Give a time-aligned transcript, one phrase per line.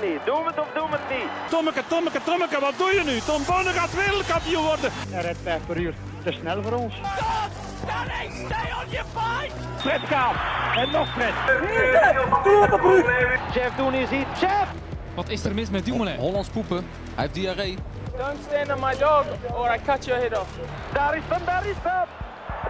[0.00, 0.20] het niet.
[0.24, 1.30] Doe het of doe het niet.
[1.50, 3.18] Tommeke, Tommeke, Tommeke, wat doe je nu?
[3.18, 4.90] Tom Bonne gaat wereldkampioen worden.
[4.92, 5.94] Hij rijdt 5 per uur.
[6.24, 6.94] Te snel voor ons.
[9.78, 10.34] Fred gaat.
[10.76, 11.34] En nog Fred.
[13.54, 14.26] Jeff Doen is hier.
[14.40, 14.68] Jeff!
[15.14, 16.16] Wat is er mis met Dumoulin?
[16.16, 16.76] Hollands poepen.
[16.76, 16.84] Hij
[17.24, 17.76] heeft diarree.
[18.16, 20.48] Don't stand on my dog or I cut your head off.
[20.92, 22.06] Daar is hem, daar is hem.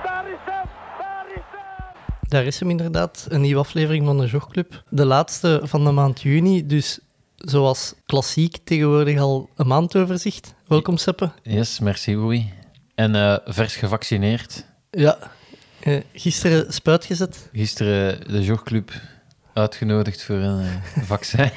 [0.02, 0.66] Daar is hem,
[0.98, 2.28] daar is hem.
[2.28, 4.82] Daar is hem inderdaad, een nieuwe aflevering van de Jogclub.
[4.88, 7.00] De laatste van de maand juni, dus
[7.40, 10.54] zoals klassiek tegenwoordig al een maandoverzicht.
[10.66, 11.30] Welkom Seppe.
[11.42, 12.52] Yes, merci Oei.
[12.94, 14.64] En eh, vers gevaccineerd.
[14.90, 15.18] Ja,
[15.80, 17.48] eh, gisteren spuit gezet.
[17.52, 18.92] Gisteren de jogclub
[19.52, 21.50] uitgenodigd voor een eh, vaccin.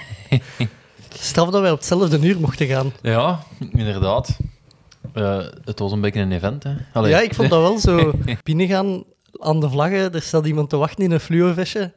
[1.10, 2.94] Straf dat wij op hetzelfde uur mochten gaan.
[3.02, 4.38] ja, inderdaad.
[5.66, 6.76] Het was een beetje een event, hè.
[6.94, 7.12] Allee.
[7.12, 8.14] Ja, ik vond dat wel zo.
[8.44, 9.04] Binnengaan
[9.40, 11.92] aan de vlaggen, er staat iemand te wachten in een fluo-vestje.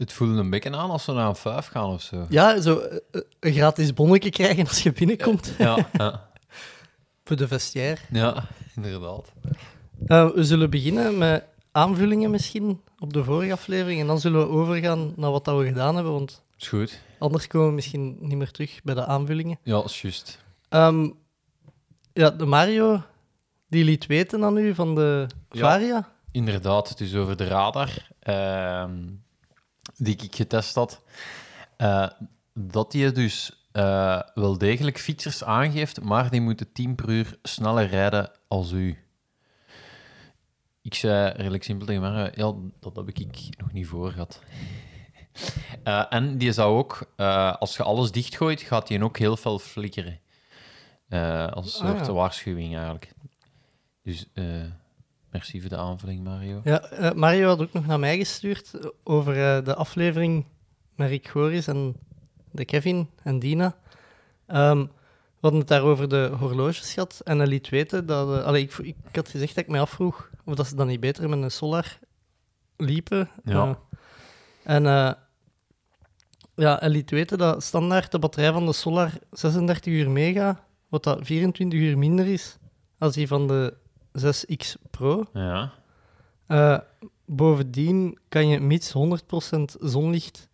[0.00, 2.26] Eh, Het voelde een beetje aan als we naar een vijf gaan of zo.
[2.28, 6.28] ja, zo eh, een gratis bonnetje krijgen als je binnenkomt Ja, ja,
[7.24, 8.00] voor de vestiaire.
[8.10, 8.44] ja
[8.76, 9.32] inderdaad.
[10.06, 14.48] Eh, we zullen beginnen met aanvullingen misschien op de vorige aflevering en dan zullen we
[14.48, 17.00] overgaan naar wat dat we gedaan hebben, want Is goed.
[17.18, 19.58] anders komen we misschien niet meer terug bij de aanvullingen.
[19.62, 20.42] Ja, is juist.
[20.68, 21.08] Ehm,
[22.12, 23.02] ja, de Mario,
[23.68, 25.60] die liet weten aan u van de Ja.
[25.60, 26.08] Varia.
[26.30, 28.98] Inderdaad, dus over de radar ehm,
[29.96, 31.02] die ik getest had,
[31.76, 32.08] eh,
[32.54, 37.86] dat die dus eh, wel degelijk fietsers aangeeft, maar die moeten 10 per uur sneller
[37.86, 38.98] rijden als u.
[40.82, 44.40] Ik zei redelijk simpel tegen mij, ja, dat heb ik nog niet voor gehad.
[45.84, 47.12] Eh, en die zou ook,
[47.58, 50.20] als je alles dichtgooit, gaat die ook heel veel flikkeren.
[51.50, 52.12] Als een Ah, soort ja.
[52.12, 53.12] waarschuwing eigenlijk.
[54.02, 54.26] Dus
[55.30, 56.60] merci voor de aanvulling, Mario.
[56.64, 60.46] Ja, eh, Mario had ook nog naar mij gestuurd over eh, de aflevering
[60.94, 61.96] met Rick Goris en
[62.50, 63.76] de Kevin en Dina.
[64.46, 68.44] Ehm, we hadden het daar over de horloges gehad en hij liet weten dat...
[68.44, 71.28] allee, ik, ik had gezegd dat ik mij afvroeg of dat ze dan niet beter
[71.28, 71.98] met een Solar
[72.76, 73.28] liepen.
[73.44, 73.78] Ja.
[74.62, 75.12] En eh,
[76.54, 81.04] ja, hij liet weten dat standaard de batterij van de Solar 36 uur meegaat, wat
[81.04, 82.58] dat 24 uur minder is
[82.98, 83.74] als die van de
[84.18, 85.24] 6X Pro.
[85.32, 85.72] Ja.
[86.46, 86.78] Eh,
[87.24, 90.48] bovendien kan je mits 100% zonlicht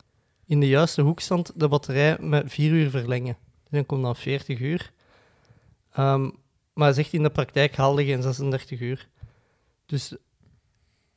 [0.46, 3.36] in de juiste hoekstand de batterij met 4 uur verlengen.
[3.62, 4.92] Dus dan komt dan 40 uur.
[5.92, 6.22] Ehm,
[6.74, 9.08] maar hij zegt in de praktijk haalde geen 36 uur.
[9.86, 10.14] Dus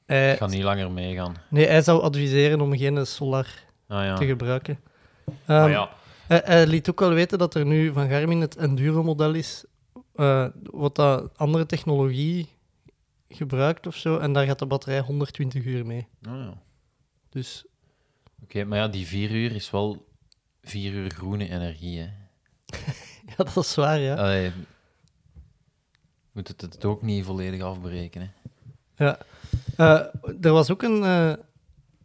[0.06, 1.36] hij, Ik ga niet langer meegaan.
[1.50, 4.16] nee, hij zou adviseren om geen solar Ah ja.
[4.16, 4.80] te gebruiken.
[5.46, 5.90] Ehm, ja.
[6.28, 9.66] hij, hij liet ook wel weten dat er nu van Garmin het Enduro-model is,
[10.20, 12.50] eh, wat dat andere technologie
[13.30, 16.08] gebruikt of zo, en daar gaat de batterij 120 uur mee.
[16.28, 16.62] Ah, ja.
[17.30, 17.66] Dus
[18.44, 20.06] Oké, maar ja, die vier uur is wel
[20.62, 22.08] vier uur groene energie, hè.
[23.36, 24.16] ja, dat is waar, ja.
[24.16, 24.52] Allee,
[26.32, 29.06] moet het het ook niet volledig afbreken, hè.
[29.06, 29.18] ja.
[29.78, 30.06] Eh,
[30.42, 31.34] er was ook een, eh,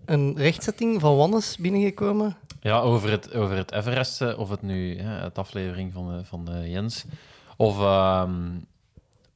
[0.05, 2.37] een rechtzetting van Wannes binnengekomen.
[2.61, 6.45] Ja, over het, over het Everest, of het nu, hè, het aflevering van, de, van
[6.45, 7.05] de Jens,
[7.57, 8.59] of, ehm,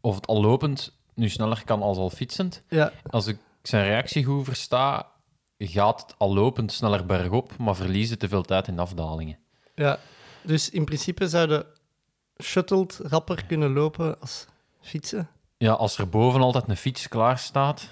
[0.01, 2.63] of het al lopend nu sneller kan als al fietsend.
[2.69, 5.07] Ja, Als ik zijn reactie goed versta,
[5.59, 9.39] gaat het al lopend sneller bergop, maar verliezen te veel tijd in afdalingen.
[9.75, 9.99] ja.
[10.43, 11.67] Dus in principe zouden
[12.43, 14.47] shuttled rapper kunnen lopen als
[14.81, 15.29] fietsen.
[15.57, 17.89] Ja, als er boven altijd een fiets klaar staat,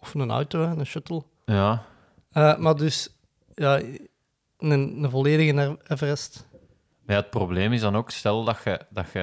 [0.00, 1.22] Of een auto, een shuttle.
[1.44, 1.84] ja,
[2.32, 3.08] Eh, maar dus,
[3.54, 3.80] ja,
[4.58, 6.46] een, een volledige Everest.
[7.06, 9.20] Ja, het probleem is dan ook, stel dat je, dat je,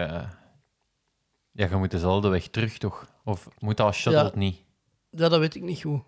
[1.51, 3.07] ja, je moet dezelfde weg terug, toch?
[3.23, 4.31] Of moet dat als shuttle Ja.
[4.33, 4.59] niet?
[5.09, 6.01] Ja, dat weet ik niet goed.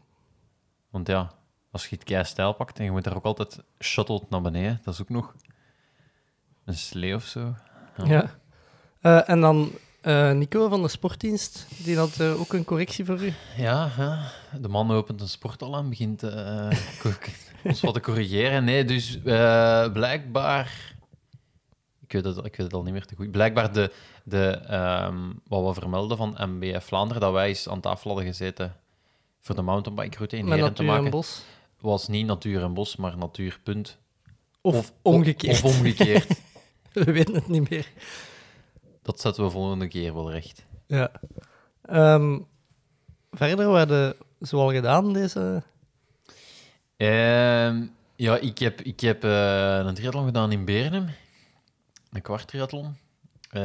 [0.90, 1.32] Want ja,
[1.72, 4.80] als je het kei stijl pakt en je moet daar ook altijd shuttled naar beneden,
[4.84, 5.36] dat is ook nog
[6.66, 7.56] een slee of zo.
[7.98, 8.06] Ja.
[8.06, 8.40] Ja.
[9.02, 13.24] Eh, en dan eh, Nico van de sportdienst, die had eh, ook een correctie voor
[13.24, 13.34] u.
[13.58, 16.70] Ja, ja, de man opent een sporthal en begint eh,
[17.64, 18.64] ons wat te corrigeren.
[18.64, 20.92] Nee, dus eh, blijkbaar...
[22.14, 23.32] Ik weet, het, ik weet het al niet meer te goed.
[23.32, 23.92] Blijkbaar de,
[24.24, 28.76] de, ehm, wat we vermelden van MBF Vlaanderen, dat wij eens aan tafel hadden gezeten
[29.40, 31.44] voor de mountainbike-route in Heren te maken, bos.
[31.80, 33.98] was niet natuur en bos, maar natuur, punt.
[34.62, 35.64] Of, omgekeerd.
[35.64, 36.42] Of omgekeerd.
[36.94, 37.88] We weten het niet meer.
[39.02, 40.66] dat zetten we volgende keer wel recht.
[40.88, 41.12] Ja.
[41.82, 42.40] Ehm,
[43.32, 45.64] verder, we hadden zoal gedaan deze...
[46.98, 51.08] Ehm, ja, ik heb, ik heb eh, een triathlon gedaan in Bernum.
[52.14, 52.98] Een kwart triathlon.
[53.50, 53.62] Eh,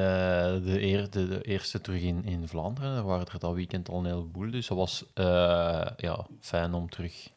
[0.52, 2.96] de, de, eerste terug in, in Vlaanderen.
[2.96, 4.50] Er waren er dat weekend al een heleboel.
[4.50, 7.28] Dus dat was eh, ja, fijn om terug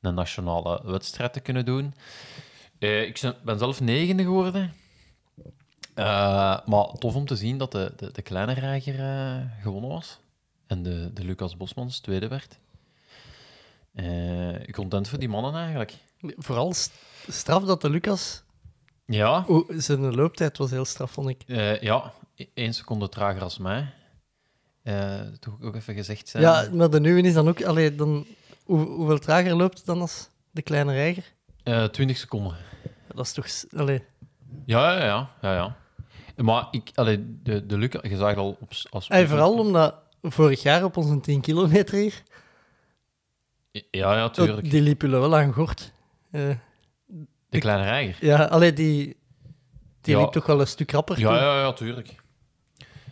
[0.00, 1.94] een nationale wedstrijd te kunnen doen.
[2.78, 4.74] Eh, ik ben- zelf negende geworden.
[5.94, 10.18] Maar tof om te zien dat de, de, de kleine reiger gewonnen was.
[10.66, 12.58] En de, de Lucas Bosmans tweede werd.
[14.70, 15.94] Content voor die mannen eigenlijk.
[16.20, 16.92] Vooral st-
[17.28, 18.43] straf dat de Lucas...
[19.06, 21.42] Ja, zijn looptijd was heel straf, vond ik.
[21.46, 23.92] eh, ja, e- één seconde trager als mij.
[24.82, 26.42] Eh toch ook even gezegd zijn.
[26.42, 27.62] Ja, maar de nieuwe is dan ook...
[27.64, 28.26] Allee, dan,
[28.64, 31.32] hoe, hoeveel trager loopt het dan als de kleine reiger?
[31.62, 32.56] Eh, 20 seconden.
[33.14, 33.46] Dat is toch...
[33.80, 34.02] Allee,
[34.66, 35.30] Ja, ja, ja.
[35.40, 35.76] ja, ja.
[36.42, 40.62] Maar ik, allee, de, de Lucas, je zag al op, als Hey, vooral omdat vorig
[40.62, 42.22] jaar op onze 10 kilometer hier,
[43.70, 44.70] Ja, ja, tuurlijk.
[44.70, 45.92] die liep jullie wel aan gort.
[47.54, 48.26] De kleine reiger.
[48.26, 49.16] ja, allee, die,
[50.00, 50.20] die Ja.
[50.20, 51.18] liep toch wel een stuk rapper.
[51.18, 51.36] Ja, toen.
[51.36, 52.14] ja, ja, tuurlijk.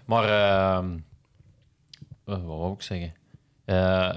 [0.05, 0.95] Maar, ehm
[2.25, 3.15] eh, wat wou ik zeggen?
[3.65, 4.17] Eh,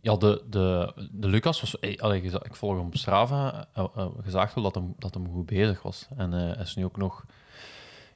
[0.00, 1.78] ja, de, de, de Lucas was...
[1.78, 3.66] eh, allee, geza- ik volg hem op Strava.
[3.78, 3.86] Uh,
[4.22, 6.06] gezegd wel dat hem, dat hem goed bezig was.
[6.16, 7.24] En eh, hij is nu ook nog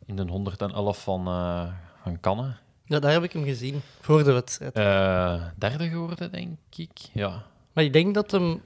[0.07, 1.67] in de 111 van, eh
[2.03, 2.55] van Cannes.
[2.85, 4.73] Ja, daar heb ik hem gezien, voor de wedstrijd.
[4.75, 6.91] Eh, derde geworden, denk ik.
[7.13, 7.43] Ja.
[7.73, 8.63] Maar ik denk dat hem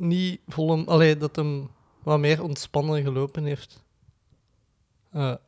[0.00, 0.86] niet vol.
[0.86, 1.70] Allee, dat hem
[2.02, 3.84] wat meer ontspannen gelopen heeft.
[5.12, 5.38] Oké.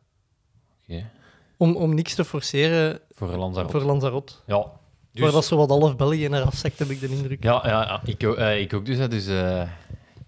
[1.56, 3.72] om, om niks te forceren Voor Lanzarote.
[3.72, 4.32] voor Lanzarote.
[4.46, 4.66] Ja.
[5.12, 7.43] Dus, Waar dat zo wat half België naar afzekt, heb ik de indruk.
[7.43, 8.99] Ja, ja, ja ik, ook- eh, ik ook dus.
[8.99, 9.69] Hè, dus eh,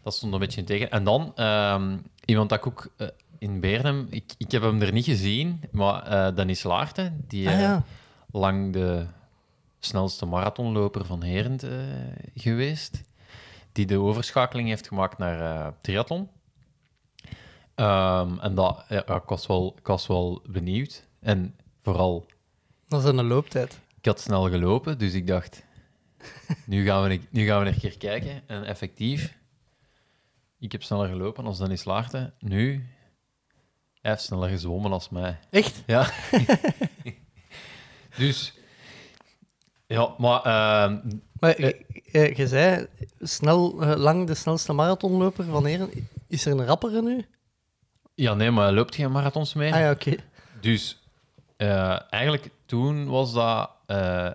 [0.03, 0.91] dat stond een beetje in tegen.
[0.91, 2.89] En dan, ehm, iemand dat ik ook
[3.39, 4.07] in Beernem...
[4.11, 7.85] Ik, ik heb hem er niet gezien, maar Dennis Laarten, die Ah ja.
[8.31, 9.07] lang de
[9.79, 11.71] snelste marathonloper van Herent eh,
[12.35, 13.03] geweest,
[13.75, 16.29] die de overschakeling heeft gemaakt naar eh, triathlon.
[17.75, 21.07] Ehm, en dat, ja, ik, was wel, ik was wel benieuwd.
[21.21, 22.27] En vooral
[22.89, 23.81] Dat is een looptijd.
[23.99, 25.65] ik had snel gelopen, dus ik dacht,
[26.67, 28.43] nu gaan we, nu gaan we een keer kijken.
[28.47, 29.39] En effectief,
[30.59, 32.35] ik heb sneller gelopen als Dennis Laarten.
[32.39, 32.87] Nu,
[34.01, 35.39] hij heeft sneller gezwommen als mij.
[35.51, 35.83] Echt?
[35.87, 36.11] Ja.
[38.19, 38.55] dus,
[39.87, 41.11] ja, maar ehm,
[41.45, 41.81] Maar eh,
[42.13, 42.87] eh, je zei
[43.21, 45.67] snel, eh, lang de snelste marathonloper van.
[46.29, 47.25] Is er een rappere nu?
[48.15, 49.73] ja, nee, maar hij loopt geen marathons meer.
[49.73, 50.15] Ah ja, oké.
[50.61, 51.03] Dus
[51.57, 53.71] eh, eigenlijk toen was dat.
[53.87, 54.31] eh,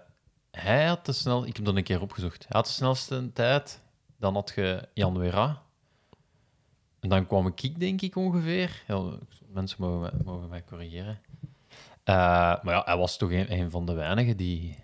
[0.52, 1.46] hij had de snel.
[1.46, 2.38] Ik heb dat een keer opgezocht.
[2.42, 3.82] Hij had de snelste tijd.
[4.18, 5.62] Dan had je Jan Wera.
[7.00, 8.84] En dan kwam ik, denk ik ongeveer.
[8.88, 9.04] Ja,
[9.48, 11.20] mensen mogen, mij- mogen mij corrigeren.
[12.04, 12.16] Eh,
[12.64, 14.78] maar ja, hij was toch een, een van de weinigen die.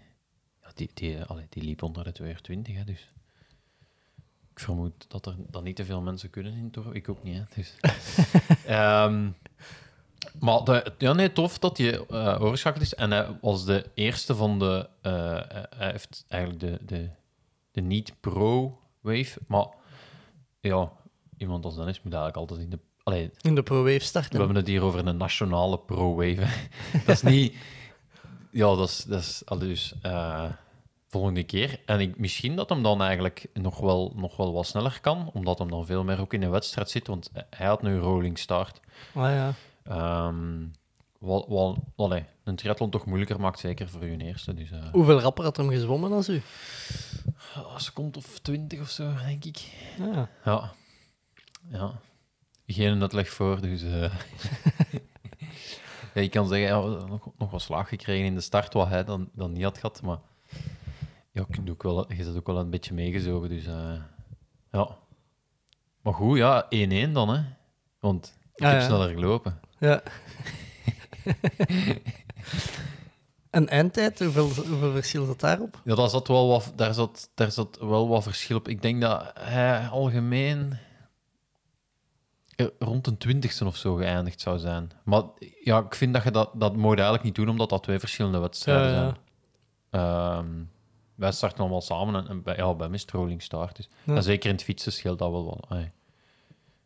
[0.76, 3.12] Die, die, allee, die liep onder de 220, hè, dus.
[4.52, 6.92] Ik vermoed dat er dan niet te veel mensen kunnen in Toro.
[6.92, 7.74] Ik ook niet, hè, dus.
[8.66, 9.30] Ehm,
[10.40, 12.96] maar de, ja, nee, tof dat hij eh overschakeld is.
[12.96, 14.90] En hij was de eerste van de...
[15.02, 15.12] eh,
[15.78, 17.10] hij heeft eigenlijk de, de,
[17.72, 19.40] de niet-pro-wave.
[19.48, 19.68] Maar
[20.60, 20.92] ja,
[21.38, 22.80] iemand als Dennis moet eigenlijk altijd in de...
[23.04, 24.38] Allee, In de Pro-Wave we starten.
[24.38, 26.48] hebben het hier over een nationale pro-wave.
[27.06, 27.56] dat is niet...
[28.52, 29.04] Ja, dat is...
[29.04, 30.46] Dat is dus eh,
[31.16, 31.80] volgende keer.
[31.86, 35.60] En ik, misschien dat hem dan eigenlijk nog wel, nog wel wat sneller kan, omdat
[35.60, 38.38] hem dan veel meer ook in de wedstrijd zit, want hij had nu een rolling
[38.38, 38.80] start.
[39.14, 39.54] Ah ja.
[39.84, 40.64] Ehm
[41.26, 44.54] wat, wat allee, een triathlon toch moeilijker maakt, zeker voor je eerste.
[44.54, 46.42] Dus, eh Hoeveel rapper had hem gezwommen als u?
[47.56, 49.58] een seconde of twintig of zo, denk ik.
[50.00, 50.30] Ah, ja.
[50.46, 50.74] Ja.
[51.70, 51.92] Ja.
[52.68, 53.82] Geen uitleg voor, dus...
[56.14, 59.04] ja, ik kan zeggen, ja, nog, nog wat slaag gekregen in de start, wat hij
[59.04, 60.20] dan, dan niet had gehad, maar...
[61.36, 63.66] Ja, je, kunt ook wel, je zit ook wel een beetje meegezogen, dus...
[63.66, 63.94] eh,
[64.72, 64.98] ja.
[66.02, 67.42] Maar goed, ja, 1-1 dan, hè.
[68.00, 68.86] Want ik Ah, heb ja.
[68.86, 69.60] sneller gelopen.
[69.80, 70.02] ja.
[73.50, 75.82] en eindtijd, hoeveel, hoeveel verschil zat daarop?
[75.84, 78.68] Ja, daar zat, wel wat, daar, zat, daar zat wel wat verschil op.
[78.68, 80.78] Ik denk dat hij algemeen
[82.80, 84.92] rond een twintigste of zo geëindigd zou zijn.
[85.04, 85.24] Maar
[85.64, 88.40] ja, ik vind dat je dat, dat moet eigenlijk niet doen, omdat dat twee verschillende
[88.40, 89.16] wedstrijden Ja, ja.
[89.92, 90.04] zijn.
[90.46, 90.64] Ehm,
[91.16, 93.76] wij starten allemaal samen en, en bij, ja, bij mij is rolling start.
[93.76, 93.90] Dus.
[94.04, 94.16] Ja.
[94.16, 95.66] En zeker in het fietsen scheelt dat wel.
[95.70, 95.92] Ai.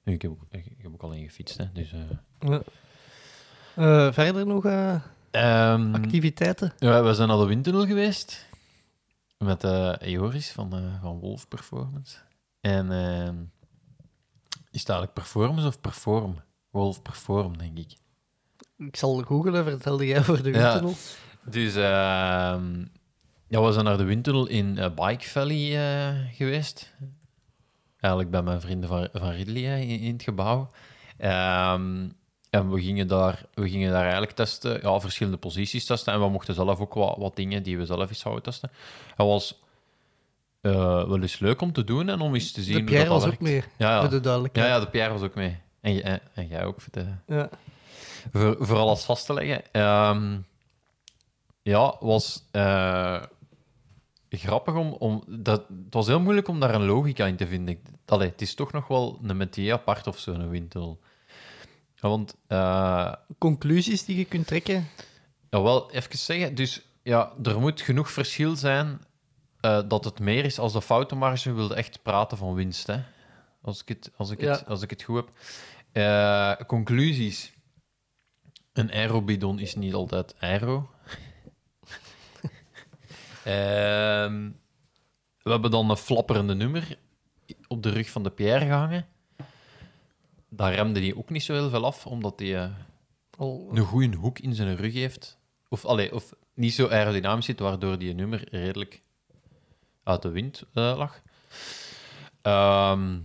[0.03, 1.91] Nu, ik, heb, ook- ik, ik heb ook al in gefietst, hè, dus...
[1.91, 2.50] eh.
[2.50, 2.62] Ja.
[3.75, 4.95] Eh, verder nog eh,
[5.31, 6.74] Ehm, activiteiten?
[6.77, 8.45] Ja, we zijn naar de windtunnel geweest.
[9.38, 12.17] Met eh Joris van, van Wolf Performance.
[12.62, 13.36] En ehm,
[14.71, 16.36] is het eigenlijk Performance of Perform?
[16.69, 17.93] Wolf Perform, denk ik.
[18.77, 20.62] Ik zal googelen, vertelde jij over de Ja.
[20.62, 20.93] windtunnel?
[21.43, 22.86] Dus ehm,
[23.49, 26.93] ja, we zijn naar de windtunnel in eh, Bike Valley eh, geweest.
[27.99, 30.69] Eigenlijk bij mijn vrienden van, van Ridley hè, in, in het gebouw.
[31.17, 32.07] Ehm,
[32.49, 36.13] en we gingen, daar, we gingen daar eigenlijk testen, ja, verschillende posities testen.
[36.13, 38.71] En we mochten zelf ook wat, wat dingen die we zelf eens zouden testen.
[39.07, 39.59] Het was
[40.61, 40.71] eh,
[41.07, 43.13] wel eens leuk om te doen en om eens te zien De hoe Pierre dat,
[43.13, 43.67] was dat ook werkt.
[43.77, 44.07] mee, Ja, ja.
[44.07, 44.67] de duidelijkheid.
[44.67, 45.57] Ja, ja, de Pierre was ook mee.
[45.81, 47.49] En, en, en jij ook, voor, de, Ja.
[48.33, 49.61] voor, voor alles vast te leggen.
[49.71, 50.37] Ehm,
[51.61, 52.43] ja, was
[54.29, 54.93] grappig om...
[54.93, 57.79] om dat, het was heel moeilijk om daar een logica in te vinden.
[58.05, 61.00] Allee, het is toch nog wel een metier apart of zo, een windtunnel.
[61.95, 62.36] Ja, want...
[62.48, 64.88] eh, Conclusies die je kunt trekken.
[65.50, 66.55] ja, wel, even zeggen.
[66.55, 69.00] Dus ja, er moet genoeg verschil zijn
[69.62, 72.88] eh, dat het meer is als de foutenmarge wilde echt praten van winst.
[72.88, 73.00] Hè?
[73.62, 75.29] Als, ik het, als, ik het, als ik het goed heb.
[75.91, 77.53] Eh, conclusies.
[78.74, 80.89] Een aerobidon is niet altijd aero.
[83.49, 84.49] Ehm,
[85.41, 86.97] we hebben dan een flapperende nummer
[87.67, 89.07] op de rug van de Pierre gehangen.
[90.49, 92.63] Daar remde hij ook niet zo heel veel af, omdat hij...
[92.63, 92.69] eh,
[93.37, 95.37] een goede hoek in zijn rug heeft.
[95.69, 99.01] Of, allee, of niet zo aerodynamisch zit, waardoor die nummer redelijk
[100.03, 101.21] uit de wind eh, lag.
[102.41, 103.17] Ehm,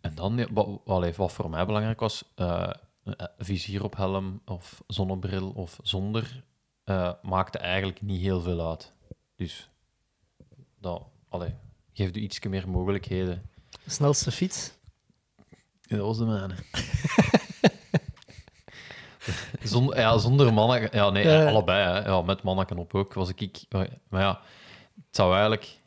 [0.00, 5.50] en dan, wat, allee, wat voor mij belangrijk was, een vizier op helm of zonnebril
[5.50, 6.44] of zonder,
[7.22, 8.94] maakte eigenlijk niet heel veel uit.
[9.36, 9.68] Dus
[10.80, 11.54] dat allee,
[11.92, 13.50] geeft u iets meer mogelijkheden.
[13.86, 14.72] snelste fiets.
[15.80, 16.54] Dat was de mijne.
[19.62, 20.88] zonder, ja, zonder mannen...
[20.92, 21.48] Ja, nee, Ja.
[21.48, 21.84] allebei.
[21.84, 22.04] Hè.
[22.08, 23.40] Ja, met mannen op ook was ik...
[23.40, 23.64] ik
[24.08, 24.40] maar ja,
[24.94, 25.78] het zou eigenlijk...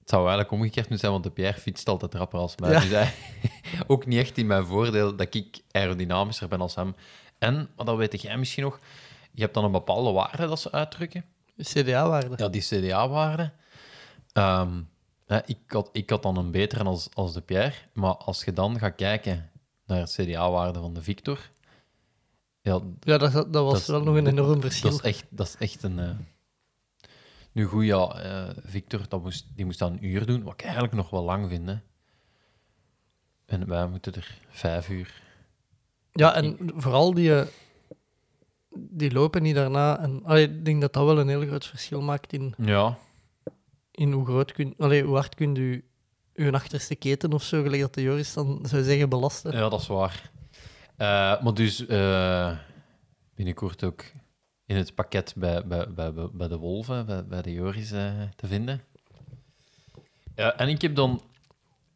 [0.00, 2.70] Het zou eigenlijk omgekeerd moeten zijn, want de Pierre fietst altijd rapper als mij.
[2.70, 2.80] Ja.
[2.80, 3.12] Dus hij,
[3.86, 6.94] ook niet echt in mijn voordeel dat ik aerodynamischer ben als hem.
[7.38, 8.78] En, maar dat weet jij misschien nog,
[9.32, 11.24] je hebt dan een bepaalde waarde dat ze uitdrukken.
[11.64, 12.34] CDA-waarde.
[12.36, 13.52] Ja, die CDA-waarde.
[14.32, 14.80] Ehm,
[15.46, 17.74] ik, had, ik had dan een betere als, als de Pierre.
[17.92, 19.50] Maar als je dan gaat kijken
[19.86, 21.50] naar het CDA-waarde van de Victor.
[22.62, 24.90] Ja, Ja, dat, dat was Dat is- wel nog een enorm verschil.
[24.90, 25.98] dat is echt, dat is echt een.
[25.98, 26.10] eh,
[27.52, 30.62] Nu goed, ja, eh, Victor dat moest, die moest dan een uur doen, wat ik
[30.62, 31.68] eigenlijk nog wel lang vind.
[31.68, 31.76] Hè.
[33.46, 35.22] En wij moeten er vijf uur.
[36.12, 37.46] Ja, en vooral die, eh,
[38.74, 39.98] die lopen niet daarna.
[40.00, 42.98] En, allee, ik denk dat dat wel een heel groot verschil maakt in, Ja,
[43.90, 45.84] in hoe, groot kun, allee, hoe hard kunt u
[46.34, 49.52] uw achterste keten of zo, gelijk dat de Joris dan zou zeggen, belasten.
[49.52, 50.30] ja, dat is waar.
[50.96, 52.56] Eh, maar dus eh,
[53.34, 54.04] binnenkort ook
[54.66, 58.46] in het pakket bij, bij, bij, bij- de Wolven, bij, bij de Joris eh, te
[58.46, 58.82] vinden.
[60.36, 61.22] Ja, en ik heb dan,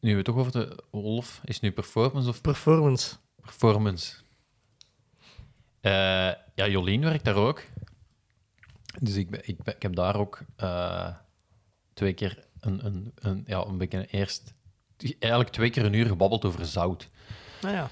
[0.01, 3.17] nu we het toch over de Wolf, is het nu performance of Performance.
[3.41, 4.15] performance?
[5.81, 5.93] Eh,
[6.55, 7.63] ja, Jolien werkt daar ook.
[9.01, 11.15] Dus ik, ben, ik, ben- ik heb daar ook eh,
[11.95, 14.55] twee keer een, een, een, ja, een beetje eerst...
[15.19, 17.09] Eigenlijk twee keer een uur gebabbeld over zout.
[17.61, 17.89] Nou ja.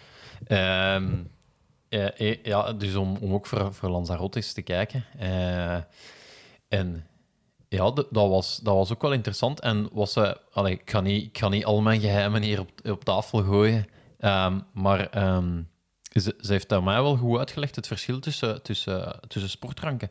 [0.46, 1.24] Ehm,
[1.88, 5.04] eh, ja, dus om, om ook voor, voor Lanzarote eens te kijken.
[6.68, 7.06] En
[7.68, 9.60] ja, dat was, dat was ook wel interessant.
[9.60, 12.70] En was ze, allee, ik, ga niet, ik ga niet al mijn geheimen hier op,
[12.84, 13.86] op tafel gooien.
[14.18, 15.62] Ehm, maar ehm,
[16.20, 20.10] ze, heeft aan mij wel goed uitgelegd het verschil tussen, tussen, tussen sportdranken.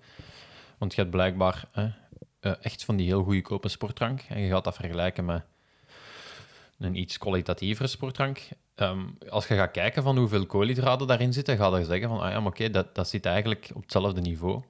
[0.77, 1.83] Want je hebt blijkbaar eh,
[2.39, 4.21] eh, echt van die heel goedkope sportdrank.
[4.21, 5.43] En je gaat dat vergelijken met
[6.79, 8.49] een iets kwalitatievere sportdrank.
[8.75, 12.31] Ehm, als je gaat kijken van hoeveel koolhydraten daarin zitten, ga je zeggen van, ah
[12.31, 14.61] ja, maar oké, dat, dat zit eigenlijk op hetzelfde niveau.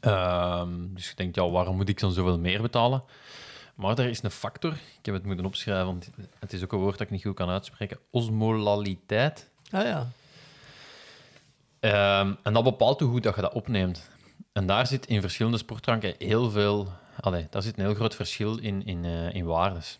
[0.00, 3.04] Ehm, dus je denkt, ja, waarom moet ik dan zoveel meer betalen?
[3.74, 6.78] Maar er is een factor, ik heb het moeten opschrijven, want het is ook een
[6.78, 9.47] woord dat ik niet goed kan uitspreken, osmolaliteit.
[9.70, 10.08] Ah ja.
[11.80, 14.10] Ehm, en dat bepaalt hoe goed dat je dat opneemt.
[14.52, 16.88] En daar zit in verschillende sportdranken heel veel...
[17.20, 19.98] Allee, daar zit een heel groot verschil in, in, eh, in waardes.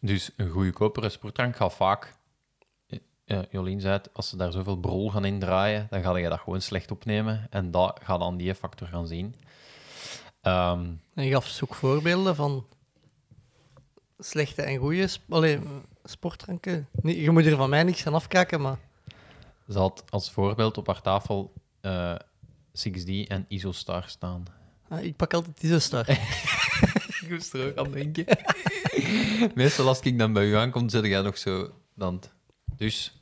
[0.00, 2.14] Dus een goedkopere sportdrank gaat vaak...
[2.86, 6.28] eh, eh, Jolien zei het, als ze daar zoveel brol gaan indraaien, dan ga je
[6.28, 7.46] dat gewoon slecht opnemen.
[7.50, 9.34] En dat gaat dan die factor gaan zien.
[10.40, 12.66] Ehm, En je gaf dus ook voorbeelden van
[14.18, 15.60] slechte en goede allee,
[16.04, 16.88] sportdranken.
[17.02, 18.78] Nee, je moet er van mij niks gaan afkijken, maar
[19.68, 22.14] ze had als voorbeeld op haar tafel eh
[22.88, 24.44] 6D en Isostar staan.
[24.88, 26.08] ah, ik pak altijd Isostar.
[27.20, 28.24] Ik moest er ook aan denken.
[29.54, 32.22] Meestal als ik dan bij u aankom, zit jij nog zo dan.
[32.76, 33.20] Dus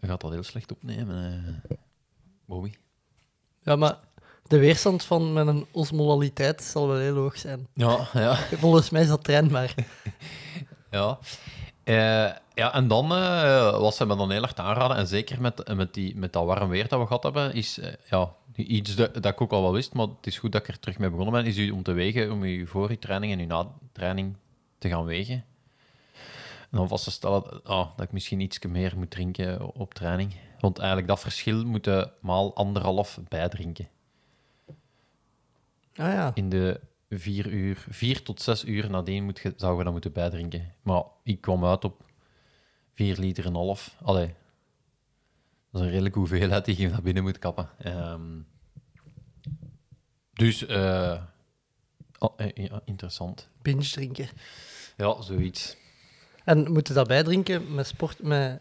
[0.00, 1.76] je gaat dat heel slecht opnemen, eh
[2.44, 2.72] Bobby.
[3.62, 3.98] Ja, maar
[4.46, 7.68] de weerstand van mijn osmolaliteit zal wel heel hoog zijn.
[7.74, 8.34] Ja, ja.
[8.36, 9.74] Volgens mij is dat trainbaar.
[10.90, 11.18] ja.
[11.88, 15.74] Eh, ja, en dan eh was ze me dan heel erg aanraden, en zeker met,
[15.74, 19.14] met, die, met dat warm weer dat we gehad hebben, is eh, ja, iets dat,
[19.14, 21.10] dat ik ook al wel wist, maar het is goed dat ik er terug mee
[21.10, 24.36] begonnen ben, is u om te wegen, om u voor je training en uw na-training
[24.78, 25.44] te gaan wegen.
[26.70, 30.34] En dan vast te stellen ah, dat ik misschien iets meer moet drinken op training.
[30.60, 33.88] Want eigenlijk dat verschil moeten maal anderhalf bijdrinken.
[35.94, 36.30] Ah ja.
[36.34, 40.12] In de, vier uur, vier tot zes uur nadien moet je, zou je dat moeten
[40.12, 40.74] bijdrinken.
[40.82, 42.04] Maar ik kwam uit op
[42.94, 43.96] vier liter en half.
[44.02, 44.34] Allee,
[45.70, 47.68] dat is een redelijke hoeveelheid die je naar binnen moet kappen.
[47.78, 48.40] Ehm,
[50.32, 50.66] dus,
[52.18, 53.48] oh, ja, interessant.
[53.62, 54.28] Binge drinken.
[54.96, 55.76] Ja, zoiets.
[56.44, 58.60] En moet je dat bijdrinken met, sport, met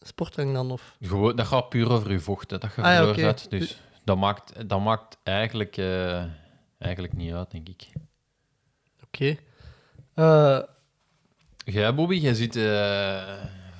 [0.00, 0.70] sportdrank dan?
[0.70, 0.96] Of?
[1.00, 3.34] Gewoon, dat gaat puur over je vocht, hè, dat je Ah, ja.
[3.48, 6.24] Dus dat maakt, dat maakt eigenlijk, eh,
[6.82, 7.88] eigenlijk niet uit, denk ik.
[9.04, 9.36] Oké.
[10.14, 10.58] Eh,
[11.64, 13.22] Jij, Bobby, jij zit eh,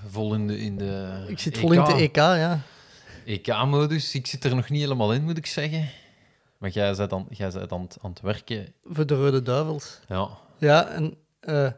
[0.08, 2.60] vol in de, in de ik zit vol in de EK, ja.
[3.24, 4.14] EK-modus.
[4.14, 5.88] Ik zit er nog niet helemaal in, moet ik zeggen.
[6.58, 8.72] Maar jij bent aan, jij bent aan, het- aan het werken.
[8.84, 10.00] Voor de Rode Duivels.
[10.08, 10.28] Ja,
[10.58, 11.70] Ja, en eh,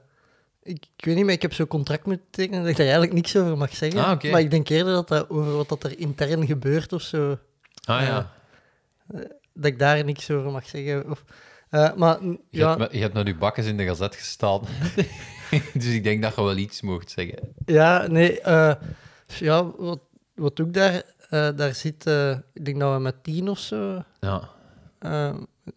[0.62, 3.14] ik, ik weet niet, maar ik heb zo'n contract moeten tekenen dat ik daar eigenlijk
[3.14, 4.04] niks over mag zeggen.
[4.04, 4.22] Ah.
[4.30, 7.38] Maar ik denk eerder dat dat over wat dat er intern gebeurt of zo,
[7.84, 8.32] ah ja.
[9.54, 9.60] Ja.
[9.60, 11.10] dat ik daar niks over mag zeggen.
[11.10, 11.24] Of,
[11.70, 14.60] eh, maar mm, Je, ja, hebt, je hebt naar je bakkes in de gazet gestaan.
[15.74, 17.54] dus ik denk dat je wel iets mocht zeggen.
[17.66, 18.74] ja, nee, eh,
[19.26, 19.70] ja,
[20.34, 21.02] wat, ik daar?
[21.30, 22.06] Eh, daar zit,
[22.52, 24.48] ik denk dat we met tien of zo Ja,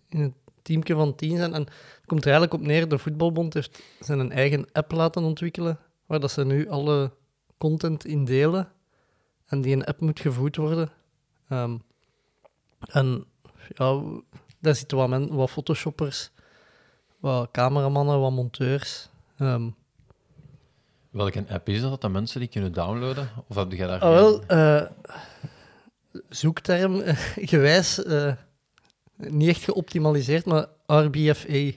[0.10, 1.54] in een teamje van tien zijn.
[1.54, 5.24] En het komt er eigenlijk op neer, de voetbalbond heeft zijn een eigen app laten
[5.24, 7.12] ontwikkelen, waar dat ze nu alle
[7.58, 8.72] content in delen.
[9.46, 10.90] En die een app moet gevoed worden.
[11.50, 11.78] Ehm,
[12.80, 13.26] en
[13.76, 14.02] ja,
[14.60, 16.32] daar zitten wat, men, wat photoshoppers,
[17.20, 19.10] wat cameramannen, wat monteurs.
[19.38, 19.70] Ehm,
[21.10, 23.30] welke app is dat dat mensen die kunnen downloaden?
[23.48, 24.86] Of heb jij daar Ah, wel, eh,
[26.30, 27.18] zoekterm eh,
[27.52, 28.34] gewijs eh,
[29.16, 31.72] niet echt geoptimaliseerd, maar RBFA.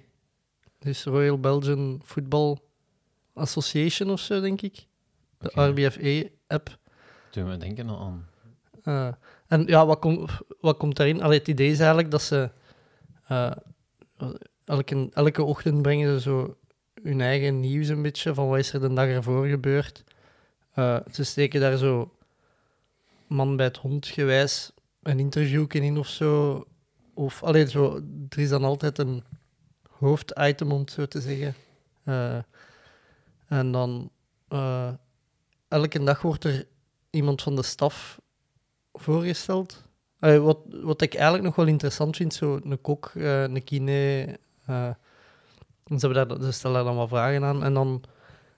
[0.79, 2.59] Dus Royal Belgian Football
[3.35, 4.87] Association of zo, denk ik.
[5.39, 5.67] De Oké.
[5.67, 6.79] RBFA-app.
[7.31, 8.29] Toen we denken aan...
[9.51, 10.07] En ja, wat,
[10.61, 11.23] wat komt daarin?
[11.23, 12.51] Allee, het idee is eigenlijk dat ze
[13.27, 13.53] eh,
[14.65, 16.57] elke, elke ochtend brengen ze zo
[17.03, 20.05] hun eigen nieuws een beetje van wat is er de dag ervoor gebeurd.
[20.75, 22.15] Eh, ze steken daar zo
[23.27, 24.73] man bij het hond gewijs
[25.03, 26.65] een interview in of zo.
[27.15, 29.25] Of alleen zo, er is dan altijd een
[29.89, 31.55] hoofditem om zo te zeggen.
[32.05, 32.39] Eh,
[33.47, 34.11] en dan
[35.69, 36.67] elke dag wordt er
[37.11, 38.21] iemand van de staf
[39.01, 39.83] voorgesteld.
[40.19, 44.39] Wat, wat ik eigenlijk nog wel interessant vind, zo een kok, eh, een kine.
[45.85, 47.65] en ze, daar, ze stellen daar dan wat vragen aan.
[47.65, 48.03] En dan,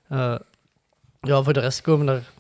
[0.09, 0.39] eh,
[1.21, 2.33] ja, voor de rest komen er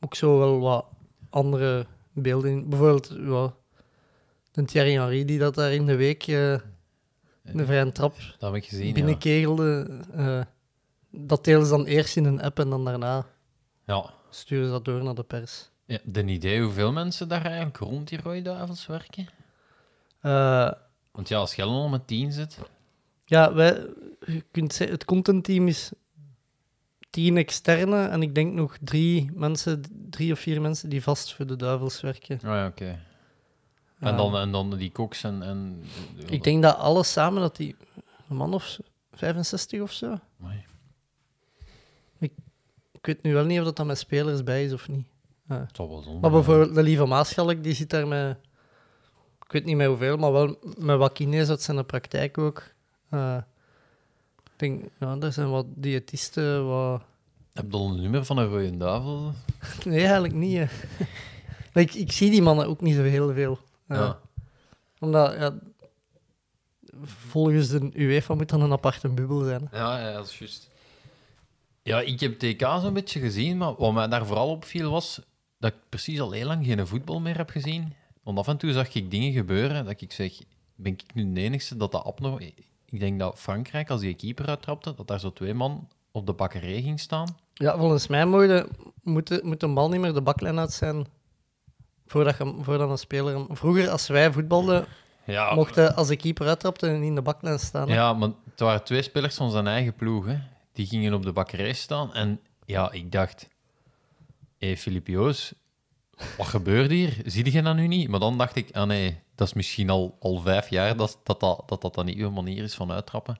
[0.00, 0.86] ook zo wel wat
[1.30, 2.68] andere beelden in.
[2.68, 3.54] Bijvoorbeeld, ja,
[4.52, 6.58] de Thierry Henry die dat daar in de week eh
[7.44, 10.00] een vrije trap Dat heb ik gezien, binnenkegelde.
[11.10, 13.26] dat delen ze dan eerst in een app en dan daarna
[13.84, 14.10] ja.
[14.30, 15.69] sturen ze dat door naar de pers.
[15.90, 19.28] Ja, de idee hoeveel mensen daar eigenlijk rond die rode duivels werken?
[20.20, 20.72] Eh,
[21.10, 22.58] Want ja, als je al met tien zit...
[23.24, 23.86] Ja, wij,
[24.26, 25.90] je kunt zeggen, het contentteam is
[27.10, 31.46] tien externe en ik denk nog drie mensen, drie of vier mensen die vast voor
[31.46, 32.36] de duivels werken.
[32.36, 33.04] Oh ja, oké.
[33.98, 35.42] En, dan, en dan die koks en...
[35.42, 35.84] en
[36.26, 37.76] Ik denk dat alles samen, dat die
[38.28, 38.78] een man of
[39.12, 40.18] 65 of zo.
[40.40, 40.64] Amai.
[42.92, 45.06] Ik weet nu wel niet of dat dan met spelers bij is of niet.
[45.76, 48.36] Wel zonde Maar bijvoorbeeld de lieve Maaschalk, die zit daar met,
[49.44, 52.62] ik weet niet met hoeveel, maar wel met wat kines uit zijn praktijk ook.
[53.10, 53.36] Eh,
[54.44, 57.02] ik denk, ja, er zijn wat diëtisten, wat...
[57.52, 59.32] Heb je al een nummer van een rode duivel?
[59.84, 60.56] Nee, eigenlijk niet.
[60.58, 60.66] hè.
[61.80, 63.58] ik, ik zie die mannen ook niet zo heel veel.
[63.86, 64.18] Eh, Ja.
[64.98, 65.54] Omdat, ja,
[67.04, 69.68] volgens de UEFA moet dan een aparte bubbel zijn.
[69.70, 69.78] hè.
[69.78, 70.68] Ja, ja, dat is juist.
[71.82, 75.20] Ja, ik heb TK zo'n beetje gezien, maar wat mij daar vooral opviel was
[75.60, 77.92] dat ik precies al heel lang geen voetbal meer heb gezien.
[78.22, 80.32] Want af en toe zag ik dingen gebeuren dat ik zeg,
[80.74, 82.38] ben ik nu de enigste dat dat abno...
[82.84, 86.32] Ik denk dat Frankrijk, als die keeper uittrapte, dat daar zo twee man op de
[86.32, 87.36] bakkerij ging staan.
[87.54, 88.68] Ja, volgens mij moet, de,
[89.42, 91.06] moet, een bal niet meer de baklijn uit zijn
[92.06, 93.34] voordat, je, voordat een speler...
[93.34, 94.86] hem- Vroeger, als wij voetbalden,
[95.24, 97.88] Ja, mochten als de keeper uittrapte niet in de baklijn staan.
[97.88, 97.94] hè.
[97.94, 100.26] ja maar het waren twee spelers van zijn eigen ploeg.
[100.26, 100.38] Hè.
[100.72, 102.14] Die gingen op de bakkerij staan.
[102.14, 103.48] En ja, ik dacht...
[104.60, 105.52] Hey, Filip Joos,
[106.36, 107.22] wat gebeurt hier?
[107.24, 108.08] Zie je dat nu niet?
[108.08, 111.40] Maar dan dacht ik, ah nee, dat is misschien al, al vijf jaar dat dat,
[111.40, 113.38] dat, dat, dat dan niet uw manier is van uittrappen.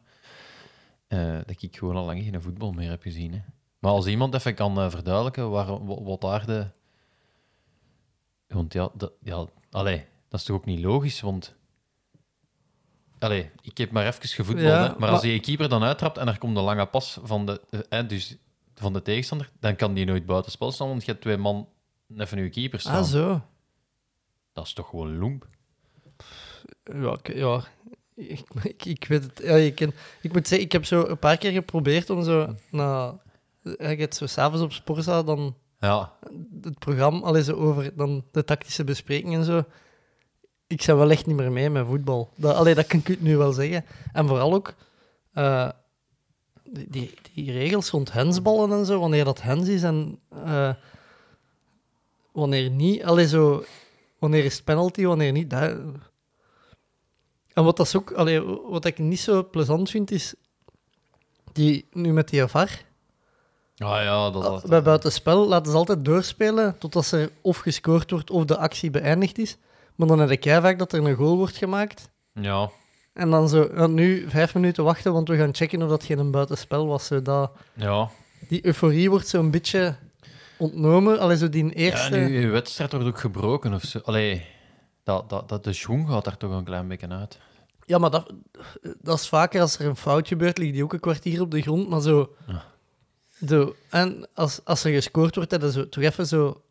[1.06, 3.32] Eh, dat ik gewoon al lang geen voetbal meer heb gezien.
[3.32, 3.40] Hè.
[3.78, 6.66] Maar als iemand even kan eh, verduidelijken waar, wat, wat daar de...
[8.46, 11.54] Want ja, dat, ja allee, dat is toch ook niet logisch, want...
[13.18, 14.98] Allee, ik heb maar even gevoetbald, Ja, hè.
[14.98, 18.08] maar, als je keeper dan uittrapt en er komt een lange pas van de, eh,
[18.08, 18.36] dus
[18.80, 21.68] van de tegenstander, dan kan die nooit buitenspel staan, want je hebt twee man
[22.16, 23.02] even je keeper staan.
[23.02, 23.42] Ah, zo.
[24.52, 25.46] Dat is toch gewoon loemp?
[26.84, 27.64] Ja, ik, ja,
[28.14, 29.40] Ik, ik, ik weet het.
[29.42, 32.54] Ja, ik, ken, ik moet zeggen, ik heb zo een paar keer geprobeerd om zo...
[32.70, 33.20] Na,
[33.62, 36.12] ik het zo s'avonds op Sporza dan Ja,
[36.60, 39.64] het programma al eens over dan de tactische bespreking en zo.
[40.66, 42.30] Ik zou wel echt niet meer mee met voetbal.
[42.36, 43.84] Dat, allee, dat kan ik nu wel zeggen.
[44.12, 44.74] En vooral ook
[45.32, 45.68] eh,
[46.70, 50.70] die, die, die regels rond hensballen en zo, wanneer dat hens is en eh,
[52.32, 53.04] wanneer niet.
[53.04, 53.64] Allee, zo,
[54.18, 55.50] wanneer is het penalty, wanneer niet.
[55.50, 55.76] Dat...
[57.52, 60.34] En wat, dat is ook, allee, wat ik niet zo plezant vind, is
[61.52, 62.84] die, nu met die VAR.
[63.78, 68.30] ah, ja dat, dat, Bij buitenspel laten ze altijd doorspelen totdat er of gescoord wordt
[68.30, 69.56] of de actie beëindigd is.
[69.94, 72.10] Maar dan heb ik jij vaak dat er een goal wordt gemaakt.
[72.32, 72.70] Ja,
[73.12, 76.30] En dan zo, ja, nu vijf minuten wachten, want we gaan checken of dat geen
[76.30, 77.06] buitenspel was.
[77.06, 78.10] Zo dat, ja.
[78.48, 79.96] die euforie wordt zo'n beetje
[80.58, 81.18] ontnomen.
[81.18, 82.16] Allee, zo die Ja, eerste...
[82.16, 83.98] nu, je wedstrijd wordt ook gebroken of zo.
[83.98, 84.46] Allee,
[85.02, 87.38] dat, dat, dat, de schoen gaat daar toch een klein beetje uit.
[87.86, 88.32] Ja, maar dat,
[89.00, 91.62] dat is vaker als er een fout gebeurt, ligt die ook een kwartier op de
[91.62, 91.88] grond.
[91.88, 92.34] Maar zo...
[92.46, 92.64] Ja.
[93.46, 96.62] zo en als, als er gescoord wordt, dan zo, toch even zo...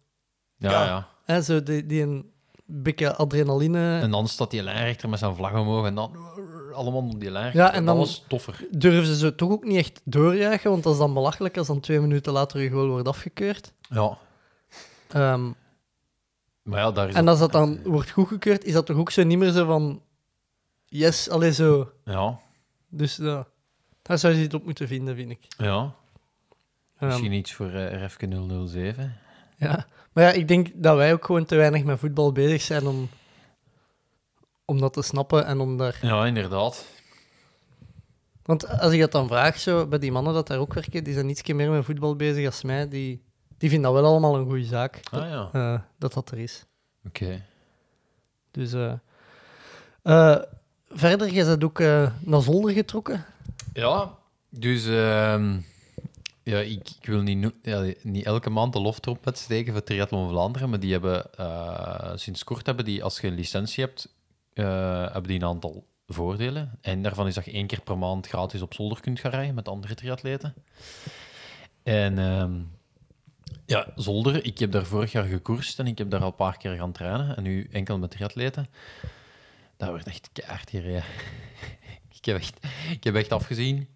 [0.58, 0.86] Ja, Ja.
[0.86, 1.08] ja.
[1.24, 2.32] Hè, zo die, die een
[2.72, 4.00] beetje adrenaline...
[4.00, 6.16] En dan staat die lijnrechter met zijn vlag omhoog en dan
[6.74, 7.52] allemaal op die lijn.
[7.54, 8.68] Ja, en dan- Dat was toffer.
[8.72, 11.80] durven ze zo toch ook niet echt doorjuichen, want dat is dan belachelijk als dan
[11.80, 13.74] twee minuten later je goal wordt afgekeurd.
[13.90, 14.18] Ja.
[15.10, 15.52] Ehm,
[16.64, 19.24] Maar ja, daar is en als dat dan wordt goedgekeurd, is dat toch ook zo
[19.24, 20.02] niet meer zo van...
[20.86, 21.92] Yes, allee zo.
[22.06, 22.40] Ja,
[22.90, 23.48] Dus ja,
[24.02, 25.40] daar zou je het op moeten vinden, vind ik.
[25.58, 25.96] ja.
[26.98, 28.22] Ehm, Misschien iets voor uh, RFK
[28.68, 29.18] 007.
[29.58, 29.86] ja.
[30.20, 33.10] Maar ja, ik denk dat wij ook gewoon te weinig met voetbal bezig zijn om,
[34.66, 36.00] om dat te snappen en om daar...
[36.02, 36.86] Ja, inderdaad.
[38.44, 41.14] Want als ik dat dan vraag, zo, bij die mannen dat daar ook werken, die
[41.14, 43.24] zijn iets meer met voetbal bezig als mij, die,
[43.58, 46.66] die vinden dat wel allemaal een goede zaak, Ah ja, eh, dat dat er is.
[47.06, 47.46] oké.
[48.52, 48.94] Dus eh,
[50.02, 50.42] eh,
[50.90, 53.26] verder, je bent ook eh, naar Zolder getrokken.
[53.74, 54.18] Ja,
[54.50, 55.58] dus ehm,
[56.50, 60.80] ja, ik, wil niet, ja, niet elke maand de loftrompet steken voor Triathlon Vlaanderen, maar
[60.80, 64.16] die hebben eh, sinds kort hebben die, als je een licentie hebt,
[64.54, 66.78] eh, hebben die een aantal voordelen.
[66.82, 69.56] En daarvan is dat je één keer per maand gratis op zolder kunt gaan rijden
[69.56, 70.54] met andere triatleten.
[71.84, 72.62] En ehm,
[73.66, 76.58] ja, zolder, ik heb daar vorig jaar gekoerst en ik heb daar al een paar
[76.58, 77.36] keer gaan trainen.
[77.36, 78.70] En nu enkel met triatleten.
[79.78, 81.04] Dat wordt echt keihard gereden.
[82.20, 82.60] ik, heb echt,
[82.90, 83.88] ik heb echt afgezien.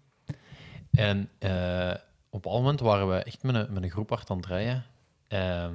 [0.90, 1.94] En eh,
[2.34, 4.84] op een moment waren we echt met een, met een groep hard aan het rijden.
[5.28, 5.74] Ehm,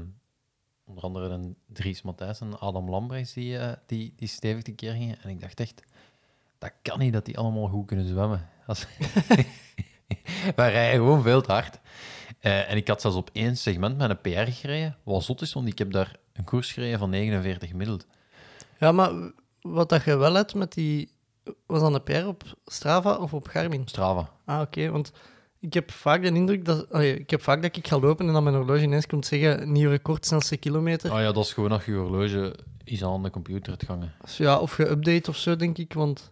[0.85, 4.91] onder andere een Dries Matthijs en Adam Lambrechts die, eh, die, die stevig een keer
[4.91, 5.21] gingen.
[5.21, 5.83] En ik dacht echt,
[6.57, 8.49] dat kan niet dat die allemaal goed kunnen zwemmen.
[8.67, 8.87] Als...
[10.55, 11.79] Wij rijden gewoon veel te hard.
[12.39, 14.97] Eh, en ik had zelfs op één segment met een PR gereden.
[15.03, 18.05] Wat zot is, want ik heb daar een koers gereden van 49 gemiddeld.
[18.79, 19.11] Ja, maar
[19.61, 21.11] wat dat je wel hebt met die...
[21.65, 23.87] Was dat een PR op Strava of op Garmin?
[23.87, 24.29] Strava.
[24.45, 25.11] Ah, oké, want
[25.59, 26.91] ik heb vaak de indruk dat...
[26.91, 29.71] allee, ik heb vaak dat ik ga lopen en dan mijn horloge ineens komt zeggen
[29.71, 31.11] nieuw record, snelste kilometer.
[31.11, 34.13] Ah ja, dat is gewoon dat je horloge is aan de computer het gangen.
[34.21, 36.31] Dus ja, of geüpdate of zo, denk ik, want...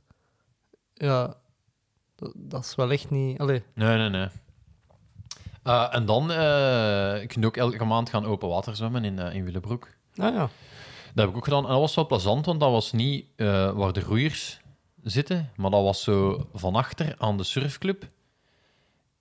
[0.94, 1.36] Ja,
[2.16, 3.40] dat, dat is wel echt niet...
[3.40, 4.28] Allee, Nee, nee, nee.
[5.64, 9.36] Eh, en dan eh kun je ook elke maand gaan open water zwemmen in, eh,
[9.36, 9.88] in Willebroek.
[10.14, 10.50] nou ja.
[11.14, 11.64] Dat heb ik ook gedaan.
[11.64, 14.60] En dat was wel plezant, want dat was niet eh, waar de roeiers
[15.04, 18.08] zitten, maar dat was zo van achter aan de surfclub.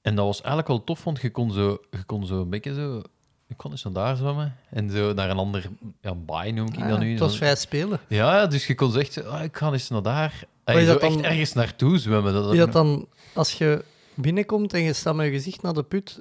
[0.06, 2.74] En dat was eigenlijk wel tof, want je kon zo, je kon zo een beetje
[2.74, 3.02] zo...
[3.46, 5.68] Je kon eens naar daar zwemmen en zo naar een ander
[6.00, 7.10] ja, baai noem ik Ah, dat nu.
[7.10, 8.00] het was vrij spelen.
[8.08, 10.44] Ja, dus je kon zo echt zo, ah, ik ga eens naar daar.
[10.64, 12.32] En is zo dan- echt ergens naartoe zwemmen.
[12.32, 15.82] Dat, Is dat dan, als je binnenkomt en je staat met je gezicht naar de
[15.82, 16.18] put,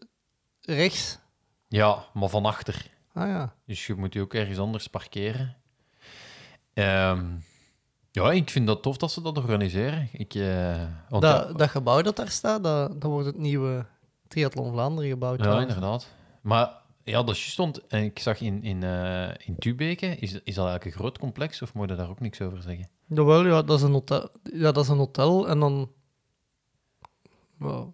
[0.62, 1.18] rechts?
[1.68, 2.88] Ja, maar van achter.
[3.14, 3.54] Ah ja.
[3.66, 5.56] Dus je moet je ook ergens anders parkeren.
[6.74, 7.26] Ehm,
[8.16, 10.10] ja, ik vind dat tof dat ze dat organiseren.
[10.12, 13.86] Ik, eh, Dat, ja, dat gebouw dat daar staat, dat, dat wordt het nieuwe
[14.28, 15.38] Triathlon Vlaanderen gebouwd.
[15.38, 15.74] ja, trouwens.
[15.74, 16.08] inderdaad.
[16.42, 16.72] Maar
[17.04, 17.88] ja, dat stond.
[17.88, 21.62] En ik zag in, in, eh in Tubeke, is, is dat eigenlijk een groot complex
[21.62, 22.90] of moet je daar ook niks over zeggen?
[23.08, 24.30] Jawel, ja, dat is een hotel.
[24.44, 25.92] Ja, dat is een hotel en dan...
[27.58, 27.94] Wow,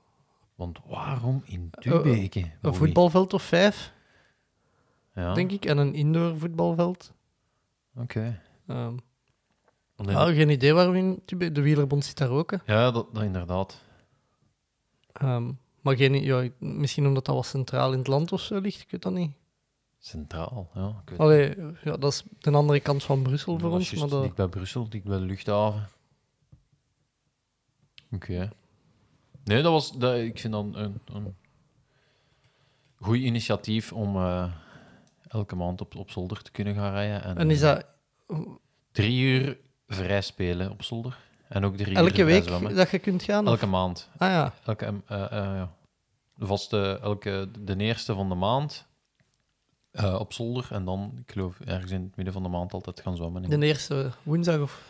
[0.55, 2.51] Want waarom in Tubeke?
[2.61, 3.93] een voetbalveld of vijf,
[5.15, 7.13] Ja, denk ik, en een indoor voetbalveld.
[7.95, 8.41] Oké.
[8.67, 8.95] Ehm,
[10.07, 12.51] in- ja, geen idee waarom in Tube- De wielerbond zit daar ook.
[12.51, 12.57] hè.
[12.65, 13.81] Ja, dat, dat inderdaad.
[15.11, 18.81] Ehm, maar geen, ja, misschien omdat dat wat centraal in het land of zo ligt,
[18.81, 19.31] ik weet dat niet.
[19.99, 21.01] Centraal, ja.
[21.03, 23.93] Ik weet Allee, ja, dat is de andere kant van Brussel voor ons.
[23.93, 25.89] Maar dat, dicht bij Brussel, dicht bij de luchthaven.
[28.11, 28.49] Oké.
[29.43, 31.35] Nee, dat was, dat, ik vind dat een, een
[32.99, 34.51] goed initiatief om eh,
[35.27, 37.23] elke maand op, op zolder te kunnen gaan rijden.
[37.23, 37.85] En, en is eh, dat...
[38.91, 39.57] Drie uur
[39.93, 41.17] vrij spelen op zolder.
[41.47, 42.75] En ook drie uur Elke week zwemmen.
[42.75, 43.45] dat je kunt gaan?
[43.45, 44.09] of- Elke maand.
[44.17, 44.53] Ah ja.
[44.65, 45.71] Elke, eh, eh, ja.
[46.35, 48.85] De vaste, elke, de eerste van de maand
[49.91, 50.67] eh, op zolder.
[50.71, 53.49] En dan, ik geloof, ergens in het midden van de maand altijd gaan zwemmen.
[53.59, 54.81] De eerste woensdag of...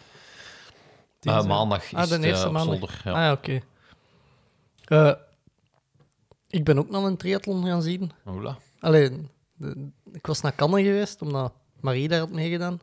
[1.24, 2.78] Maandag is Ah, de het, eerste op maandag.
[2.80, 3.02] zolder.
[3.04, 3.12] Ja.
[3.12, 3.62] Ah ja, oké.
[6.48, 8.12] Ik ben ook nog een triathlon gaan zien.
[8.24, 8.58] Hola.
[8.80, 12.80] Alleen, de- ik was naar Cannes geweest, omdat Marie daar had meegedaan.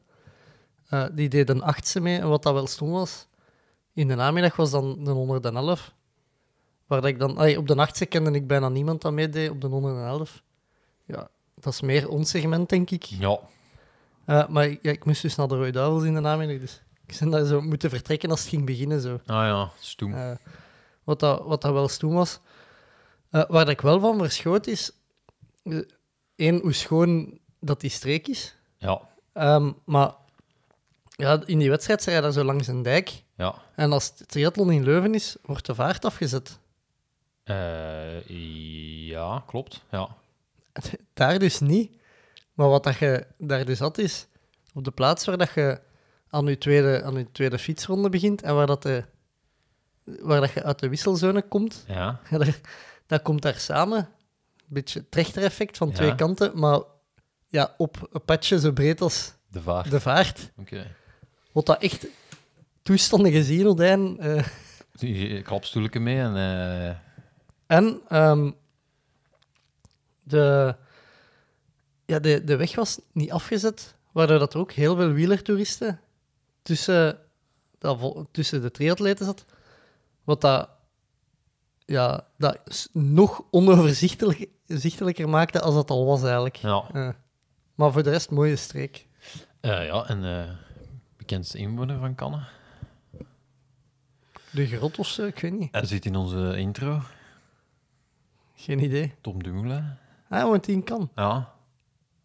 [0.89, 3.27] Eh, die deed een achtste mee, en wat dat wel stom was.
[3.93, 5.95] In de namiddag was dan de 111.
[6.87, 7.37] Waar dat ik dan...
[7.37, 10.43] allee, op de achtste kende ik bijna niemand dat meedeed, op de 111.
[11.05, 13.03] Ja, dat is meer ons segment, denk ik.
[13.03, 13.39] Ja,
[14.25, 16.83] Eh, maar ik- ja, ik moest dus naar de Rode Duivels in de namiddag, dus
[17.07, 19.01] ik ben daar zo moeten vertrekken als het ging beginnen.
[19.01, 19.13] Zo.
[19.15, 20.15] ah ja, stoem.
[20.15, 20.31] Eh,
[21.05, 22.41] wat, dat, wat dat wel stoem was.
[23.31, 24.91] Waar dat ik wel van verschoot is...
[26.37, 28.57] één, hoe schoon dat die streek is.
[28.77, 29.01] Ja,
[29.33, 30.13] Ehm, maar
[31.19, 33.23] ja, in die wedstrijd zei je daar zo langs een dijk.
[33.35, 33.55] ja.
[33.75, 36.59] En als het triathlon in Leuven is, wordt de vaart afgezet.
[37.45, 38.29] Eh,
[39.09, 39.85] ja, klopt.
[39.91, 40.09] Ja.
[41.15, 41.97] Daar dus niet.
[42.55, 44.27] Maar wat dat je daar dus had, is
[44.75, 45.81] op de plaats waar dat je
[46.31, 49.05] aan je tweede, aan je tweede fietsronde begint en waar, dat de,
[50.05, 52.61] waar dat je uit de wisselzone komt, Ja, dat,
[53.07, 53.99] dat komt daar samen.
[53.99, 55.95] Een beetje trechtereffect van Ja.
[55.95, 56.81] twee kanten, maar
[57.47, 59.91] ja, op een padje zo breed als de vaart.
[59.91, 60.51] de vaart.
[60.57, 60.87] Oké.
[61.53, 62.07] Wat dat echt
[62.83, 64.19] toestanden gezien, Odijn.
[64.21, 64.45] eh
[64.93, 65.43] Die
[66.01, 66.37] mee en...
[66.37, 66.97] eh,
[67.67, 68.51] en ehm,
[70.23, 70.77] de,
[72.07, 76.01] ja, de, de weg was niet afgezet, waardoor dat er ook heel veel wielertoeristen
[76.63, 77.19] tussen,
[77.79, 79.45] dat tussen de triatleten zat.
[80.25, 80.69] Wat dat,
[81.85, 86.57] ja, dat nog onoverzichtelijker maakte als dat al was eigenlijk.
[86.57, 86.89] ja.
[86.93, 87.09] Eh,
[87.75, 89.07] maar voor de rest, mooie streek.
[89.61, 90.25] Eh, ja, en
[91.29, 92.43] bekendste inwoner van Cannes.
[94.51, 95.69] De grot of zo, ik weet niet.
[95.73, 97.03] Hij zit in onze intro.
[98.55, 99.15] Geen idee.
[99.21, 99.97] Tom Dumoulin.
[100.29, 101.11] Ah, want die kan.
[101.15, 101.53] Ja.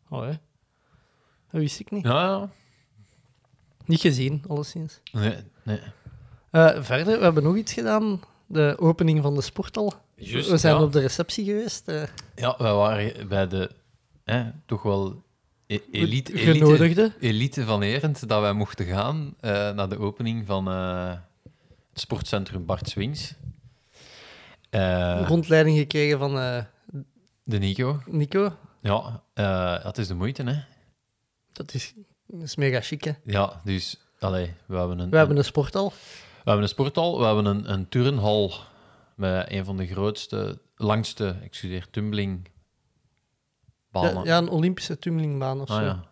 [0.09, 0.29] Oh, hè.
[1.51, 2.03] Dat wist ik niet.
[2.05, 2.49] Ja, ja.
[3.85, 4.99] Niet gezien, alleszins.
[5.11, 5.79] Nee, nee.
[6.49, 8.21] Eh, verder, we hebben nog iets gedaan.
[8.45, 9.93] De opening van de sporthal.
[10.15, 10.83] Juist, we zijn ja.
[10.83, 11.87] op de receptie geweest.
[11.87, 12.03] eh,
[12.35, 13.71] Ja, wij waren bij de
[14.23, 15.23] hè, toch wel
[15.91, 17.13] elite, elite, genodigde.
[17.19, 21.13] elite van Erend dat wij mochten gaan eh, naar de opening van eh,
[21.89, 23.33] het sportcentrum Bart Swings.
[24.69, 26.33] Eh, Rondleiding gekregen van
[27.43, 28.01] de Nico.
[28.05, 28.57] Nico.
[28.81, 29.23] Ja,
[29.83, 30.59] dat is de moeite, hè.
[31.51, 31.93] Dat is,
[32.27, 33.11] dat is mega chic, hè.
[33.25, 35.89] Ja, dus, allee, we hebben een, We hebben een sporthal.
[35.89, 35.95] we
[36.43, 38.53] hebben een sporthal, we hebben een, een turnhal
[39.15, 42.51] met een van de grootste, langste, excuseer, tumbling.
[43.93, 45.73] Ja, ja, een Olympische tummelingbaan of zo.
[45.73, 46.03] ah ja.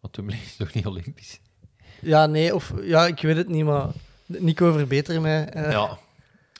[0.00, 1.40] Maar tumbling is toch niet olympisch?
[2.00, 3.86] Ja, nee, of ja, ik weet het niet, maar
[4.26, 5.48] Nico verbeter mij.
[5.48, 5.98] eh, Ja.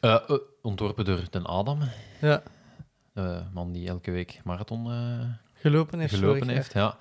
[0.01, 1.81] Eh, eh, ontworpen door Den Adam,
[2.21, 2.43] ja,
[3.13, 4.87] de man die elke week marathon
[5.55, 6.15] gelopen heeft.
[6.15, 6.73] gelopen heeft.
[6.73, 6.97] jaar.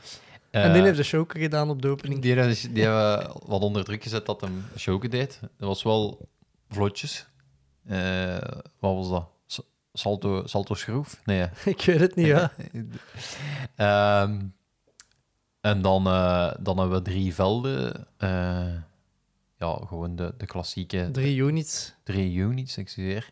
[0.52, 0.62] Ja.
[0.64, 2.22] En die heeft de show gedaan op de opening.
[2.22, 5.40] die, hebben- die hebben wat onder druk gezet dat hem show deed.
[5.42, 6.28] Dat was wel
[6.70, 7.28] vlotjes.
[8.80, 9.28] Wat was dat?
[9.98, 11.22] Salto, salto schroef?
[11.26, 11.50] Nee.
[11.66, 12.52] ik weet het niet, ja.
[13.76, 14.46] Ehm,
[15.62, 18.08] en dan, eh, dan hebben we drie velden.
[18.18, 18.74] Eh,
[19.56, 21.94] ja, gewoon de, de klassieke Drie units.
[22.04, 23.30] drie units, excuseer.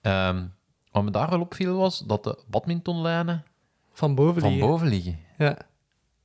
[0.00, 0.46] Ehm,
[0.90, 3.44] wat me daar wel opviel was dat de badmintonlijnen
[3.92, 4.68] Van boven van liggen.
[4.68, 5.18] boven liggen.
[5.38, 5.56] Ja,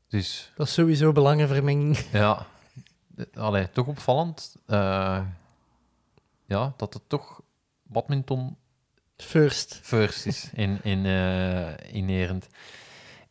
[0.07, 1.97] Dus dat is sowieso belangenvermenging.
[2.11, 2.45] ja,
[3.33, 4.55] allee, toch opvallend.
[4.65, 5.21] eh,
[6.45, 7.41] ja, dat het toch
[7.83, 8.57] badminton
[9.17, 9.79] First.
[9.83, 11.05] first is in, in.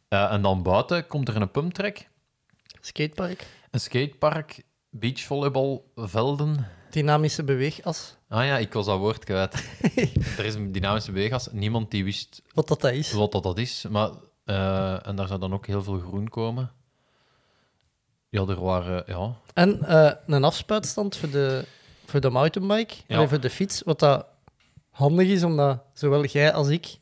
[0.09, 2.09] Eh, en dan buiten komt er een pumptrack,
[2.81, 3.47] Skatepark.
[3.71, 6.67] een skatepark, beachvolleybalvelden.
[6.91, 8.17] Dynamische beweegas.
[8.29, 9.55] Ah ja, ik was dat woord kwijt.
[10.39, 11.49] er is een dynamische beweegas.
[11.53, 13.13] Niemand die wist Wat dat, dat is.
[13.13, 13.85] wat dat, dat is.
[13.91, 14.11] Maar,
[14.45, 16.71] eh, en daar zou dan ook heel veel groen komen.
[18.29, 19.03] Ja, er waren...
[19.07, 19.93] Ja, En
[20.27, 21.65] een afspuitstand voor de,
[22.05, 22.95] voor de mountainbike.
[23.07, 23.21] Ja.
[23.21, 23.83] En voor de fiets.
[23.83, 24.27] Wat dat
[24.97, 26.99] handig is, omdat zowel jij als ik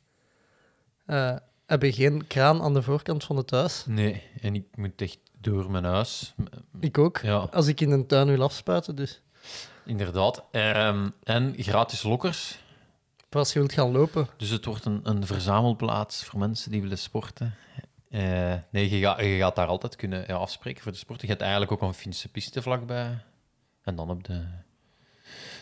[1.06, 3.84] eh, hebben geen kraan aan de voorkant van het huis.
[3.86, 4.22] nee.
[4.40, 6.34] En ik moet echt door mijn huis.
[6.80, 7.18] Ik ook.
[7.18, 8.96] Ja, Als ik in een tuin wil afspuiten.
[8.96, 9.20] Dus
[9.84, 10.44] inderdaad.
[10.50, 12.58] Ehm, en gratis lokkers.
[13.30, 14.28] voor als je wilt gaan lopen.
[14.36, 17.54] Dus het wordt een, een verzamelplaats voor mensen die willen sporten.
[18.10, 21.20] Eh, nee, je, gaat je gaat daar altijd kunnen ja, afspreken voor de sport.
[21.20, 23.18] Je hebt eigenlijk ook een Finse piste vlakbij.
[23.82, 24.44] En dan op de,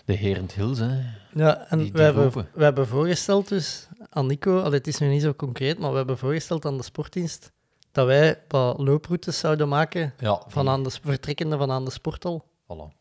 [0.04, 0.78] de Herend Hills.
[0.78, 1.00] Hè.
[1.34, 4.98] Ja, en Die- die we, hebben, we hebben voorgesteld dus aan Nico, allee, het is
[4.98, 7.52] nu niet zo concreet, maar we hebben voorgesteld aan de sportdienst
[7.92, 12.44] dat wij wat looproutes zouden maken Ja, van aan de, vertrekkende van aan de sporthal.
[12.64, 12.96] Voilà.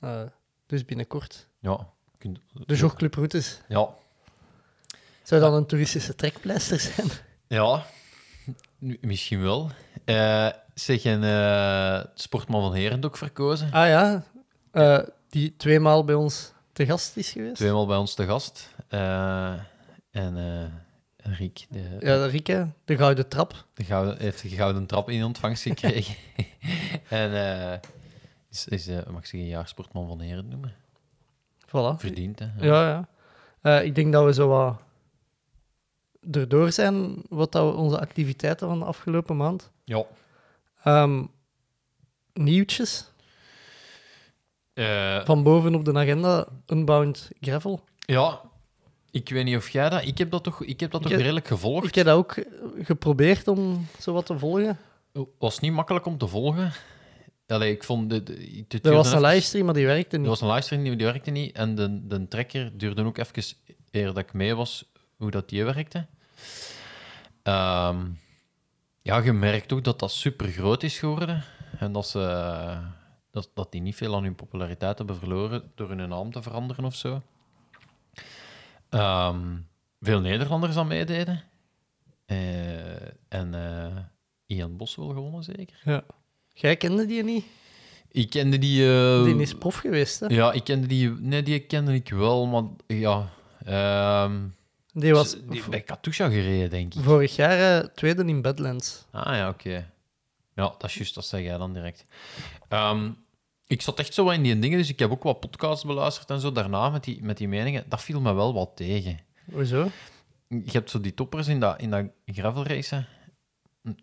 [0.00, 0.20] Eh,
[0.66, 1.46] Dus binnenkort.
[1.60, 1.88] Ja.
[2.18, 3.60] kunt- De jogclub routes.
[3.68, 3.88] Ja.
[5.22, 7.08] Zou dat een toeristische trekpleister zijn?
[7.48, 7.84] Ja,
[9.00, 9.70] misschien wel.
[10.04, 13.72] Eh zeg, en eh, Sportman van Herendok verkozen.
[13.72, 14.24] Ah ja,
[14.70, 14.98] eh,
[15.36, 17.54] die tweemaal bij ons te gast is geweest.
[17.54, 18.74] Tweemaal bij ons te gast.
[18.88, 19.52] Eh,
[20.10, 20.64] en eh
[21.16, 23.64] Riek, de, Ja, Rieke, de gouden trap.
[23.74, 26.14] de gouden, heeft de gouden trap in ontvangst gekregen.
[27.08, 27.78] en eh,
[28.50, 30.74] is, is mag ik zeggen, jaarsportman van Heren noemen.
[31.66, 31.98] Voilà.
[31.98, 32.48] Verdiend, hè?
[32.60, 33.06] Ja,
[33.62, 33.80] ja.
[33.80, 34.80] Ik denk dat we zo wat
[36.30, 39.70] erdoor zijn wat dat we onze activiteiten van de afgelopen maand.
[39.84, 40.04] Ja.
[40.82, 41.24] Ehm,
[42.32, 43.12] nieuwtjes
[44.76, 47.84] Eh, van boven op de agenda, Unbound Gravel.
[47.98, 48.40] ja,
[49.10, 50.04] ik weet niet of jij dat...
[50.06, 51.86] Ik heb dat toch, ik heb dat Ik toch heb- redelijk gevolgd.
[51.86, 52.34] Ik heb dat ook
[52.82, 54.78] geprobeerd om zo wat te volgen.
[55.38, 56.72] was niet makkelijk om te volgen.
[57.46, 58.10] Allee, ik vond...
[58.10, 60.28] De, de, het Er was een even- livestream, maar die werkte Er niet.
[60.28, 61.56] was een livestream, die die werkte niet.
[61.56, 63.56] En de, de trekker duurde ook even
[63.90, 64.84] eer dat ik mee was,
[65.16, 66.06] hoe dat die werkte.
[67.42, 67.96] Ehm,
[69.02, 71.44] ja, je merkt ook dat dat super groot is geworden.
[71.78, 72.18] En dat, ze,
[73.36, 76.84] dat, dat die niet veel aan hun populariteit hebben verloren door hun naam te veranderen
[76.84, 77.22] of zo.
[78.88, 79.56] Ehm,
[80.00, 81.42] veel Nederlanders aan meededen.
[82.26, 83.96] Eh, en eh,
[84.46, 85.80] Ian Bos wel gewonnen, zeker.
[85.84, 86.04] Ja.
[86.52, 87.44] Jij kende die niet?
[88.10, 88.88] Ik kende die...
[88.90, 90.26] eh, Die is prof geweest, hè?
[90.26, 91.10] ja, ik kende die...
[91.10, 93.28] Nee, die kende ik wel, maar ja...
[93.64, 94.40] ehm,
[94.92, 97.02] Die was die, bij Katusha gereden, denk ik.
[97.02, 99.04] vorig jaar tweede in Badlands.
[99.10, 99.90] Ah ja, oké.
[100.54, 102.04] Ja, dat is juist, dat zeg jij dan direct.
[102.68, 103.10] Ehm,
[103.66, 106.30] ik zat echt zo wat in die dingen, dus ik heb ook wat podcasts beluisterd
[106.30, 107.84] en zo daarna met die, met die meningen.
[107.88, 109.18] Dat viel me wel wat tegen.
[109.52, 109.90] Hoezo?
[110.48, 113.06] Je hebt zo die toppers in dat, in dat gravel racen.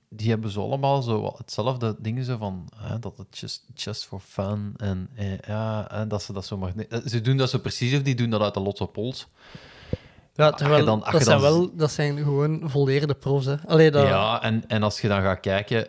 [0.10, 4.20] Die hebben zo allemaal zo hetzelfde dingen zo van hè, dat het just, just for
[4.20, 6.74] fun en eh, ja, en dat ze dat zo maar.
[6.90, 9.28] eh, Ze doen dat zo precies of die doen dat uit de Lotto Pols.
[10.34, 13.56] Ja, terwijl, dan- dat, zijn wel, dat zijn gewoon volleerde profs, hè?
[13.68, 14.08] Allee, dat...
[14.08, 15.88] Ja, en, en als je dan gaat kijken,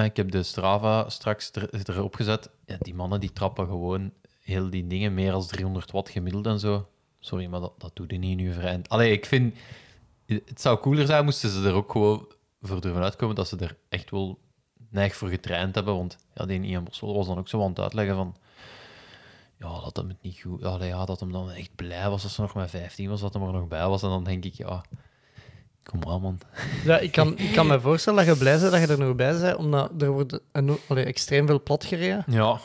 [0.00, 2.50] hè, ik heb de Strava straks er, erop gezet.
[2.64, 6.58] Ja, die mannen die trappen gewoon heel die dingen meer als 300 watt gemiddeld en
[6.58, 6.88] zo.
[7.18, 8.80] Sorry, maar dat, dat doe je niet je vrij.
[8.88, 9.54] Allee, ik vind
[10.26, 12.26] het zou cooler zijn moesten ze er ook gewoon
[12.60, 14.38] voor durven uitkomen dat ze er echt wel
[14.90, 15.96] neig voor getraind hebben.
[15.96, 18.36] Want ja, die Ian Boswell was dan ook zo aan het uitleggen van.
[19.58, 20.64] Ja, dat hem het niet goed.
[20.64, 23.34] Allee, ja, dat hem dan echt blij was als ze nog maar 15 was, dat
[23.34, 24.02] hem er nog bij was.
[24.02, 24.84] En dan denk ik, ja,
[25.82, 26.40] kom aan, man.
[26.84, 29.14] Ja, ik kan, ik kan me voorstellen dat je blij bent dat je er nog
[29.14, 30.40] bij bent, omdat er wordt
[30.88, 32.24] allee, extreem veel plat gereden.
[32.26, 32.60] Ja,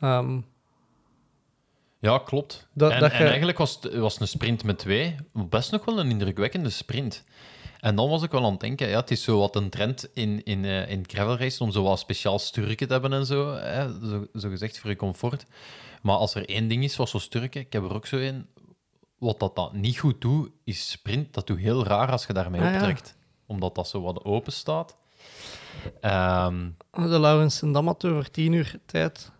[0.00, 0.38] Ehm,
[1.98, 2.66] Ja, klopt.
[2.72, 5.84] Dat- en, dat en je- eigenlijk was het was een sprint met twee best nog
[5.84, 7.24] wel een indrukwekkende sprint.
[7.80, 10.08] En dan was ik wel aan het denken, ja, het is zo wat een trend
[10.14, 13.52] in, in, eh, in gravel race om zo wat speciaal sturken te hebben en zo,
[13.54, 15.44] hè, zo, zo gezegd voor je comfort.
[16.02, 18.46] Maar als er één ding is, was zo sturken, ik heb er ook zo één,
[19.22, 21.34] wat dat, dat niet goed doet, is sprint.
[21.34, 22.74] Dat doet heel raar als je daarmee Ah, ja.
[22.74, 24.96] optrekt, omdat dat zo wat open staat.
[26.00, 29.30] Ehm, de Laurens en Dam had over 10 uur tijd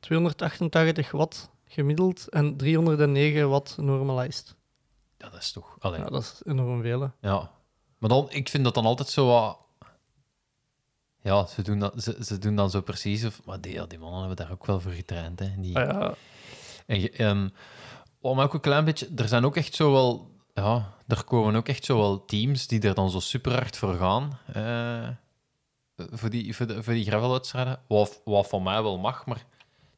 [0.00, 4.54] 288 watt gemiddeld en 309 watt normalized.
[5.18, 5.76] ja, dat is toch...
[5.78, 7.00] Allee, Ja, dat is enorm veel.
[7.00, 7.08] hè.
[7.28, 7.50] Ja.
[7.98, 9.58] Maar dan, ik vind dat dan altijd zo wat...
[11.22, 13.24] Ja, ze doen, dat, ze, ze doen dan zo precies...
[13.24, 15.38] Of, maar die, ja, die mannen hebben daar ook wel voor getraind.
[15.38, 15.50] Hè.
[15.56, 16.14] Die, Ah, ja.
[16.86, 17.10] en, je-
[18.20, 19.08] mij ook een klein beetje...
[19.16, 20.30] Er zijn ook echt zo wel...
[20.54, 23.94] Ja, er komen ook echt zo wel teams die er dan zo super hard voor
[23.94, 24.38] gaan.
[24.52, 25.08] eh,
[26.12, 27.80] voor die, voor de, voor die gravelwedstrijden.
[27.88, 29.44] Wat, wat van mij wel mag, maar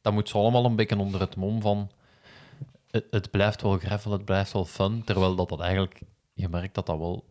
[0.01, 1.89] dat moet zo allemaal een beetje onder het mom van...
[2.91, 5.03] Het, het blijft wel gravel, het blijft wel fun.
[5.03, 6.01] Terwijl dat, dat eigenlijk...
[6.33, 7.25] Je merkt dat dat wel...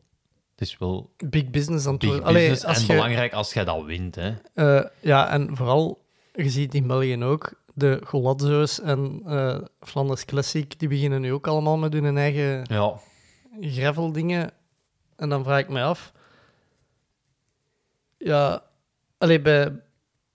[0.51, 2.21] Het is wel Big business aan het big.
[2.21, 4.15] Allee, als en je- belangrijk als jij dat wint.
[4.15, 4.33] Hè.
[4.55, 10.79] Eh, ja, en vooral, je ziet in België ook, de Golazzo's en eh Flanders Classic,
[10.79, 12.99] die beginnen nu ook allemaal met hun eigen Ja.
[13.61, 14.51] gravel dingen.
[15.17, 16.13] En dan vraag ik me af,
[18.17, 18.63] ja,
[19.19, 19.81] allee, bij,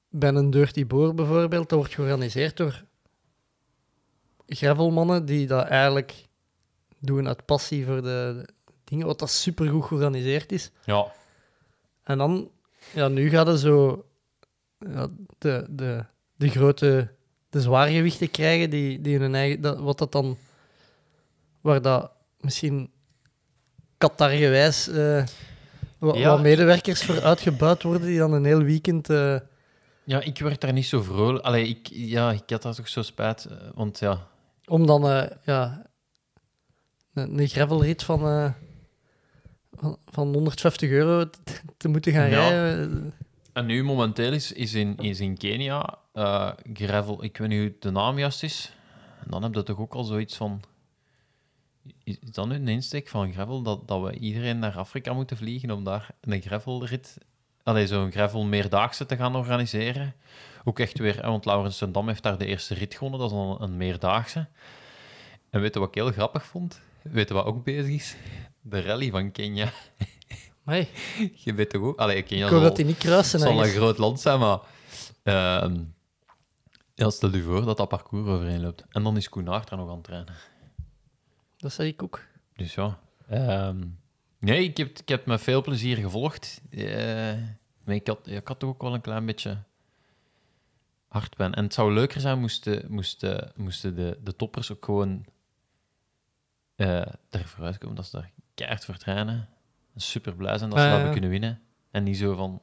[0.09, 2.83] bij een Dirty Boer bijvoorbeeld, dat wordt georganiseerd door
[4.47, 6.25] gravelmannen die dat eigenlijk
[6.99, 8.01] doen uit passie voor de,
[8.45, 8.45] de
[8.83, 10.71] dingen, wat dat supergoed georganiseerd is.
[10.85, 11.11] ja.
[12.03, 12.51] En dan,
[12.93, 14.05] ja, nu gaat het zo
[14.79, 15.07] ja,
[15.37, 16.05] de, de,
[16.35, 17.13] de grote,
[17.49, 20.37] de zwaargewichten krijgen, die, die hun eigen, dat, wat dat dan,
[21.61, 22.89] waar dat misschien
[23.97, 25.23] Qatar-gewijs eh,
[25.97, 26.29] wa- Ja.
[26.29, 29.09] wat medewerkers voor uitgebuit worden, die dan een heel weekend...
[29.09, 29.39] eh,
[30.03, 31.43] ja, ik werd daar niet zo vrolijk.
[31.45, 33.45] Allee, ik, ja, ik had daar toch zo spijt.
[33.45, 34.27] eh, Want ja,
[34.65, 35.85] om dan eh, ja,
[37.13, 38.51] een, een gravelrit van, eh,
[39.71, 41.39] van, van 150 euro te,
[41.77, 42.49] te moeten gaan Ja.
[42.49, 43.13] rijden.
[43.57, 47.75] En nu momenteel is, is, in, is in Kenia eh, gravel, ik weet niet hoe
[47.79, 48.73] de naam juist is.
[49.23, 50.61] En dan heb je toch ook al zoiets van...
[52.03, 55.71] Is dat nu een insteek van gravel, dat, dat we iedereen naar Afrika moeten vliegen
[55.71, 57.17] om daar een gravelrit...
[57.63, 60.15] Allee, zo'n gravel meerdaagse te gaan organiseren?
[60.63, 61.15] Ook echt weer...
[61.15, 64.47] hè, Want Laurens ten Dam heeft daar de eerste rit gewonnen, dat is een meerdaagse.
[65.49, 66.81] En weet je wat ik heel grappig vond?
[67.01, 68.15] Weet je wat ook bezig is?
[68.61, 69.71] De rally van Kenia.
[70.67, 70.87] Maar
[71.43, 71.99] Je weet toch ook...
[71.99, 73.39] Allee, ik hoor zal- dat die niet kruisen.
[73.39, 74.59] het zal een groot land zijn, maar...
[75.23, 75.83] ehm,
[76.93, 78.83] ja, stel je voor dat dat parcours overheen loopt.
[78.89, 80.33] En dan is Koen Aert er nog aan het trainen.
[81.57, 82.21] Dat zei ik ook.
[82.55, 82.99] Dus ja.
[83.29, 83.83] ehm,
[84.39, 86.61] nee, ik heb, ik heb met veel plezier gevolgd.
[86.69, 87.33] Eh,
[87.83, 89.57] maar ik had, ik had toch ook wel een klein beetje
[91.07, 91.53] hartpijn.
[91.53, 95.25] En het zou leuker zijn moesten, moesten, moesten de, de toppers ook gewoon
[96.75, 96.95] eh
[97.29, 99.49] er vooruit komen dat ze daar keihard voor trainen.
[100.01, 100.99] Super blij zijn dat ze dat ja.
[101.01, 101.61] hebben kunnen winnen.
[101.91, 102.61] En niet zo van...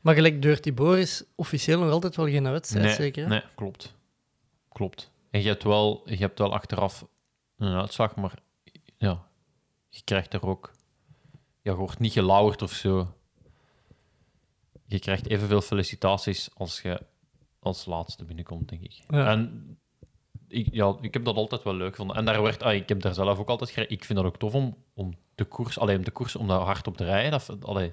[0.00, 3.22] Maar gelijk Dirty Boer is officieel nog altijd wel geen wedstrijd, nee, zeker?
[3.22, 3.28] hè?
[3.28, 3.94] Nee, klopt.
[4.68, 5.10] Klopt.
[5.30, 7.06] En je hebt wel, je hebt wel achteraf
[7.56, 8.34] een uitslag, maar
[8.96, 9.26] ja,
[9.88, 10.72] je krijgt er ook...
[11.62, 13.14] Ja, je wordt niet gelauwerd of zo.
[14.86, 17.00] Je krijgt evenveel felicitaties als je
[17.58, 19.00] als laatste binnenkomt, denk ik.
[19.08, 19.30] Ja.
[19.30, 19.78] En
[20.48, 22.16] ik, ja, ik heb dat altijd wel leuk gevonden.
[22.16, 23.90] En daar werd, ah, ik heb daar zelf ook altijd...
[23.90, 25.78] Ik vind dat ook tof om, om de koers...
[25.78, 27.30] Alleen de koers, om daar hard op te rijden.
[27.30, 27.92] Dat, allee,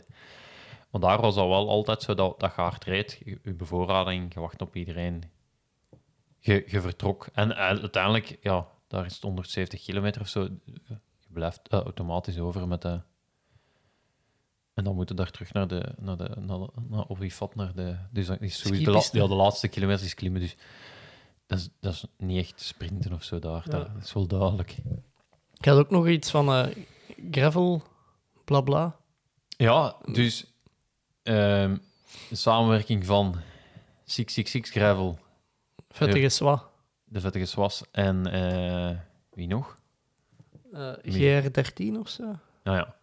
[0.92, 3.22] want daar was dat wel altijd zo dat, dat je hard reed.
[3.26, 5.24] Je, je bevoorrading, je wacht op iedereen.
[6.40, 7.28] Je, je vertrok.
[7.34, 10.42] En, uiteindelijk, ja, daar is het 170 kilometer of zo.
[11.20, 13.02] Je blijft eh, automatisch over met de...
[14.74, 15.94] En dan moeten we daar terug naar de...
[15.98, 17.06] Naar de naar, de- naar
[17.56, 17.98] naar de...
[18.12, 20.56] Dus dat is sowieso de, ja, de laatste kilometers is klimmen, dus...
[21.48, 23.64] Dat is, dat is niet echt sprinten of zo daar.
[23.66, 23.72] Ja.
[23.72, 24.78] Dat is wel duidelijk.
[25.58, 26.86] Ik had ook nog iets van eh,
[27.32, 27.84] gravel,
[28.46, 28.96] bla bla.
[29.48, 30.54] Ja, dus...
[31.24, 31.78] ehm,
[32.30, 33.36] de samenwerking van
[34.04, 35.20] 666 Gravel,
[35.90, 36.64] Vettige Swa.
[37.04, 38.32] de Vettige Swas en...
[38.32, 38.98] eh,
[39.34, 39.78] wie nog?
[40.74, 42.36] Eh, GR13 of zo.
[42.64, 42.96] Nou ja.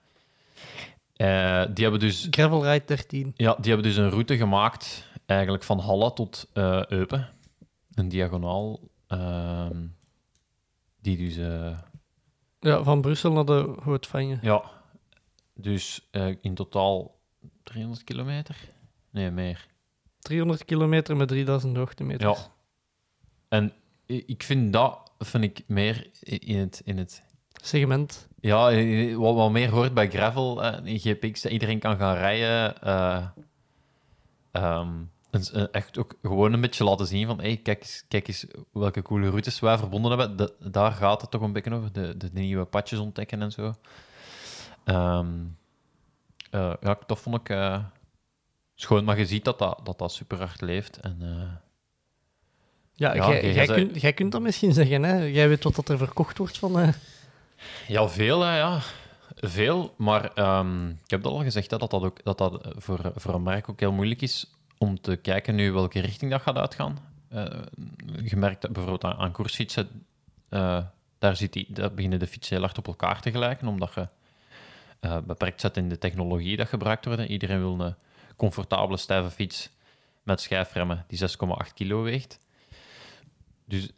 [1.66, 3.32] Die, hebben dus, Gravel Ride 13.
[3.36, 6.48] ja, die hebben dus een route gemaakt, eigenlijk van Halle tot
[6.88, 7.28] Eupen.
[7.94, 9.86] Een diagonaal, ehm,
[11.00, 11.36] die dus...
[12.60, 14.38] Ja, van Brussel naar de Hootvanje.
[14.42, 14.62] ja,
[15.54, 17.18] dus eh, in totaal
[17.62, 18.56] 300 kilometer?
[19.10, 19.66] Nee, meer.
[20.18, 22.38] 300 kilometer met 3000 hoogtemeters.
[22.38, 22.46] Ja.
[23.48, 23.72] En
[24.06, 26.80] ik vind dat, vind ik meer in het...
[26.84, 27.22] In het
[27.62, 28.28] Segment.
[28.40, 28.84] ja,
[29.16, 32.82] wat, wat meer hoort bij gravel, eh, in GPX, dat iedereen kan gaan rijden.
[34.52, 34.92] ehm,
[35.30, 38.46] en eh, echt ook gewoon een beetje laten zien van, hey, kijk, eens, kijk eens
[38.72, 40.36] welke coole routes wij verbonden hebben.
[40.36, 43.74] Da- daar gaat het toch een beetje over, de, de, nieuwe padjes ontdekken en zo.
[44.84, 45.26] Ehm,
[46.50, 47.84] eh, ja, dat vond ik eh,
[48.74, 50.96] schoon, maar je ziet dat dat, dat, dat super hard leeft.
[51.00, 51.16] En,
[52.94, 55.16] Ja, Ja, jij, jij, zei- kunt, jij kunt dat misschien zeggen, hè?
[55.24, 56.94] Jij weet wat dat er verkocht wordt van...
[57.86, 58.80] Ja, veel, hè, ja.
[59.36, 63.12] Veel, maar ehm, ik heb dat al gezegd, hè, dat dat, ook, dat, dat voor,
[63.14, 66.56] voor een merk ook heel moeilijk is om te kijken nu welke richting dat gaat
[66.56, 66.98] uitgaan.
[67.28, 67.44] Eh,
[68.24, 70.06] je merkt dat bijvoorbeeld aan, aan koersfietsen,
[70.48, 70.84] eh,
[71.18, 74.08] daar, zit die, daar beginnen de fietsen heel hard op elkaar te gelijken, omdat je
[75.00, 77.22] eh, beperkt zet in de technologie dat gebruikt wordt.
[77.22, 77.94] Iedereen wil een
[78.36, 79.70] comfortabele, stijve fiets
[80.22, 82.38] met schijfremmen die 6,8 kilo weegt.
[83.64, 83.90] Dus,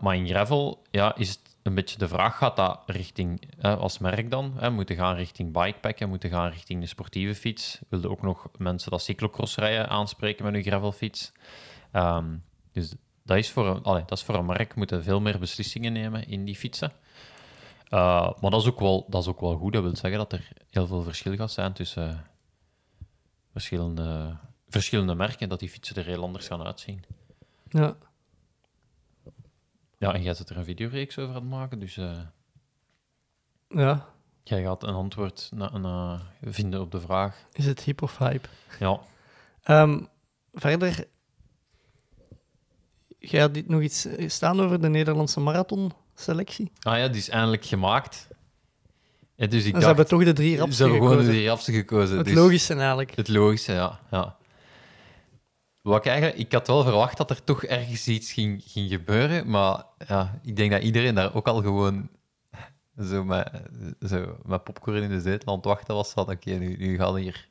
[0.00, 3.98] maar in gravel ja, is het een beetje de vraag, gaat dat richting, eh, als
[3.98, 7.78] merk dan, hè, moeten gaan richting bikepacken, moeten gaan richting de sportieve fiets.
[7.88, 11.32] Wilde ook nog mensen dat cyclocross rijden aanspreken met hun gravelfiets.
[11.92, 12.36] Ehm,
[12.72, 12.94] dus
[13.24, 16.44] dat is, voor een, dat is voor een merk, moeten veel meer beslissingen nemen in
[16.44, 16.92] die fietsen.
[17.90, 19.72] Uh, maar dat is, ook wel, dat is ook wel goed.
[19.72, 22.26] Dat wil zeggen dat er heel veel verschil gaat zijn tussen
[23.52, 24.36] verschillende,
[24.68, 27.04] verschillende merken, dat die fietsen er heel anders gaan uitzien.
[27.68, 27.96] Ja.
[30.06, 32.18] Ja, en jij zit er een videoreeks over aan het maken, dus uh,
[33.68, 34.08] ja.
[34.42, 37.44] jij gaat een antwoord na, na vinden op de vraag.
[37.52, 38.48] Is het hip of hype?
[38.78, 39.00] Ja.
[39.82, 40.08] Um,
[40.52, 41.06] verder,
[43.18, 46.72] jij had dit nog iets staan over de Nederlandse marathon-selectie?
[46.80, 48.28] Ah ja, die is eindelijk gemaakt.
[49.34, 51.18] Ja, dus ik en dacht, ze hebben toch de drie rapsen Ze hebben gekozen.
[51.18, 52.16] gewoon de drie rapsen gekozen.
[52.16, 53.16] Het dus logische eigenlijk.
[53.16, 54.00] Het logische, ja.
[54.10, 54.36] ja.
[55.86, 59.50] Wat ik, eigenlijk, ik had wel verwacht dat er toch ergens iets ging, ging gebeuren,
[59.50, 62.08] maar ja, ik denk dat iedereen daar ook al gewoon
[63.10, 63.50] zo met,
[64.08, 66.12] zo met popcorn in de zetel aan het wachten was.
[66.12, 67.48] Van oké, nu, nu gaat hier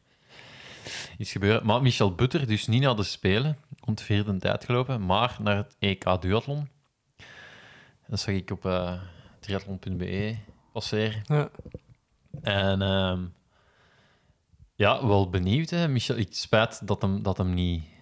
[1.17, 1.65] iets gebeuren.
[1.65, 5.55] Maar Michel Butter, dus niet naar de Spelen, om de vierde tijd gelopen, maar naar
[5.55, 6.69] het EK Duathlon.
[8.07, 9.01] Dat zag ik op uh,
[9.39, 10.37] triathlon.be
[10.71, 11.21] passeren.
[11.23, 11.49] Ja.
[12.41, 13.33] En um,
[14.75, 15.69] ja, wel benieuwd.
[15.69, 15.87] Hè.
[15.87, 17.93] Michel, ik spijt dat hem, dat hem niet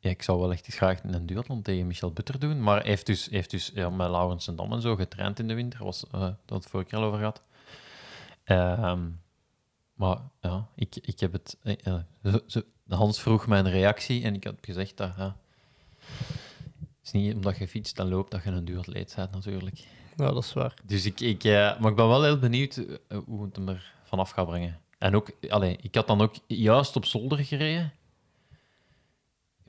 [0.00, 2.62] ja, ik zou wel echt graag een duathlon tegen Michel Butter doen.
[2.62, 5.48] Maar hij heeft dus, heeft dus ja, met Laurens en Dam en zo getraind in
[5.48, 5.84] de winter.
[5.84, 7.42] Was, eh dat het vorige keer al over gehad.
[8.44, 9.08] Ehm,
[9.94, 11.56] maar ja, ik, ik heb het...
[11.62, 11.94] eh, eh,
[12.24, 15.10] zo- zo- Hans vroeg mijn reactie en ik had gezegd dat...
[15.16, 15.34] het
[17.04, 19.78] is niet omdat je fietst en loopt dat je een duatleet bent, natuurlijk.
[20.16, 20.74] Ja, dat is waar.
[20.84, 22.80] Dus ik, ik, maar ik ben wel heel benieuwd
[23.26, 24.80] hoe het hem er vanaf gaat brengen.
[24.98, 27.92] En ook, allee, ik had dan ook juist op zolder gereden.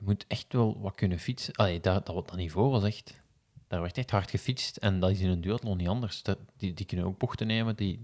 [0.02, 1.54] Je moet echt wel wat kunnen fietsen.
[1.54, 3.20] Allee, dat, dat, dat niveau was echt...
[3.68, 4.76] Daar werd echt hard gefietst.
[4.76, 6.22] En dat is in een duathlon niet anders.
[6.22, 7.76] Dat, die, die kunnen ook bochten nemen.
[7.76, 8.02] Die.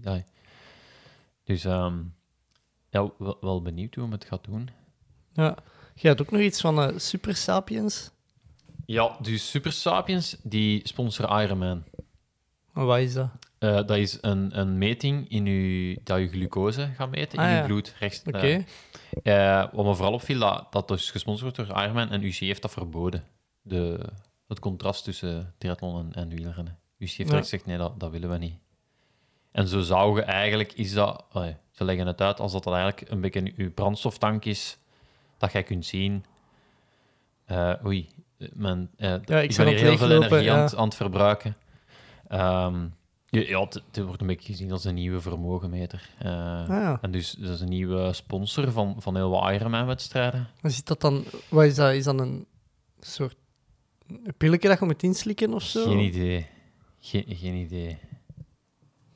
[1.43, 1.97] Dus ehm,
[2.89, 4.69] ja, wel, wel benieuwd hoe hem het gaat doen.
[5.33, 5.57] Ja.
[5.95, 8.11] Je had ook nog iets van eh, Super Sapiens.
[8.85, 11.83] Ja, dus Super Sapiens, die sponsoren Ironman.
[12.73, 13.29] Wat is dat?
[13.59, 17.51] Eh, dat is een, een meting in uw, dat je glucose gaat meten Ah, in
[17.51, 17.65] je ja.
[17.65, 17.95] bloed.
[17.99, 18.65] Rechts, Oké.
[19.23, 22.33] eh, eh, wat me vooral opviel, dat dat dus gesponsord wordt door Ironman en UC
[22.35, 23.23] heeft dat verboden.
[23.61, 23.99] De,
[24.47, 26.77] het contrast tussen triathlon en, en wielrennen.
[26.97, 27.23] UC heeft Ja.
[27.23, 28.57] direct gezegd, nee, dat, dat willen we niet.
[29.51, 31.25] En zo zou je eigenlijk, is dat,
[31.71, 34.77] ze leggen het uit als dat, dat eigenlijk een beetje je brandstoftank is,
[35.37, 36.25] dat jij kunt zien.
[37.45, 38.09] eh, oei,
[38.53, 40.61] mijn, eh, ik ben hier heel veel energie aan, ja.
[40.63, 41.55] het- aan het verbruiken.
[42.27, 42.87] Ehm,
[43.29, 46.09] ja, ja, het, het wordt een beetje gezien als een nieuwe vermogenmeter.
[46.17, 46.27] Eh,
[46.61, 46.97] Ah, ja.
[47.01, 50.47] En dus dat is een nieuwe sponsor van, van heel wat Ironman-wedstrijden.
[50.61, 51.23] Zit dat dan...
[51.49, 51.93] Wat is dat?
[51.93, 52.45] Is dat een
[52.99, 53.35] soort...
[54.07, 55.83] Een pilletje dat je moet inslikken of zo?
[55.83, 56.47] Geen idee.
[56.99, 57.97] Geen, geen idee.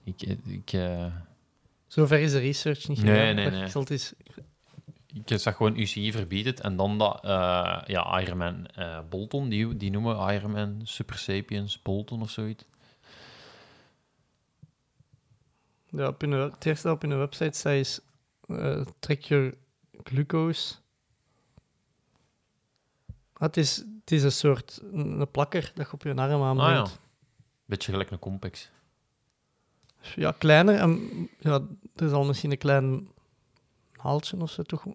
[0.03, 1.05] Ik, ik, eh,
[1.88, 3.36] Zover is de research niet Nee, gedaan.
[3.36, 3.70] nee, nee.
[3.70, 4.14] Het eens...
[5.26, 6.59] ik zag gewoon UCI verbiedt het.
[6.59, 12.22] En dan dat, eh, ja, Ironman eh, Bolton, die, die noemen Ironman Super Sapiens Bolton
[12.22, 12.64] of zoiets.
[15.96, 18.00] Ja, op hun, het eerste op hun website staat is...
[18.48, 19.54] eh track your
[20.04, 20.76] glucose.
[23.34, 24.82] Ah, het, is, het is een soort...
[24.91, 26.89] Een plakker dat je op je arm Ah aanbrengt.
[26.89, 26.98] ja.
[27.66, 28.72] Beetje gelijk een Compex.
[30.16, 30.76] Ja, kleiner.
[30.76, 31.62] En ja,
[31.96, 33.08] er zal misschien een klein
[33.91, 34.86] haaltje of zo toch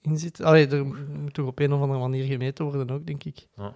[0.00, 0.44] in zitten.
[0.44, 3.46] Allee, er moet toch op een of andere manier gemeten worden ook, denk ik.
[3.56, 3.74] Ja.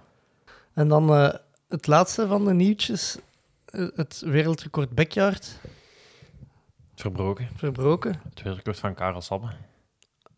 [0.73, 1.35] En dan eh,
[1.69, 3.19] het laatste van de nieuwtjes.
[3.65, 5.61] eh, Het wereldrecord backyard
[7.01, 7.49] Verbroken.
[7.55, 8.21] verbroken.
[8.29, 9.47] Het wereldrecord van Karel Sabbe.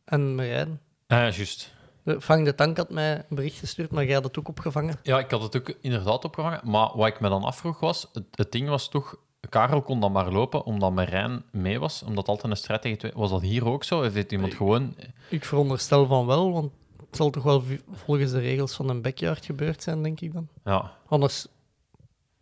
[0.05, 0.81] En Marijn.
[1.07, 1.75] Ah, ja, juist.
[2.03, 4.95] De Vang de Tank had mij een bericht gestuurd, maar jij had het ook opgevangen.
[5.03, 6.61] Ja, ik had het ook inderdaad opgevangen.
[6.65, 9.17] Maar wat ik me dan afvroeg was, het, het ding was toch...
[9.49, 13.13] Karel kon dan maar lopen omdat Marijn mee was, omdat altijd een strijd tegen twee...
[13.15, 14.03] Was dat hier ook zo?
[14.03, 14.97] Heeft iemand gewoon...
[15.29, 16.73] Ik veronderstel van wel, want
[17.07, 20.49] het zal toch wel volgens de regels van een backyard gebeurd zijn, denk ik dan.
[20.65, 21.47] Ja, Anders,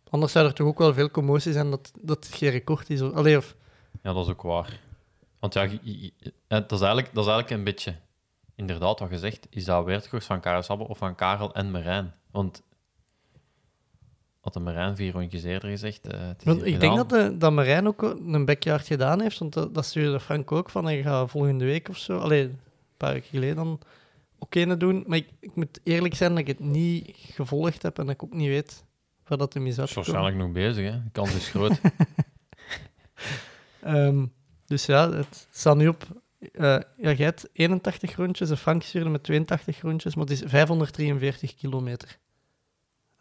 [0.09, 3.01] anders zou er toch ook wel veel commotie zijn dat, dat het geen record is.
[3.01, 3.55] Allee, of,
[4.03, 4.79] ja, dat is ook waar.
[5.39, 7.95] Want ja, je- je- je- eh, dat, is eigenlijk, dat is eigenlijk een beetje...
[8.55, 12.13] Inderdaad, wat je zegt, is dat wereldrecord van Karel Sabbe of van Karel en Marijn?
[12.31, 12.61] Want...
[14.41, 16.07] Had de Marijn vier rondjes eerder gezegd...
[16.07, 17.07] eh, het is want hier ik denk gedaan.
[17.07, 20.69] dat, de, dat Marijn ook een backyard gedaan heeft, want dat, dat stuurde Frank ook
[20.69, 22.59] van, hij gaat volgende week of zo, allee, een
[22.97, 23.79] paar weken geleden dan
[24.39, 25.03] ook een doen.
[25.07, 28.23] Maar ik, ik moet eerlijk zijn dat ik het niet gevolgd heb en dat ik
[28.23, 28.83] ook niet weet
[29.27, 30.21] waar dat hem is Dat is uitgekomen.
[30.23, 31.03] waarschijnlijk nog bezig, hè.
[31.03, 31.81] De kans is groot.
[33.81, 34.25] Ehm,
[34.65, 36.03] dus ja, het staat nu op.
[36.53, 36.63] eh
[36.97, 41.55] ja, jij hebt 81 rondjes, en Frank stuurde met 82 rondjes, maar het is 543
[41.55, 42.17] kilometer.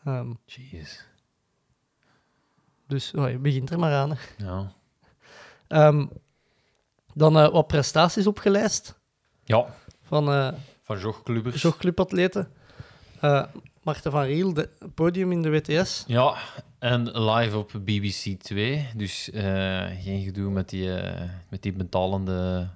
[0.05, 1.01] Ehm, Jeez.
[2.87, 4.11] dus oh, je begint er maar aan.
[4.11, 4.17] hè.
[4.45, 4.73] Ja.
[5.69, 6.07] Ehm,
[7.15, 8.99] dan eh, wat prestaties opgelijst
[9.45, 10.53] Ja, van eh
[10.83, 11.63] van jogclubbers.
[11.63, 12.53] jogclubatleten.
[13.21, 13.45] Eh
[13.83, 16.05] Marten van Riel, de podium in de WTS.
[16.07, 16.37] Ja,
[16.81, 18.87] en live op BBC 2.
[18.97, 19.43] Dus eh,
[20.03, 22.69] geen gedoe met die, eh, met die betalende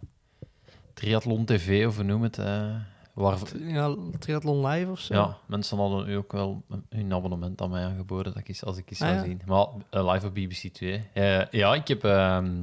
[0.95, 2.39] triathlon TV, of hoe noem het.
[2.39, 2.75] eh,
[3.15, 5.15] waar, Ja, Triathlon Live of zo.
[5.15, 8.77] ja, mensen hadden nu ook wel hun abonnement aan mij aangeboden, dat ik eens, als
[8.77, 9.25] ik eens Ah, zou ja.
[9.25, 9.41] zien.
[9.47, 9.67] Maar
[10.13, 11.05] live op BBC 2.
[11.13, 12.63] Eh, ja, ik heb, ehm,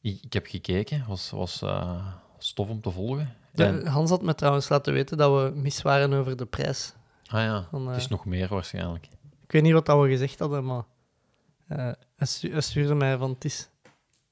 [0.00, 1.04] ik, ik heb gekeken.
[1.08, 2.06] was, was, eh,
[2.36, 3.34] was tof om te volgen.
[3.54, 6.92] En- Hans had me trouwens laten weten dat we mis waren over de prijs.
[7.30, 9.08] ah ja, van, het is nog meer waarschijnlijk.
[9.48, 10.84] Ik weet niet wat dat we gezegd hadden, maar
[11.66, 11.76] eh,
[12.16, 13.68] hij, stu- hij stuurde mij van het is...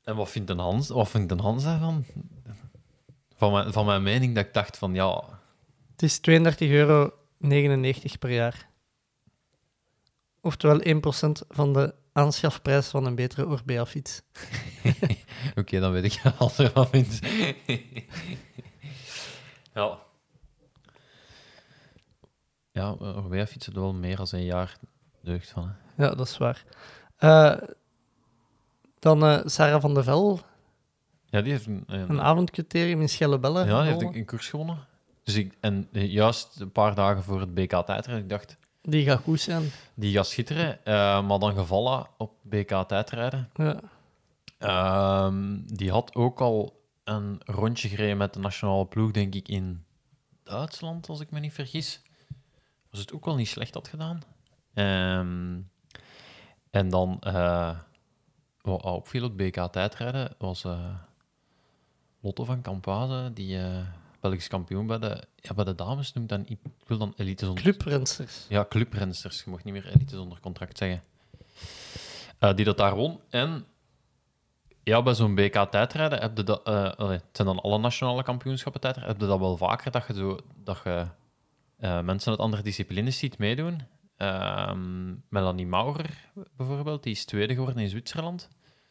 [0.02, 2.04] En wat vindt een Hans, wat vindt een Hans daarvan?
[3.36, 5.40] Van mijn, van mijn mening dat ik dacht van ja,
[5.90, 6.22] Het is 32,99
[6.68, 7.12] euro
[8.18, 8.68] per jaar.
[10.40, 14.22] Oftewel 1% van de aanschafprijs van een betere Orbea-fiets.
[15.54, 17.18] oké, dan weet ik wat er van vindt.
[19.74, 19.98] ja.
[22.70, 24.76] Ja, Orbea fietsen er wel meer dan een jaar
[25.26, 25.74] deugd van.
[25.94, 26.04] Hè.
[26.04, 26.64] Ja, dat is waar.
[27.16, 27.56] Eh,
[28.98, 30.40] dan eh, Sarah van der Vel,
[31.26, 33.64] Ja, die heeft een, een- een avondcriterium in Schellebelle.
[33.66, 34.78] ja, die heeft een, een koers gewonnen.
[35.22, 39.04] Dus ik, en eh, juist een paar dagen voor het BK tijdrijden, ik dacht, Die
[39.04, 39.70] gaat goed zijn.
[39.94, 43.50] die gaat schitteren, eh, maar dan gevallen op BK tijdrijden.
[43.54, 43.80] Ja.
[44.58, 49.84] Ehm, die had ook al een rondje gereden met de nationale ploeg, denk ik, in
[50.42, 52.02] Duitsland, als ik me niet vergis.
[52.90, 54.20] Was het ook wel niet slecht had gedaan.
[54.76, 55.60] Ehm,
[56.70, 57.78] en dan, eh
[58.60, 60.94] wat opviel op BK tijdrijden, was eh
[62.20, 63.86] Lotto van Campase, die eh
[64.20, 67.62] Belgisch kampioen bij de, ja, bij de dames noemt dan, ik wil dan elite zonder...
[67.62, 68.46] Clubrensters.
[68.48, 69.44] Ja, clubrensters.
[69.44, 71.02] Je mocht niet meer elite zonder contract zeggen.
[72.54, 73.20] Die dat daar won.
[73.30, 73.66] En
[74.82, 76.64] ja, bij zo'n BK tijdrijden heb je dat...
[76.64, 79.12] allee, het zijn dan alle nationale kampioenschappen tijdrijden.
[79.12, 81.06] Heb je dat wel vaker, dat je, zo, dat je
[82.02, 83.80] mensen uit andere disciplines ziet meedoen.
[84.16, 88.48] Ehm, Melanie Maurer bijvoorbeeld, die is tweede geworden in Zwitserland.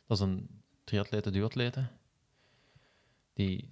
[0.07, 0.49] Dat is een
[0.83, 1.87] triatlete, duatlete.
[3.33, 3.69] Die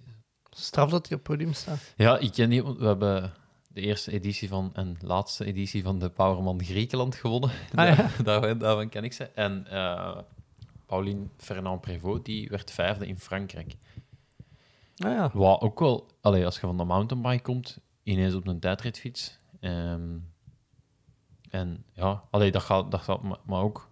[0.50, 1.94] Straf dat hij op het podium staat.
[1.96, 2.64] ja, ik ken die.
[2.64, 3.32] We hebben
[3.68, 7.50] de eerste editie van en laatste editie van de Powerman Griekenland gewonnen.
[7.74, 7.94] Ah, ja.
[7.94, 9.24] Daar- daarvan, daarvan ken ik ze.
[9.24, 10.18] En eh
[10.86, 13.74] Pauline Fernand Prévost, die werd vijfde in Frankrijk.
[14.96, 15.30] Ah ja.
[15.32, 19.38] Wat ook wel, allee, als je van de mountainbike komt, ineens op een tijdritfiets.
[19.60, 20.18] Ehm,
[21.54, 23.88] en ja, allee, dat gaat, dat gaat maar, maar ook.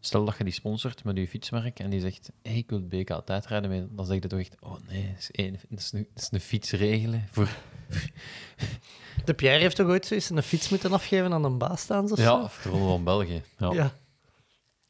[0.00, 2.88] Stel dat je die sponsort met je fietsmerk en die zegt: hey, ik wil het
[2.88, 5.92] BK tijdrijden mee, dan zeg je toch echt: Oh nee, dat is, één, dat is,
[5.92, 7.28] een, dat is een fiets regelen.
[7.30, 7.48] Voor,
[9.24, 12.08] De Pierre heeft toch ooit zoiets een fiets moeten afgeven aan een baas staan?
[12.14, 13.42] Ja, of de Ronde van België.
[13.58, 13.92] Ja, ja.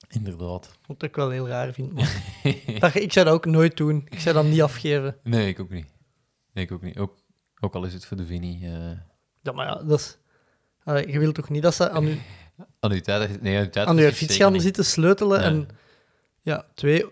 [0.08, 0.78] inderdaad.
[0.86, 1.92] Wat ik wel heel raar vind.
[1.92, 2.96] Maar...
[2.96, 4.06] Ik zou dat ook nooit doen.
[4.10, 5.16] Ik zou dat niet afgeven.
[5.22, 5.86] Nee, ik ook niet.
[6.52, 6.98] Nee, ik ook niet.
[6.98, 7.16] Ook,
[7.60, 8.64] ook al is het voor de Vini.
[8.64, 8.90] eh
[9.42, 10.18] Ja, maar ja, dat is...
[10.84, 12.18] Allee, je wilt toch niet dat ze aan je,
[12.80, 15.48] aan uw tijd, nee, aan uw tijd aan uw fiets gaan zitten sleutelen Nee.
[15.48, 15.68] en...
[16.42, 17.04] Ja, twee...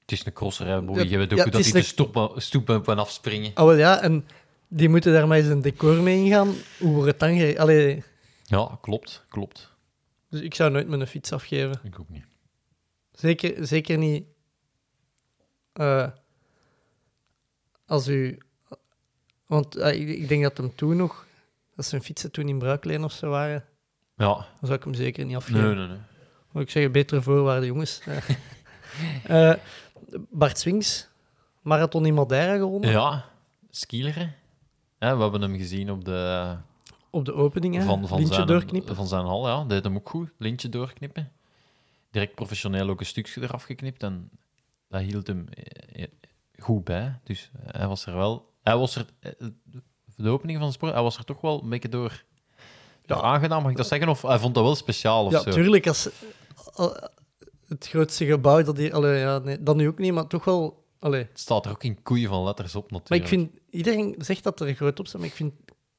[0.00, 3.50] Het is een crosser, hè, Je weet ook ja, dat die de stoep, en afspringen.
[3.54, 4.26] Oh, wel ja, en
[4.68, 6.54] die moeten daar maar eens een decor mee ingaan.
[6.78, 8.02] Hoe wordt het dan Allee,
[8.44, 9.72] Ja, klopt, klopt.
[10.30, 11.80] dus ik zou nooit mijn fiets afgeven.
[11.82, 12.24] Ik ook niet.
[13.12, 14.24] Zeker, zeker niet
[15.72, 16.08] eh,
[17.86, 18.38] als u...
[19.46, 21.26] Want eh, ik, ik denk dat hem toen nog...
[21.82, 23.64] Dat zijn fietsen toen in bruikleen of zo waren.
[24.16, 25.62] Ja, Dan zou ik hem zeker niet afgeven.
[25.62, 25.98] nee, nee, nee.
[26.52, 28.00] Moet ik zeggen, betere voorwaarden, jongens.
[29.26, 29.54] Eh,
[30.30, 31.08] Bart Swings,
[31.62, 32.90] marathon in Madeira gewonnen.
[32.90, 33.24] Ja,
[33.70, 34.34] skileren.
[34.98, 36.56] Ja, we hebben hem gezien op de,
[37.10, 37.82] Op de opening, hè.
[37.82, 38.94] van, van, Lintje zijn, doorknippen.
[38.94, 39.48] van zijn hal.
[39.48, 40.30] Ja, deed hem ook goed.
[40.38, 41.32] Lintje doorknippen.
[42.10, 44.02] Direct professioneel ook een stukje eraf geknipt.
[44.02, 44.30] En
[44.88, 46.08] dat hield hem eh, eh,
[46.58, 47.20] goed bij.
[47.24, 48.52] Dus hij was er wel...
[48.62, 49.06] Hij was er...
[50.16, 52.22] De opening van de sport, hij was er toch wel een beetje door...
[53.06, 53.14] Ja.
[53.14, 54.08] door aangedaan, mag ik dat zeggen?
[54.08, 55.50] Of hij vond dat wel speciaal of Ja, zo?
[55.50, 55.86] tuurlijk.
[55.86, 56.08] Als,
[56.74, 56.96] al-
[57.68, 58.94] het grootste gebouw dat hier...
[58.94, 60.84] Allee, ja, nee, dat nu ook niet, maar toch wel...
[60.98, 61.22] Allee.
[61.22, 63.30] Het staat er ook in koeien van letters op, Maar natuurlijk.
[63.32, 63.50] ik vind...
[63.70, 65.52] Iedereen zegt dat er groot op staat, maar ik vind,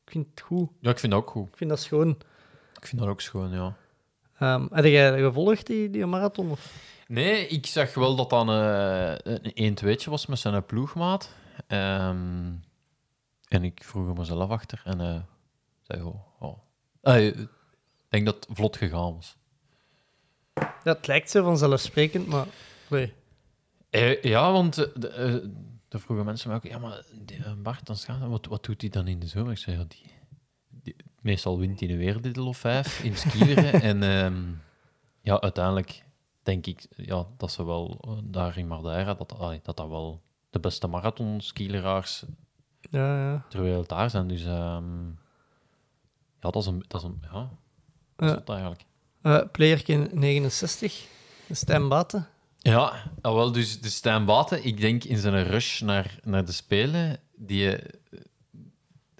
[0.05, 0.69] ik vind het goed.
[0.79, 1.47] Ja, ik vind dat ook goed.
[1.47, 2.09] Ik vind dat schoon.
[2.79, 3.75] Ik vind dat ook schoon, ja.
[4.39, 6.49] Ehm heb jij gevolgd, die, die marathon?
[6.51, 6.73] Of?
[7.07, 9.13] Nee, ik zag wel dat dan eh,
[9.53, 11.29] een 1-2'tje was met zijn ploegmaat.
[11.67, 12.17] Ehm,
[13.53, 15.21] en ik vroeg hem mezelf achter en eh
[15.81, 16.57] zei, oh, oh.
[17.01, 17.49] Eh, ik
[18.09, 19.37] denk dat het vlot gegaan was.
[20.83, 22.47] Het lijkt zo vanzelfsprekend, maar...
[22.89, 23.13] Nee.
[23.89, 25.33] Eh, ja, want eh, de, eh,
[25.89, 27.05] er vroegen mensen mij ook, ja, maar
[27.57, 29.51] Bart, dan gaat, wat, wat doet hij dan in de zomer?
[29.51, 30.11] Ik zei, ja, die,
[30.69, 33.81] die- meestal wint hij een wereldtitel of vijf in skileren.
[33.91, 34.43] en ehm,
[35.21, 36.05] ja, uiteindelijk
[36.43, 39.29] denk ik ja, dat ze wel daar in Madeira, dat,
[39.63, 42.23] dat dat wel de beste marathonskileraars
[42.91, 43.45] Ja, ja.
[43.49, 44.27] ter wereld daar zijn.
[44.27, 45.05] Dus ehm,
[46.39, 47.49] ja, dat is een, dat is een ja,
[48.15, 48.85] dat is het eigenlijk.
[49.21, 51.05] Eh playerkin 69,
[51.51, 52.27] Stijn Baten.
[52.57, 56.51] Ja, ah, wel, dus de Stijn Baten, ik denk in zijn rush naar, naar de
[56.51, 57.75] Spelen, die...
[57.75, 57.87] eh,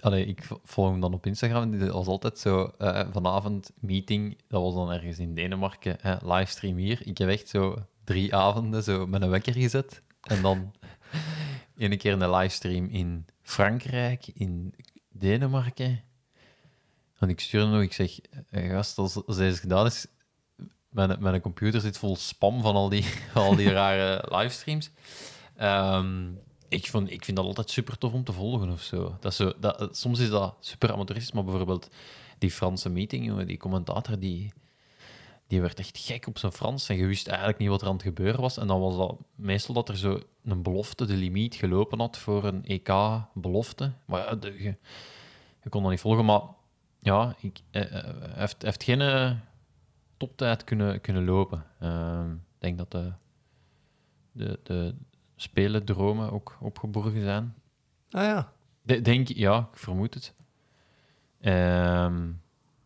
[0.00, 4.38] allee, ik vo- volg hem dan op Instagram, die was altijd zo, eh, vanavond meeting,
[4.48, 7.06] dat was dan ergens in Denemarken, eh, livestream hier.
[7.06, 10.02] Ik heb echt zo drie avonden zo met een wekker gezet.
[10.20, 10.72] En dan
[11.76, 14.74] een keer een livestream in Frankrijk, in
[15.08, 16.02] Denemarken.
[17.18, 18.20] En ik stuurde nog, ik zeg,
[18.50, 20.06] eh, gast, als, als deze gedaan is,
[20.88, 24.90] mijn, mijn computer zit vol spam van al die, al die rare livestreams.
[25.56, 26.32] Ehm,
[26.68, 29.16] ik, vond, ik vind dat altijd super tof om te volgen of zo.
[29.20, 31.88] Dat zo dat, soms is dat super amateuristisch, maar bijvoorbeeld
[32.38, 34.52] die Franse meeting, jongen, die commentator, die,
[35.46, 37.92] die werd echt gek op zijn Frans en je wist eigenlijk niet wat er aan
[37.94, 38.56] het gebeuren was.
[38.56, 42.44] En dan was dat meestal dat er zo een belofte, de limiet, gelopen had voor
[42.44, 43.92] een EK-belofte.
[44.04, 44.76] Maar ja, de- je,
[45.62, 46.40] je kon dat niet volgen, maar
[46.98, 49.00] ja, ik, eh, eh, heeft, heeft geen...
[49.00, 49.30] eh,
[50.16, 51.64] toptijd kunnen, kunnen lopen.
[51.80, 53.12] Ehm, ik denk dat de,
[54.32, 54.94] de, de
[55.36, 57.54] spelendromen ook opgeborgen zijn.
[58.10, 58.52] Ah ja.
[58.82, 60.34] De- denk, ja, ik vermoed het.
[61.40, 62.26] Ehm,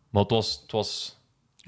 [0.09, 1.18] maar het was, het was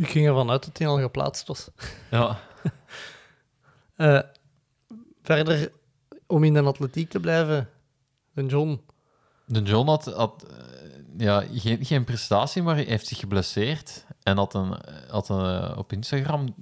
[0.02, 1.70] Ik ging ervan uit dat hij al geplaatst was.
[2.12, 2.40] ja,
[3.96, 4.20] Eh,
[5.22, 5.72] verder,
[6.28, 7.70] om in de atletiek te blijven,
[8.34, 8.82] de John.
[9.46, 10.58] de John had, had eh,
[11.18, 14.06] ja, geen, geen prestatie, maar hij heeft zich geblesseerd.
[14.24, 14.78] En had, een,
[15.10, 16.56] had een, eh, op Instagram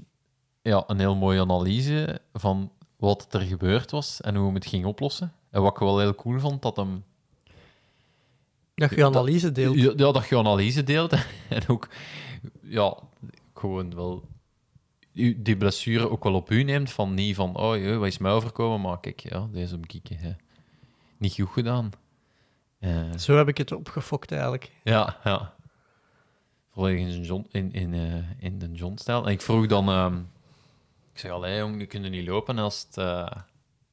[0.62, 4.86] ja, een heel mooie analyse van wat er gebeurd was en hoe hij het ging
[4.86, 5.34] oplossen.
[5.50, 7.04] En wat ik wel heel cool vond, dat hem
[8.80, 9.76] Dat je analyse deelt.
[9.76, 11.14] Ja, ja, dat je analyse deelt.
[11.50, 11.88] en ook,
[12.62, 12.98] ja,
[13.54, 14.28] gewoon wel
[15.38, 16.92] die blessure ook wel op u neemt.
[16.92, 18.82] Van niet van, oh jee, wat is mij overkomen?
[18.82, 20.32] Maar kijk, ja, deze heb ik hè,
[21.18, 21.90] niet goed gedaan.
[22.80, 24.72] Eh, Zo heb ik het opgefokt eigenlijk.
[24.84, 25.54] ja, ja.
[26.72, 29.26] Volledig in, John, in, in, eh, in de John-stijl.
[29.26, 29.90] En ik vroeg dan...
[29.90, 30.18] ehm,
[31.14, 33.32] ik zeg, allee jong, je kunt niet lopen als het, eh,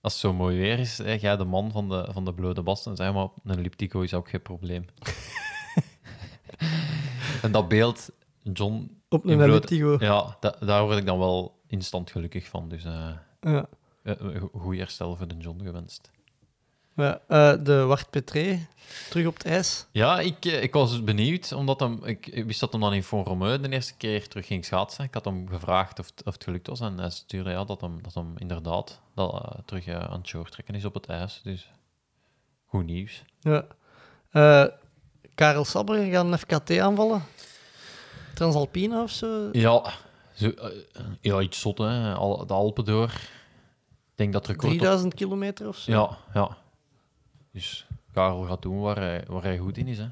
[0.07, 0.99] als het zo mooi weer is.
[0.99, 2.97] Hè, jij de man van de, van de blote basten.
[2.97, 4.85] Zeg maar, een elliptico is ook geen probleem.
[7.43, 8.11] en dat beeld,
[8.43, 9.01] John...
[9.09, 9.97] Op een elliptico.
[9.99, 12.69] Ja, da- daar word ik dan wel instant gelukkig van.
[12.69, 13.67] Dus eh Ja.
[14.03, 16.11] eh, go- goed herstel voor de John gewenst.
[16.97, 18.67] Ja, eh, de Wart Petré,
[19.11, 19.87] terug op het ijs.
[19.93, 22.93] Ja, ik, eh, ik was dus benieuwd, omdat hem, ik, ik wist dat hem dan
[22.95, 25.05] in Romeu de eerste keer terug ging schaatsen.
[25.05, 27.81] Ik had hem gevraagd of, het- of het gelukt was en hij stuurde ja, dat,
[27.81, 31.41] hem, dat hem inderdaad dat, eh, terug aan het short trekken is op het ijs.
[31.45, 31.71] Dus
[32.67, 33.23] goed nieuws.
[33.41, 33.65] Ja.
[35.35, 37.23] Karel Sabber gaat een FKT aanvallen.
[38.35, 39.49] Transalpina of zo.
[39.53, 39.93] Ja,
[40.35, 40.53] zo,
[41.21, 42.15] ja iets zot, hè.
[42.15, 43.09] Al, de Alpen door.
[43.11, 44.73] Ik denk dat record...
[44.73, 45.93] op- 3000 kilometer of zo.
[45.93, 46.57] Ja, ja.
[47.57, 49.99] Dus Karel gaat doen waar hij, waar hij goed in is.
[49.99, 50.09] Hè.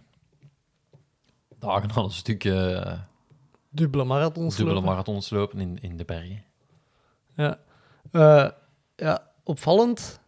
[1.59, 2.99] Dagen al een stukje eh,
[3.69, 4.57] Dubbele marathons.
[4.57, 4.91] dubbele lopen.
[4.91, 6.45] marathons lopen in, in de bergen.
[7.35, 7.59] Ja.
[8.11, 8.51] Eh,
[8.97, 10.21] ja, opvallend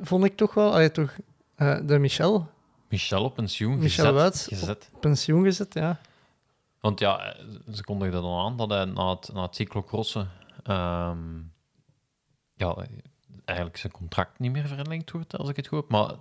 [0.00, 0.72] vond ik toch wel.
[0.72, 1.16] Allee, toch,
[1.54, 2.48] eh, de Michel,
[2.88, 4.20] Michel op pensioen Michel gezet.
[4.20, 4.90] Wuits gezet.
[5.00, 6.00] pensioen gezet, ja.
[6.80, 7.36] Want ja,
[7.72, 10.30] ze kondigden dan aan dat hij na het, na het cyclocrossen
[10.62, 11.38] ehm,
[12.54, 12.76] ja,
[13.50, 15.90] eigenlijk zijn contract niet meer verlengd wordt, als ik het goed heb.
[15.90, 16.14] Maar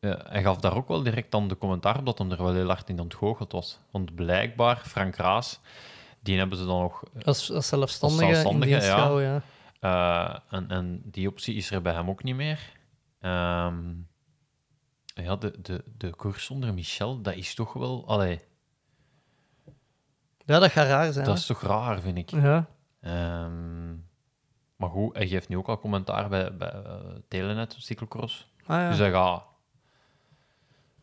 [0.00, 2.54] eh, hij gaf daar ook wel direct dan de commentaar op dat hem er wel
[2.54, 3.80] heel hard in ontgoocheld was.
[3.90, 5.60] Want blijkbaar, Frank Raas,
[6.20, 7.02] die hebben ze dan nog...
[7.24, 9.20] Als, als zelfstandige, zelfstandige, in ja.
[9.20, 9.42] ja.
[9.80, 12.72] eh, en, en die optie is er bij hem ook niet meer.
[13.20, 13.78] Ehm,
[15.04, 18.08] ja, de, de, de koers zonder Michel, dat is toch wel...
[18.08, 18.40] Allee,
[20.44, 21.24] Ja, dat gaat raar zijn.
[21.24, 21.40] dat hè.
[21.40, 22.30] is toch raar, vind ik.
[22.30, 22.66] Ja.
[23.00, 23.85] Ehm,
[24.76, 26.94] maar goed, hij geeft nu ook al commentaar bij, bij eh,
[27.28, 28.48] Telenet, cyclocross.
[28.66, 28.88] Ah, ja.
[28.88, 29.44] Dus hij gaat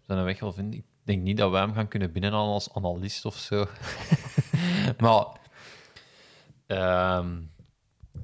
[0.02, 0.80] zijn weg wel vinden.
[0.80, 3.66] Ik denk niet dat wij hem gaan kunnen binnenhalen als analist of zo.
[5.04, 5.26] maar
[6.68, 7.42] ehm,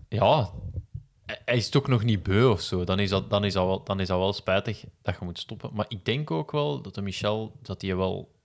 [0.09, 0.51] ja,
[1.25, 2.83] hij- is toch nog niet beu of zo.
[2.83, 5.39] Dan is, dat, dan, is dat wel, dan is dat wel spijtig dat je moet
[5.39, 5.69] stoppen.
[5.73, 8.35] Maar ik denk ook wel dat de Michel, dat hij wel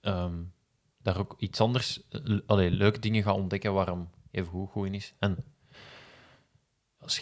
[0.00, 0.42] ehm,
[1.02, 4.86] daar ook iets anders, eh, allee, leuke dingen gaat ontdekken waar hem even goed, goed
[4.86, 5.14] in is.
[5.18, 5.44] En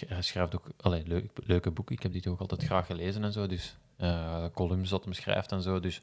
[0.06, 1.94] hij schrijft ook allee, leuk, leuke boeken.
[1.94, 3.46] Ik heb die toch ook altijd graag gelezen en zo.
[3.46, 5.80] Dus eh, columns dat hem schrijft en zo.
[5.80, 6.02] Dus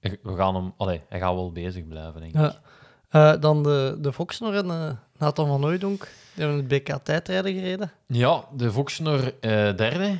[0.00, 2.40] we gaan hem, allee, hij gaat wel bezig blijven, denk ik.
[2.40, 2.60] Ja.
[3.08, 6.08] Eh, dan de, de Voxnor en eh, Nathan van Ooydonk.
[6.34, 7.92] Die hebben het BK tijdrijden gereden.
[8.06, 10.18] Ja, de Voxnor eh, derde.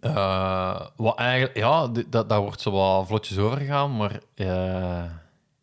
[0.00, 5.04] Eh, wat eigenlijk, ja, dat, dat wordt zo wat vlotjes overgegaan, maar eh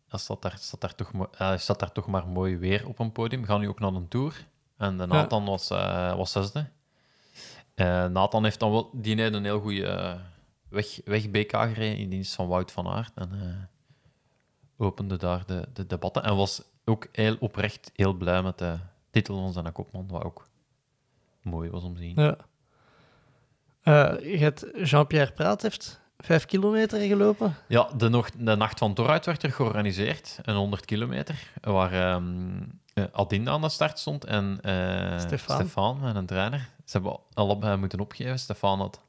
[0.08, 1.10] dat staat, daar, staat, daar toch,
[1.60, 3.40] staat daar toch maar mooi weer op een podium.
[3.40, 4.46] We gaan nu ook naar een tour.
[4.78, 6.66] En de Nathan was, eh, was zesde.
[7.74, 10.18] Eh, Nathan heeft dan wel, die heeft een heel goede
[10.68, 13.12] weg, weg BK gereden in dienst van Wout van Aert.
[13.14, 16.22] En eh, opende daar de, de debatten.
[16.22, 18.78] En was ook heel oprecht heel blij met de
[19.10, 20.48] titel van zijn kopman, wat ook
[21.42, 22.14] mooi was om te zien.
[22.16, 22.36] Ja.
[23.82, 27.54] Eh, je hebt Jean-Pierre Praat heeft vijf kilometer gelopen.
[27.68, 32.60] Ja, de, nog, de Nacht van Toruit werd er georganiseerd, een 100 kilometer, waar ehm
[32.60, 32.66] eh,
[33.12, 35.56] Adinda aan de start stond en eh Stefan.
[35.56, 36.58] Stefan en een trainer.
[36.84, 38.38] Ze hebben allebei moeten opgeven.
[38.38, 39.00] Stefan had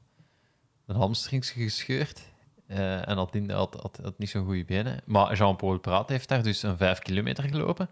[0.86, 2.22] een hamstrings gescheurd
[2.68, 5.02] eh, en Adinda had, had, had niet zo'n goede benen.
[5.06, 7.90] Maar Jean-Paul Praat heeft daar dus een 5 kilometer gelopen.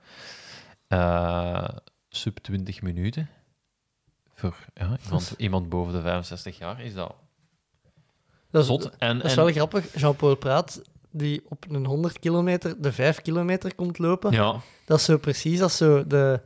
[0.87, 1.67] Eh,
[2.09, 3.29] sub 20 minuten.
[4.33, 7.15] Voor ja, iemand, iemand boven de 65 jaar is dat
[8.51, 8.89] Dat is, zot.
[8.97, 9.99] En, dat is en- wel grappig.
[9.99, 10.81] Jean-Paul Praat,
[11.11, 14.31] die op een 100 kilometer de 5 kilometer komt lopen.
[14.31, 16.41] ja, Dat is zo precies als zo de,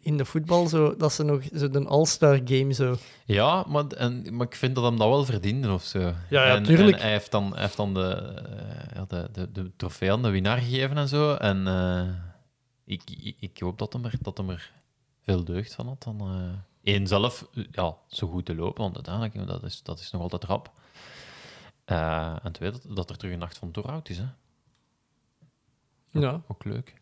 [0.00, 2.96] in, de voetbal, zo, dat ze nog zo de All-Star game zo.
[3.24, 5.98] Ja, maar, en, maar ik vind dat hem dat wel verdiende of zo.
[5.98, 6.96] Ja, ja, en, tuurlijk.
[6.96, 10.22] En hij heeft dan, hij heeft dan de, eh, ja, de, de, de trofee aan
[10.22, 11.34] de winnaar gegeven en zo.
[11.34, 12.08] En eh,
[12.84, 14.72] ik, ik, ik hoop dat hem, er, dat hem er
[15.22, 16.02] veel deugd van had.
[16.02, 20.10] Dan, eh, één zelf ja, zo goed te lopen, want uiteindelijk dat is, dat is
[20.10, 20.72] nog altijd rap.
[21.84, 24.18] Eh, en twee, dat, dat er terug een nacht van Torhout is.
[24.18, 24.26] Hè.
[26.10, 26.42] Ja.
[26.46, 26.94] Ook leuk.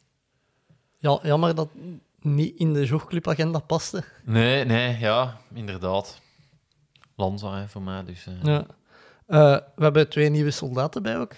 [0.98, 1.68] ja, jammer dat
[2.20, 4.04] niet in de jogclubagenda paste.
[4.24, 6.20] Nee, nee, ja, inderdaad.
[7.16, 8.04] Lanza hè, voor mij.
[8.04, 8.66] Dus, eh, Ja.
[9.26, 11.34] Eh, we hebben twee nieuwe soldaten bij ook.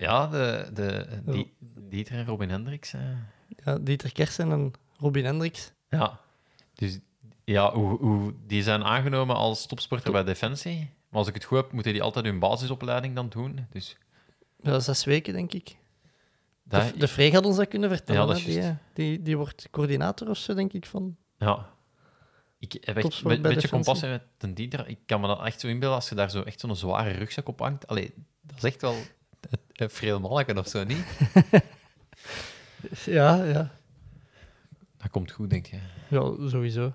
[0.00, 1.54] Ja, de, de, die,
[1.88, 2.94] Dieter en Robin Hendricks.
[3.64, 5.72] Ja, Dieter Kersen en Robin Hendricks.
[5.88, 6.20] Ja,
[6.74, 6.98] dus
[7.44, 10.90] ja, hoe, hoe, die zijn aangenomen als topsporter bij Defensie.
[11.14, 13.66] Maar als ik het goed heb, moeten die altijd hun basisopleiding dan doen.
[13.70, 13.96] Dus
[14.62, 15.76] Ja, zes weken, denk ik.
[16.62, 18.20] dat, De, de had ons dat kunnen vertellen.
[18.20, 20.86] Ja, dat is die, die, die wordt coördinator of zo, denk ik.
[20.86, 21.16] Van.
[21.38, 21.72] ja.
[22.58, 24.88] Ik heb echt een beetje compassie met ten Dieter.
[24.88, 27.48] Ik kan me dat echt zo inbeelden als je daar zo echt zo'n zware rugzak
[27.48, 27.86] op hangt.
[27.86, 31.04] Allee, dat is echt wel een- een vreel manneken of zo, niet?
[33.04, 33.70] Ja, ja.
[34.96, 35.78] Dat komt goed, denk je.
[36.08, 36.92] ja, sowieso.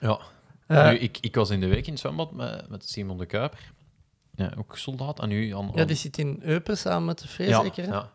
[0.00, 0.20] Ja.
[0.70, 3.72] Nu, ik, ik was in de week in het zwembad met, met Simon de Kuiper.
[4.34, 5.20] Ja, ook soldaat.
[5.20, 7.84] En nu aan, ja, die zit in Eupen samen met de Freeg, ja, zeker.
[7.84, 7.90] hè?
[7.92, 8.10] ja.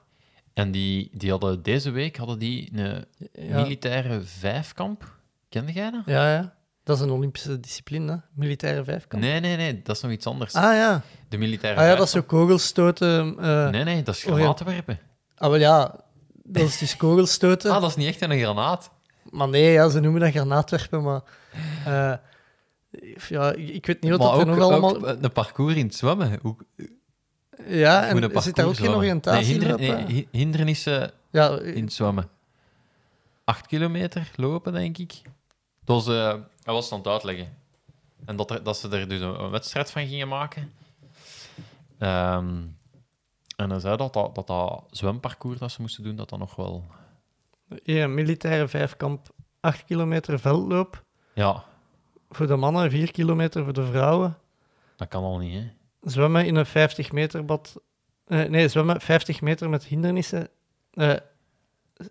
[0.53, 3.61] En die, die hadden deze week hadden die een Ja.
[3.61, 5.13] militaire vijfkamp.
[5.49, 6.01] Kende jij dat?
[6.05, 6.53] Ja, ja.
[6.83, 8.17] Dat is een Olympische discipline, hè?
[8.33, 9.23] militaire vijfkamp.
[9.23, 10.53] Nee, nee, nee, dat is nog iets anders.
[10.53, 11.01] Ah ja.
[11.29, 13.35] De militaire ah ja, dat is zo kogelstoten.
[13.39, 14.99] eh Nee, nee, dat is Oh, granatenwerpen.
[15.35, 15.95] Ah, wel ja,
[16.43, 17.71] dat is dus kogelstoten.
[17.71, 18.91] Ah, dat is niet echt een granaat.
[19.29, 21.21] Maar nee, ja, ze noemen dat granaatwerpen, maar...
[21.85, 22.13] eh,
[23.27, 24.95] ja, ik weet niet wat maar dat ook, er nog allemaal...
[24.95, 26.39] ook een parcours in het zwemmen.
[26.41, 26.55] Hoe,
[27.67, 29.79] ja, en zit daar ook geen oriëntatie nee, hinder- op?
[29.79, 32.29] nee, hi- hindernissen ja, in het zwemmen.
[33.43, 35.21] Acht kilometer lopen, denk ik.
[35.83, 36.33] Dat was, eh,
[36.63, 37.57] hij was het aan het uitleggen.
[38.25, 40.71] En dat, er, dat ze er dus een, een wedstrijd van gingen maken.
[41.97, 42.61] Ehm,
[43.55, 46.55] en hij zei dat dat, dat dat zwemparcours dat ze moesten doen, dat dat nog
[46.55, 46.85] wel...
[47.83, 49.27] ja, militaire vijfkamp,
[49.59, 51.03] 8 kilometer veldloop.
[51.33, 51.63] Ja,
[52.29, 54.37] Voor de mannen, 4 kilometer voor de vrouwen.
[54.95, 55.69] dat kan al niet, hè.
[56.01, 57.75] Zwemmen in een 50 meter bad.
[58.25, 60.47] eh, nee, zwemmen 50 meter met hindernissen.
[60.93, 61.13] Eh,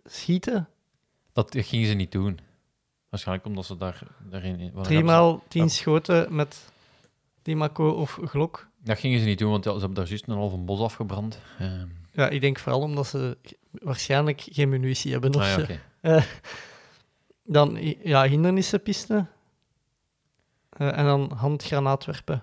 [0.04, 0.68] schieten,
[1.32, 2.38] Dat gingen ze niet doen.
[3.08, 4.72] Waarschijnlijk omdat ze daar, daarin...
[4.82, 5.68] driemaal 10 ja.
[5.68, 6.72] schoten met
[7.42, 8.66] Dimaco of Glok.
[8.84, 11.38] Dat gingen ze niet doen, want ze hebben daar juist een halve bos afgebrand.
[11.58, 13.36] Ehm, Ja, ik denk vooral omdat ze
[13.70, 15.34] waarschijnlijk geen munitie hebben.
[15.34, 15.60] Of ah, ja, zo.
[15.60, 15.80] oké.
[17.44, 19.28] Dan ja, hindernissenpisten.
[20.76, 22.42] Eh, en dan handgranaatwerpen.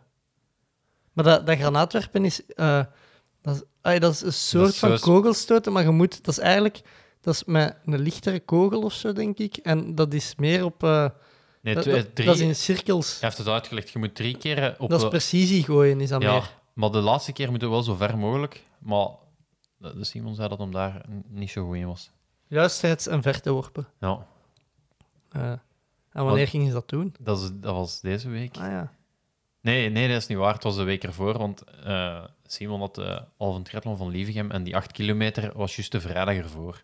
[1.13, 2.83] Maar dat, dat granaatwerpen is, eh,
[3.41, 6.39] dat is, dat is een soort is van zoals- kogelstoten, maar je moet, dat is
[6.39, 6.81] eigenlijk
[7.21, 9.57] dat is met een lichtere kogel of zo, denk ik.
[9.57, 10.83] En dat is meer op.
[10.83, 11.09] eh,
[11.61, 13.11] Nee, dat, drie, dat is in cirkels.
[13.11, 13.89] Hij heeft het uitgelegd.
[13.89, 14.89] Je moet drie keer op...
[14.89, 16.51] dat is precisie gooien, is dat ja, meer.
[16.73, 18.65] maar de laatste keer moet het wel zo ver mogelijk.
[18.79, 19.07] Maar
[19.77, 22.11] de Simon zei dat hem daar niet zo goed in was.
[22.47, 23.87] Juistheids- en verteworpen.
[23.99, 24.25] Ja,
[25.29, 25.53] Eh,
[26.11, 27.15] en wanneer gingen ze dat doen?
[27.19, 28.57] dat, is, dat was deze week.
[28.57, 28.91] Ah ja.
[29.61, 30.53] Nee, nee, dat is niet waar.
[30.53, 34.63] Het was de week ervoor, want eh, Simon had de halve triathlon van Lievegem en
[34.63, 36.83] die acht kilometer was juist de vrijdag ervoor.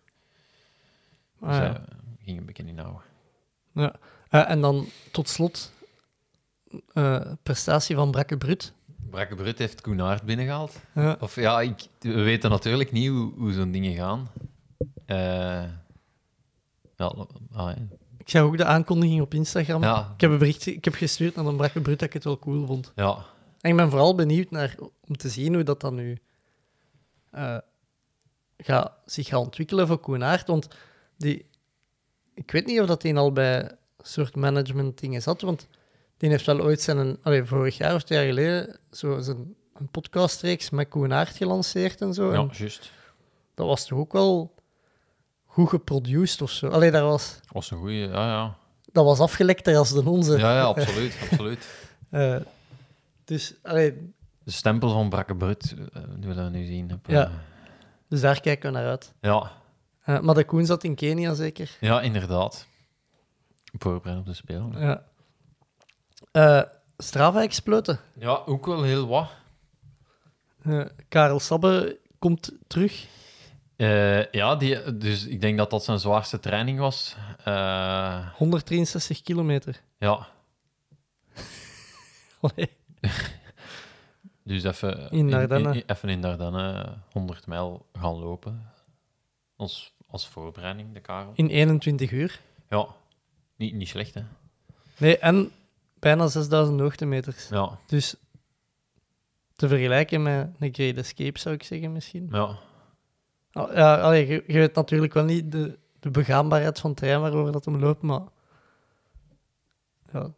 [1.40, 1.62] Ah, Dus ja.
[1.62, 1.80] hij
[2.24, 3.02] ging een beetje inhouden.
[3.72, 3.94] Ja.
[4.28, 5.72] Eh, en dan tot slot
[6.92, 8.72] eh, prestatie van Brakke Brut.
[9.10, 10.80] Brakke Brut heeft Koen Aert binnengehaald.
[10.94, 11.16] Ja.
[11.20, 14.28] Of ja, ik, we weten natuurlijk niet hoe, hoe zo'n dingen gaan.
[15.06, 15.62] Eh,
[16.96, 17.76] ja, ah, ja.
[18.28, 19.82] Ik zag ook de aankondiging op Instagram.
[19.82, 20.12] Ja.
[20.14, 22.38] Ik heb een bericht ik heb gestuurd naar een Brakke Brut dat ik het wel
[22.38, 22.92] cool vond.
[22.96, 23.24] ja,
[23.60, 24.76] En ik ben vooral benieuwd naar,
[25.06, 26.18] om te zien hoe dat dan nu
[27.30, 27.58] eh,
[28.58, 30.46] gaat, zich gaat ontwikkelen voor Koen Aert.
[30.46, 30.68] Want
[31.16, 31.46] die,
[32.34, 35.68] ik weet niet of dat hij al bij soort management dingen zat, want
[36.16, 39.88] die heeft wel ooit zijn, allee, vorig jaar of twee jaar geleden, zo zijn, een
[39.90, 42.32] podcastreeks met Koen Aert gelanceerd en zo.
[42.32, 42.92] ja, juist.
[43.54, 44.54] dat was toch ook wel
[45.58, 46.68] goed geproduced of zo.
[46.68, 48.56] Allee, dat was, Was een goeie, ja, ja.
[48.92, 50.38] dat was afgelekter als de onze.
[50.38, 51.68] Ja, ja, absoluut, absoluut.
[52.10, 52.36] Eh,
[53.24, 54.12] dus, allee,
[54.44, 56.92] De stempel van Brakke Brut, eh, willen we nu zien.
[56.92, 57.24] Op, Ja.
[57.24, 57.30] eh,
[58.08, 59.12] dus daar kijken we naar uit.
[59.20, 59.52] ja,
[60.04, 61.76] Eh, maar de Koen zat in Kenia zeker.
[61.80, 62.66] ja, inderdaad.
[63.78, 64.74] Voorbereid op de spelen.
[64.78, 65.02] Ja.
[66.32, 66.62] Eh,
[66.96, 67.98] Strava exploten.
[68.14, 69.28] Ja, ook wel heel wat.
[70.62, 73.06] Eh, Karel Sabbe komt terug.
[73.78, 77.16] Eh, ja, die, dus ik denk dat dat zijn zwaarste training was.
[77.44, 79.80] Eh, 163 kilometer.
[79.98, 80.28] ja,
[84.44, 85.82] dus even In Dardenne.
[85.86, 88.70] even in Dardenne 100 mijl gaan lopen.
[89.56, 91.32] Als, als voorbereiding, de Karel.
[91.34, 92.40] In 21 uur.
[92.68, 92.86] Ja,
[93.56, 94.22] niet, niet slecht, hè?
[94.96, 95.50] Nee, en
[95.98, 97.48] bijna 6000 hoogtemeters.
[97.48, 98.14] Ja, Dus
[99.56, 102.28] te vergelijken met een Great Escape, zou ik zeggen misschien.
[102.32, 102.58] ja.
[103.52, 107.52] Ja, allee, je, je weet natuurlijk wel niet de, de begaanbaarheid van het terrein waarover
[107.52, 108.20] dat hem loopt, maar
[110.12, 110.30] ja,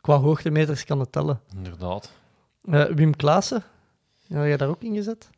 [0.00, 1.40] qua hoogtemeters kan het tellen.
[1.56, 2.12] Inderdaad.
[2.64, 3.62] Eh, Wim Klaassen,
[4.26, 5.30] ja, heb jij daar ook in gezet?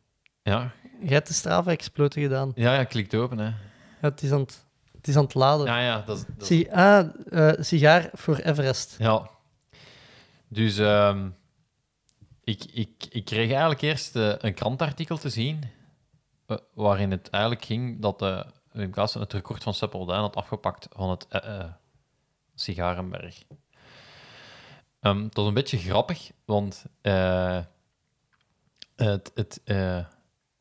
[0.42, 2.52] Ja, Jij hebt de Strava-exploten gedaan.
[2.54, 3.44] ja, ja klikt open, hè.
[3.44, 3.54] Ja,
[4.00, 4.64] het, is aan het,
[4.96, 5.66] het is aan het laden.
[5.66, 8.94] Ja, ja, dat dat Zie, ah, eh, sigaar voor Everest.
[8.98, 9.30] Ja.
[10.48, 11.28] Dus ehm,
[12.44, 15.62] ik, ik, ik kreeg eigenlijk eerst eh, een krantartikel te zien
[16.46, 18.40] eh, waarin het eigenlijk ging dat eh
[18.72, 21.64] Wim Klaassen het record van Seppelduin had afgepakt van het eh,
[22.54, 23.42] Sigarenberg.
[25.00, 26.84] Ehm, het was een beetje grappig, want
[28.96, 29.60] het, het,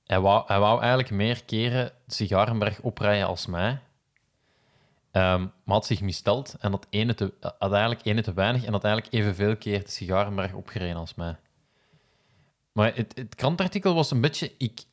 [0.04, 3.80] hij, wou, hij wou eigenlijk meer keren Sigarenberg oprijden als mij.
[5.12, 8.84] Ehm, maar had zich missteld en had, ene te, eigenlijk ene te weinig en had
[8.84, 11.36] eigenlijk evenveel keer de Sigarenberg opgereden als mij.
[12.72, 14.52] Maar het, het krantartikel was een beetje...
[14.58, 14.84] Ik,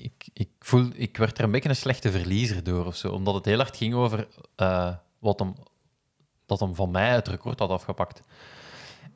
[0.00, 3.34] ik, ik, voel, ik werd er een beetje een slechte verliezer door of zo, omdat
[3.34, 5.54] het heel hard ging over eh, wat hem,
[6.46, 8.22] dat hem van mij het record had afgepakt.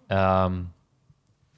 [0.06, 0.62] Ehm,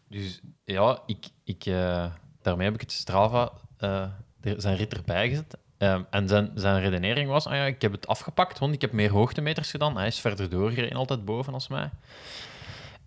[0.09, 2.13] dus ja, ik, ik, eh,
[2.43, 4.09] daarmee heb ik het Strava, eh,
[4.41, 5.59] zijn rit erbij gezet.
[5.79, 8.93] Ehm, en zijn, zijn redenering was, ah ja, ik heb het afgepakt, want ik heb
[8.93, 9.97] meer hoogtemeters gedaan.
[9.97, 11.91] Hij is verder doorgereden, altijd boven als mij.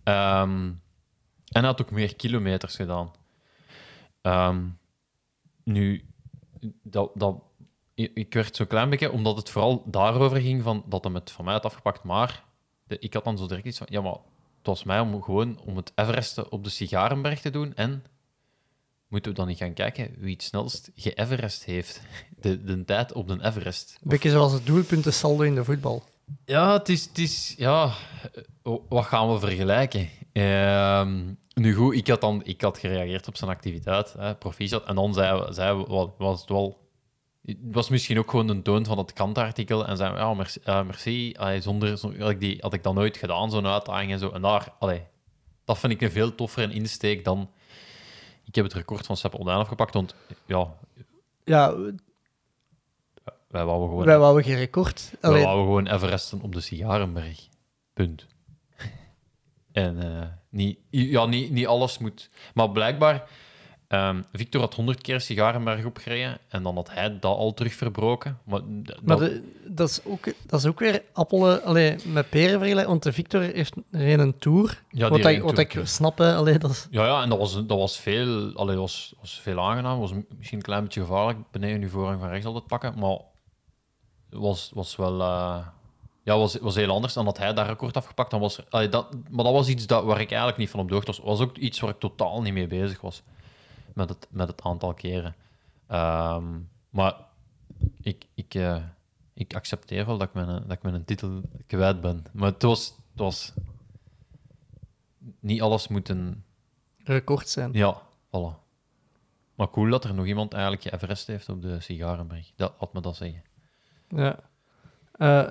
[0.04, 0.72] Ehm,
[1.48, 3.12] en hij had ook meer kilometers gedaan.
[4.22, 4.60] Ehm,
[5.64, 6.06] nu,
[6.84, 7.42] dat, dat,
[7.94, 11.46] ik werd zo'n klein beetje, omdat het vooral daarover ging, van, dat hem het van
[11.46, 12.04] mij had afgepakt.
[12.04, 12.44] Maar
[12.84, 14.18] de, ik had dan zo direct iets van, ja, maar
[14.58, 17.76] het was mij om gewoon om het Everesten op de Sigarenberg te doen.
[17.76, 18.04] En
[19.08, 22.02] moeten we dan niet gaan kijken wie het snelst ge-Everest heeft?
[22.40, 23.98] De, de tijd op de Everest.
[24.02, 26.04] Een beetje zoals het doelpunten saldo in de voetbal.
[26.46, 27.06] Ja, het is...
[27.06, 27.94] Het is ja,
[28.64, 30.10] eh, wat gaan we vergelijken?
[30.32, 34.84] Ehm, nu goed, ik had, dan, ik had gereageerd op zijn activiteit, hè, proficiat.
[34.86, 36.80] En dan zei, zei, wa- was het wel...
[37.46, 39.88] Het was misschien ook gewoon een toon van het krantartikel.
[39.88, 40.60] En zei ja, merci.
[40.66, 41.34] merci.
[41.38, 44.30] Allee, zonder, had, ik die, had ik dat nooit gedaan, zo'n uitdaging en zo.
[44.30, 45.04] En daar, allee,
[45.66, 47.50] dat vind ik een veel toffere insteek dan...
[48.46, 50.16] Ik heb het record van Sepp Oldaan afgepakt, want
[50.46, 50.74] ja,
[51.46, 51.76] Ja,
[53.48, 54.06] wij wouden gewoon...
[54.06, 55.14] wij wouden geen record.
[55.22, 57.48] Allee, wouden gewoon Everesten op de Sigarenberg.
[57.94, 58.28] Punt.
[59.74, 62.30] En eh, niet, ja, niet, niet alles moet...
[62.54, 63.24] Maar blijkbaar,
[63.88, 68.38] ehm, Victor had honderd keer Sigarenberg opgereden en dan had hij dat al terug verbroken.
[68.44, 68.60] Maar,
[69.04, 73.04] dat- de- dat, is ook, dat is ook weer appelen allee, met peren vergelijken, want
[73.04, 74.84] de Victor heeft er een tour.
[74.90, 77.38] Ja, wat ik, reed wat ik snap, hè, allee, dat is, ja, ja, en dat
[77.38, 78.54] was, dat was veel...
[78.56, 80.00] Allee, was, was veel aangenaam.
[80.00, 81.40] was misschien een klein beetje gevaarlijk.
[81.52, 83.00] Beneden nu voorrang van rechts altijd pakken.
[83.00, 83.18] Maar
[84.30, 85.22] het was, was wel...
[85.22, 85.68] eh,
[86.24, 88.32] ja, was, was heel anders dan dat hij daar record afgepakt.
[88.32, 90.88] Dan was, allee, dat, maar dat was iets dat, waar ik eigenlijk niet van op
[90.88, 91.20] de hoogte was.
[91.20, 93.24] was ook iets waar ik totaal niet mee bezig was.
[93.94, 95.36] Met het, met het aantal keren.
[95.88, 96.60] Ehm,
[96.90, 97.16] maar
[98.02, 98.84] ik, ik, eh,
[99.34, 102.24] ik accepteer wel dat ik, mijn, dat ik mijn titel kwijt ben.
[102.32, 102.96] Maar het was...
[103.12, 103.54] Het was
[105.40, 106.44] niet alles moet een...
[107.04, 107.74] record zijn.
[107.74, 108.60] Ja, voilà.
[109.56, 112.52] Maar cool dat er nog iemand eigenlijk Everest heeft op de Sigarenberg.
[112.56, 113.44] Dat had me dat zeggen.
[114.08, 114.40] Ja.
[115.12, 115.50] Eh,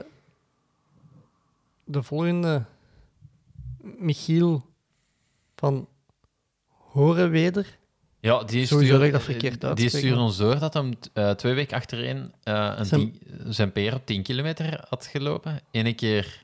[1.91, 2.64] de volgende.
[3.82, 4.66] Michiel
[5.57, 5.88] van
[6.66, 7.78] Horenweder.
[8.20, 11.76] Ja, die stuurde, dat verkeerd die uitspreek, stuurde ons door dat hij eh, twee weken
[11.76, 15.61] achtereen eh, een Zijn- tien- zijn PR op 10 kilometer had gelopen.
[15.70, 16.43] Eén keer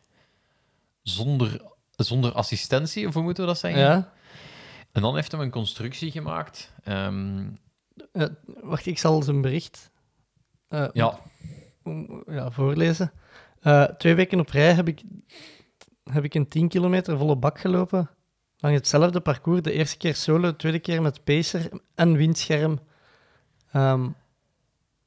[1.02, 1.60] zonder,
[1.96, 3.80] zonder assistentie, of hoe moeten we dat zeggen?
[3.80, 4.12] Ja.
[4.92, 6.72] En dan heeft hij een constructie gemaakt.
[6.84, 7.44] Ehm,
[8.12, 8.26] Eh,
[8.62, 9.90] wacht, ik zal zijn bericht
[10.68, 10.90] ja,
[12.26, 13.12] ja, voorlezen.
[13.60, 15.02] Eh, twee weken op rij heb ik,
[16.04, 18.10] heb ik een 10 kilometer volle bak gelopen.
[18.58, 19.62] Langs hetzelfde parcours.
[19.62, 22.78] De eerste keer solo, de tweede keer met pacer en windscherm.
[23.72, 24.08] Ehm,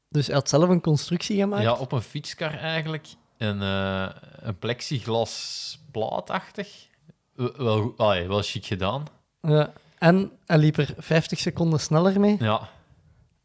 [0.09, 1.63] dus hij had zelf een constructie gemaakt.
[1.63, 3.07] ja, op een fietskar eigenlijk.
[3.37, 6.87] Een, eh een plexiglas plaatachtig.
[7.33, 9.03] Wel, wel, goed- allee, wel chic gedaan.
[9.41, 12.35] Ja, en hij liep er 50 seconden sneller mee.
[12.39, 12.69] Ja,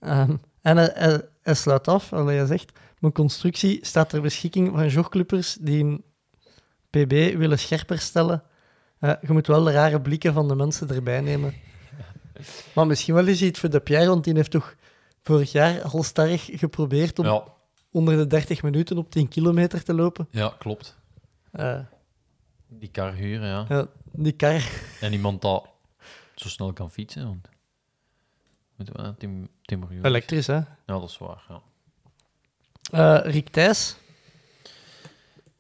[0.01, 2.73] Ehm, en hij, hij, hij sluit af, allee, hij zegt,
[3.05, 6.05] mijn constructie staat ter beschikking van jogclubbers die een
[6.91, 8.43] PB willen scherper stellen.
[8.99, 11.55] Eh, je moet wel de rare blikken van de mensen erbij nemen.
[12.75, 14.75] Maar misschien wel eens iets voor de Pierre, want die heeft toch
[15.23, 17.45] vorig jaar halstarrig geprobeerd om ja,
[17.91, 20.29] onder de 30 minuten op 10 kilometer te lopen.
[20.31, 20.99] ja, klopt.
[21.51, 21.81] Eh,
[22.69, 23.65] Die kar huren, ja.
[23.69, 24.71] ja, die kar.
[25.01, 25.69] En iemand dat
[26.35, 27.25] zo snel kan fietsen.
[27.27, 29.19] Want...
[29.19, 29.49] Tim.
[30.03, 30.55] Elektrisch, hè?
[30.55, 31.45] Ja, dat is waar.
[31.49, 31.63] Ja.
[32.95, 33.97] Eh Rick Thijs,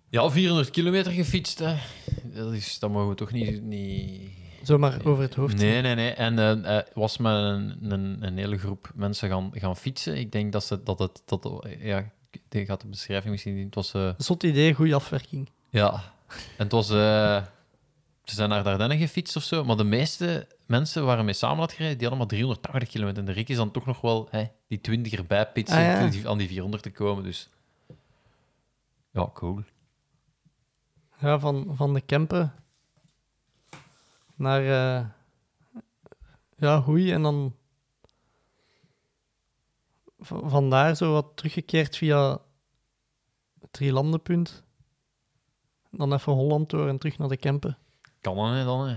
[0.09, 1.59] ja, 400 kilometer gefietst.
[1.59, 1.77] Hè.
[2.23, 3.63] Dat, is, dat mogen we toch niet.
[3.63, 4.31] niet...
[4.63, 5.57] zomaar over het hoofd.
[5.57, 6.11] Nee, nee, nee.
[6.11, 10.17] En eh, was met een, een, een hele groep mensen gaan, gaan fietsen.
[10.17, 11.23] Ik denk dat ze dat het.
[11.25, 12.11] Dat, ja,
[12.51, 13.75] ik gaat de beschrijving misschien niet.
[13.75, 14.15] Het was.
[14.19, 15.49] Zot idee, goede afwerking.
[15.71, 16.89] ja, En het was...
[18.25, 21.73] ze zijn naar Dardenne gefietst of zo, maar de meeste mensen waar mee samen had
[21.73, 23.19] gereden, die hadden maar 380 kilometer.
[23.19, 26.05] En de Rick is dan toch nog wel hè, die 20 erbij pitsen Ah, ja.
[26.05, 27.25] om die- aan die 400 te komen.
[27.25, 27.49] Dus
[29.11, 29.61] ja, cool.
[31.19, 32.53] Ja, van, van de Kempen
[34.35, 35.07] naar eh,
[36.57, 37.57] ja, Hoei en dan
[40.19, 42.31] van, vandaar zo wat teruggekeerd via
[43.61, 44.63] het Drielandenpunt.
[45.91, 47.79] Dan even Holland door en terug naar de Kempen.
[48.25, 48.89] Kan dan, hè, dan.
[48.89, 48.97] Hè.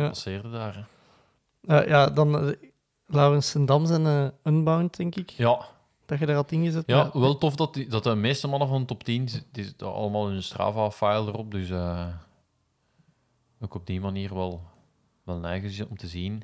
[0.00, 0.88] Ja, Passeerde daar.
[1.64, 1.76] Hè.
[1.80, 2.52] Eh, ja dan uh,
[3.06, 5.66] Laurens en Dams en eh, Unbound, denk ik, Ja,
[6.06, 6.82] dat je daar had ingezet.
[6.86, 9.40] ja, Maar- wel tof dat, die, dat de meeste mannen van de top 10 z-
[9.52, 11.50] die zitten allemaal hun Strava-file erop.
[11.50, 12.06] Dus eh,
[13.60, 14.62] ook op die manier wel,
[15.22, 16.42] wel neigend om te zien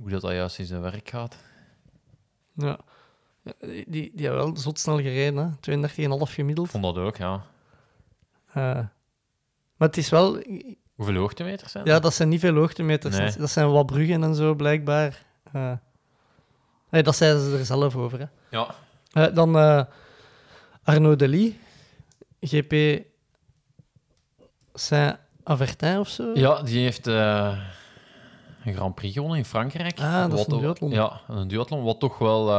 [0.00, 1.36] hoe dat, dat juist in zijn werk gaat.
[2.52, 2.78] Ja.
[3.86, 5.78] Die, die hebben wel zot snel gereden, hè.
[6.26, 6.66] 32,5 gemiddeld.
[6.66, 7.44] Ik vond dat ook, ja.
[9.84, 10.42] Maar het is wel...
[10.94, 13.16] Hoeveel hoogtemeters zijn Ja, dat zijn niet veel hoogtemeters.
[13.16, 13.32] Nee.
[13.38, 15.22] Dat- zijn wat bruggen en zo, blijkbaar.
[15.52, 15.72] Eh,
[16.90, 18.18] nee, dat zeiden ze er zelf over.
[18.18, 18.26] Hè.
[18.50, 18.74] Ja.
[19.12, 19.82] Eh, dan eh
[20.84, 21.52] Arnaud Delis,
[22.40, 23.02] GP
[24.74, 26.30] Saint-Avertin of zo.
[26.34, 27.54] Ja, die heeft een
[28.74, 30.00] Grand Prix gewonnen in Frankrijk.
[30.00, 30.90] Ah, dat is een duathlon.
[30.90, 32.50] Ja, een duathlon, wat toch wel...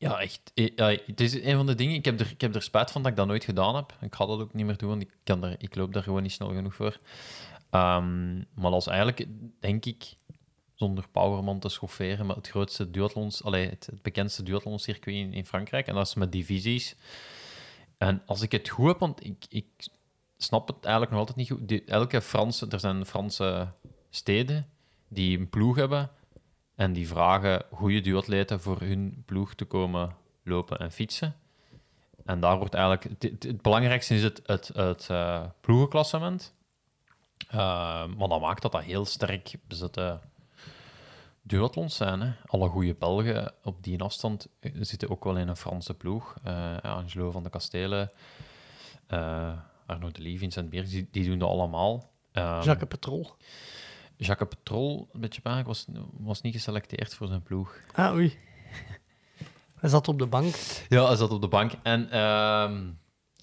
[0.00, 0.52] ja, echt...
[0.54, 1.94] eh, het is een van de dingen...
[1.94, 3.96] Ik heb, er, ik heb er spijt van dat ik dat nooit gedaan heb.
[4.00, 6.22] Ik ga dat ook niet meer doen, want ik, kan er, ik loop daar gewoon
[6.22, 6.98] niet snel genoeg voor.
[7.70, 9.26] Ehm, maar is eigenlijk,
[9.60, 10.14] denk ik,
[10.74, 13.44] zonder Powerman te schofferen, maar het grootste duathlons...
[13.44, 15.86] Allee, het, bekendste duathlon-circuit in, in Frankrijk.
[15.86, 16.96] En dat is met divisies.
[17.98, 19.66] En als ik het goed heb, want ik, ik
[20.36, 21.88] snap het eigenlijk nog altijd niet goed.
[21.88, 23.72] Elke Franse, er zijn Franse
[24.10, 24.66] steden
[25.08, 26.10] die een ploeg hebben
[26.80, 31.34] en die vragen goede duatleten voor hun ploeg te komen lopen en fietsen.
[32.24, 33.22] En daar wordt eigenlijk...
[33.22, 34.40] Het, het- belangrijkste is het,
[34.74, 36.54] het, eh, ploegenklassement.
[37.48, 37.56] Eh,
[38.06, 40.18] maar dat maakt dat dat heel sterk bezette
[41.42, 42.20] duathlons zijn.
[42.20, 42.32] Hè.
[42.46, 44.48] Alle goede Belgen op die afstand
[44.80, 46.34] zitten ook wel in een Franse ploeg.
[46.44, 48.10] Eh, Angelo van de Kastelen,
[49.06, 49.52] eh
[49.86, 52.10] Arnaud de Lee, Vincent Beers, die, die doen dat allemaal.
[52.32, 53.30] Ehm, Jacques Petrol.
[54.26, 55.86] Jacques Petrol, een beetje bang, was,
[56.18, 57.74] was niet geselecteerd voor zijn ploeg.
[57.94, 58.38] Ah, oei.
[59.80, 60.54] Hij zat op de bank.
[60.88, 61.72] Ja, hij zat op de bank.
[61.82, 62.86] En ehm,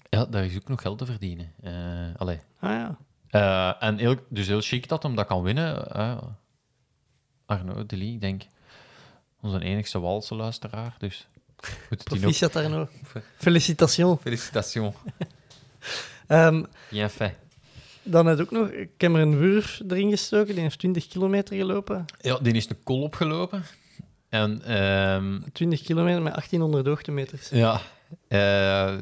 [0.08, 1.52] ja, daar is ook nog geld te verdienen.
[1.62, 2.40] Eh allee.
[2.60, 2.98] Ah ja.
[3.28, 5.90] Eh, en heel, dus heel chic dat hem dat kan winnen.
[5.94, 6.22] eh
[7.46, 8.42] Arnaud Delis, ik denk,
[9.40, 10.94] onze enigste Walse luisteraar.
[10.98, 11.28] Dus
[11.88, 12.04] goed.
[12.04, 12.90] Proficiat Arnaud.
[13.36, 14.20] Félicitations.
[14.20, 14.94] Félicitations.
[16.26, 17.34] Ehm, Bien fait.
[18.10, 20.54] Dan heb ik ook nog Cameron Wurf erin gestoken.
[20.54, 22.04] Die heeft 20 kilometer gelopen.
[22.20, 23.62] Ja, die is een kol opgelopen.
[24.28, 27.48] En ehm, 20 kilometer met 1800 hoogtemeters.
[27.48, 27.80] Ja.
[28.28, 28.94] eh,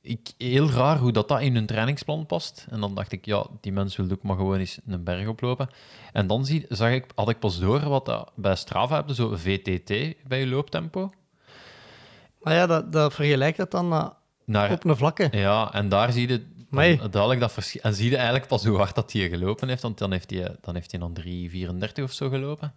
[0.00, 2.66] ik, heel raar hoe dat, dat in hun trainingsplan past.
[2.70, 5.68] En dan dacht ik, ja, die mens wil ook maar gewoon eens een berg oplopen.
[6.12, 9.14] En dan zie, zag ik, had ik pas door wat dat bij Strava heb je
[9.14, 9.88] zo VTT
[10.28, 11.12] bij je looptempo.
[12.42, 14.12] Maar ja, dat, dat vergelijkt dat dan naar
[14.44, 15.28] Naar, op een vlakke.
[15.30, 16.46] ja, en daar zie je
[16.96, 17.80] Dan duidelijk dat verschil.
[17.82, 20.56] En zie je eigenlijk pas hoe hard dat hij gelopen heeft, want dan heeft hij
[20.60, 21.16] dan, heeft hij dan
[21.98, 22.74] 3,34 of zo gelopen.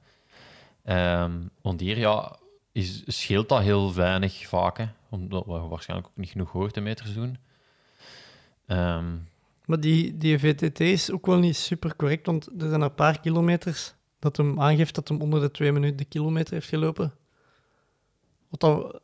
[0.83, 1.31] Ehm,
[1.61, 2.35] want hier, ja,
[2.71, 7.37] is, scheelt dat heel weinig vaak, hè, omdat we waarschijnlijk ook niet genoeg hoogtemeters doen.
[8.65, 9.15] Ehm,
[9.65, 13.19] Maar die, die VTT is ook wel niet super correct, want er zijn een paar
[13.19, 17.13] kilometers dat hem aangeeft dat hem onder de twee minuten de kilometer heeft gelopen.
[18.49, 18.99] Wat dan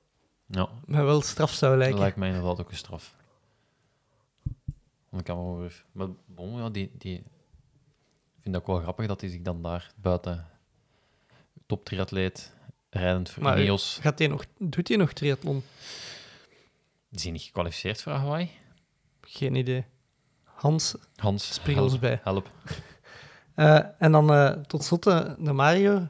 [0.46, 2.00] ja, mij wel straf zou dat lijken.
[2.00, 3.16] lijkt mij inderdaad ook een straf.
[5.18, 5.86] Ik kan wel weer...
[5.92, 7.18] Maar bon, ja, die, die...
[7.18, 10.48] Ik vind dat ook wel grappig dat hij zich dan daar buiten
[11.66, 12.54] top triatleet
[12.90, 13.98] rijdend voor Maar, Ineos...
[14.02, 15.64] Gaat hij nog, doet hij nog triathlon?
[17.12, 18.52] Is hij niet gekwalificeerd voor Hawaii?
[19.22, 19.86] Geen idee.
[20.44, 20.96] Hans.
[21.16, 22.20] Hans, Spring ons bij.
[22.24, 22.50] Help.
[23.56, 26.08] Eh, en dan eh, tot slot eh, de Mario.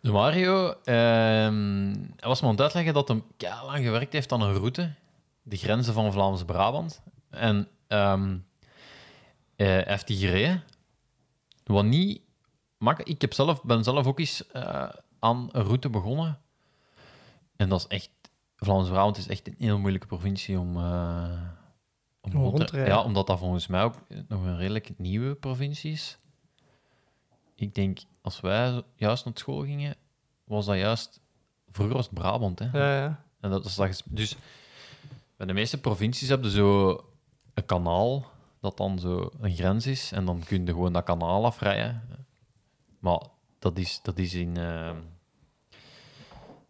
[0.00, 3.22] De Mario, ehm, hij was me aan het uitleggen dat hij
[3.66, 4.94] lang gewerkt heeft aan een route,
[5.42, 7.02] de grenzen van Vlaams-Brabant.
[7.30, 7.68] En
[9.56, 10.62] heeft die gereden.
[11.64, 12.20] Wat niet
[12.78, 13.10] makkelijk.
[13.10, 14.88] Ik heb zelf, ben zelf ook eens eh,
[15.18, 16.38] aan een route begonnen.
[17.56, 18.10] En dat is echt...
[18.56, 21.40] Vlaams-Brabant is echt een heel moeilijke provincie om, eh,
[22.20, 22.78] om Om rond te.
[22.78, 23.94] Ja, omdat dat volgens mij ook
[24.28, 26.18] nog een redelijk nieuwe provincie is.
[27.54, 29.96] Ik denk, als wij juist naar school gingen,
[30.44, 31.20] was dat juist...
[31.70, 32.68] Vroeger was het Brabant, hè.
[32.72, 33.24] Ja, ja.
[33.40, 34.36] En dat is, dat dus
[35.36, 37.00] bij de meeste provincies heb je zo
[37.54, 38.26] een kanaal
[38.60, 40.12] dat dan zo een grens is.
[40.12, 42.02] En dan kun je gewoon dat kanaal afrijden.
[42.98, 43.20] Maar
[43.58, 44.56] dat is, dat is in...
[44.56, 44.90] eh,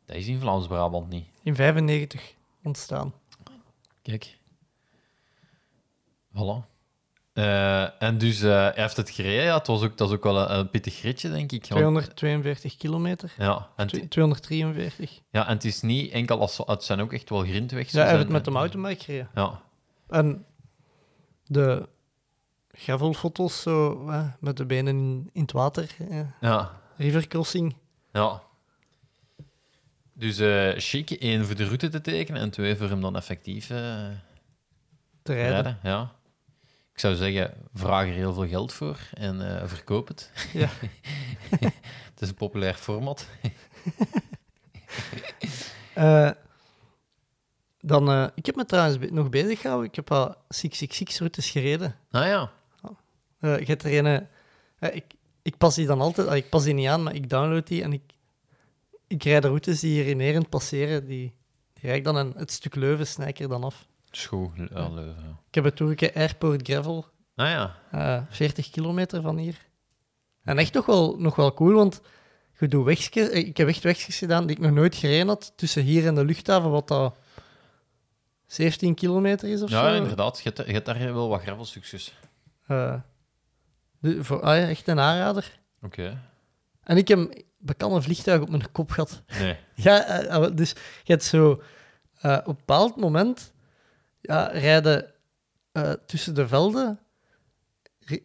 [0.07, 1.27] dat is in Vlaams-Brabant niet.
[1.43, 3.13] In 95 ontstaan.
[4.03, 4.39] Kijk.
[6.37, 6.73] Voilà.
[7.33, 9.45] Eh, en dus eh, hij heeft het gereden.
[9.45, 11.67] Ja, het was ook, dat is ook wel een, een pittig ritje, denk ik.
[11.67, 11.67] Want-
[12.17, 13.33] 242 kilometer.
[13.39, 15.21] ja, en, Twee- het- 243.
[15.31, 17.91] ja, en het is niet enkel als het zijn ook echt wel grindweg.
[17.91, 19.29] Ja, hij heeft het met de mountainbike gereden.
[19.35, 19.61] Ja,
[20.09, 20.45] En
[21.47, 21.89] de
[22.73, 25.97] gravelfoto's zo, hè, met de benen in, in het water.
[26.11, 27.77] eh, ja, rivercrossing.
[28.13, 28.43] ja.
[30.17, 33.71] Dus eh chic, één voor de route te tekenen en twee voor hem dan effectief
[33.71, 33.77] eh,
[35.23, 35.53] te rijden.
[35.53, 35.79] rijden.
[35.83, 36.13] Ja.
[36.93, 40.31] Ik zou zeggen, vraag er heel veel geld voor en eh, verkoop het.
[40.53, 40.69] Ja.
[42.11, 43.29] het is een populair format.
[47.87, 49.89] Dan, eh, ik heb me trouwens be- nog bezig gehouden.
[49.89, 51.97] Ik heb al 666-routes gereden.
[52.11, 52.51] Ah ja,
[53.39, 54.27] Eh je hebt er een,
[54.79, 55.05] eh, ik,
[55.43, 56.27] ik pas die dan altijd...
[56.27, 58.03] ah, ik pas die niet aan, maar ik download die en ik,
[59.07, 61.07] ik rijd de routes die hier inerent passeren.
[61.07, 61.35] Die,
[61.73, 63.87] die rijd ik dan en het stuk Leuven snij ik er dan af.
[64.11, 64.53] schoon.
[64.73, 65.39] Ja, Leuven, ja.
[65.49, 67.07] Ik heb het Toerke Airport Gravel.
[67.37, 69.57] Ah ja, eh 40 kilometer van hier.
[70.43, 72.01] En echt nog wel, nog wel cool, want
[72.59, 75.83] je doet wegjes, ik heb echt wegjes gedaan die ik nog nooit gereden had, tussen
[75.83, 77.19] hier en de luchthaven, wat dat
[78.55, 79.95] 17 kilometer is of ja zo.
[79.95, 80.41] inderdaad.
[80.43, 82.15] Je hebt, je hebt daar wel wat gravelstukjes.
[82.67, 82.95] Eh,
[83.99, 85.59] de- voor, ah ja, echt een aanrader.
[85.83, 86.19] Oké.
[86.83, 89.23] En ik heb bekende vliegtuig op mijn kop gehad.
[89.39, 89.57] Nee.
[89.75, 90.71] Ja, eh, eh, dus
[91.05, 91.63] je hebt zo
[92.21, 93.53] eh, op een bepaald moment
[94.21, 95.11] ja, rijden
[95.73, 96.99] eh, tussen de velden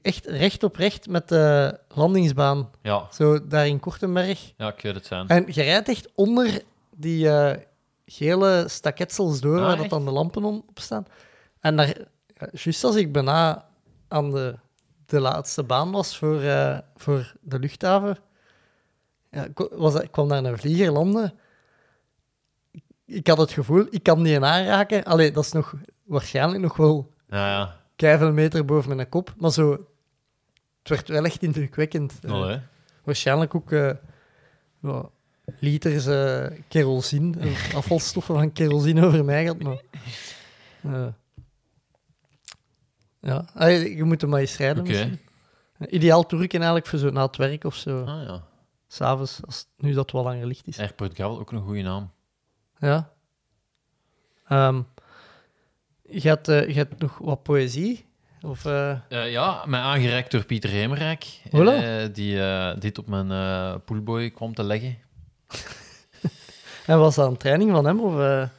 [0.01, 2.69] echt recht op recht met de landingsbaan.
[2.81, 4.53] Ja, Zo daar in Kortenberg.
[4.57, 5.27] ja, ik weet het zijn.
[5.27, 6.61] En je rijdt echt onder
[6.95, 7.57] die eh,
[8.11, 11.06] gele staketsels door, Ah, waar dat dan de lampen op staan.
[11.60, 11.88] En daar,
[12.27, 13.68] ja, juist als ik bijna
[14.07, 14.56] aan de,
[15.06, 18.18] de laatste baan was voor, eh, voor de luchthaven,
[19.31, 21.34] ja, was, dat- kwam daar een vlieger landen.
[22.72, 25.03] Ik, ik had het gevoel, ik kan die aanraken.
[25.03, 25.73] Allee, dat is nog
[26.03, 28.31] waarschijnlijk nog wel Ja, ja.
[28.31, 29.72] meter boven mijn kop, maar zo...
[30.80, 32.19] Het werd wel echt indrukwekkend.
[32.22, 32.56] Eh.
[33.03, 33.91] Waarschijnlijk ook eh,
[35.59, 39.61] liters eh, kerosine, eh, afvalstoffen van kerosine over mij gehad.
[39.61, 39.81] Maar,
[40.81, 41.07] eh,
[43.19, 44.84] ja, je moet er maar eens rijden.
[44.84, 45.19] Misschien.
[45.89, 48.03] Ideaal toerken eigenlijk voor zo na het werk of zo.
[48.03, 48.43] Ah ja.
[48.88, 50.80] S'avonds, als nu dat wel langer licht is.
[50.80, 52.11] Airport Gravel, ook een goede naam.
[52.80, 53.13] Ja.
[54.47, 54.81] Ehm,
[56.01, 58.07] je, hebt, je hebt nog wat poëzie?
[58.41, 58.63] Of,
[59.09, 61.41] ja, mij aangereikt door Pieter Hemerijk,
[62.13, 62.39] die
[62.80, 64.97] dit op mijn poolboy kwam te leggen.
[66.85, 67.99] en was dat een training van hem?
[67.99, 68.49] Of, eh,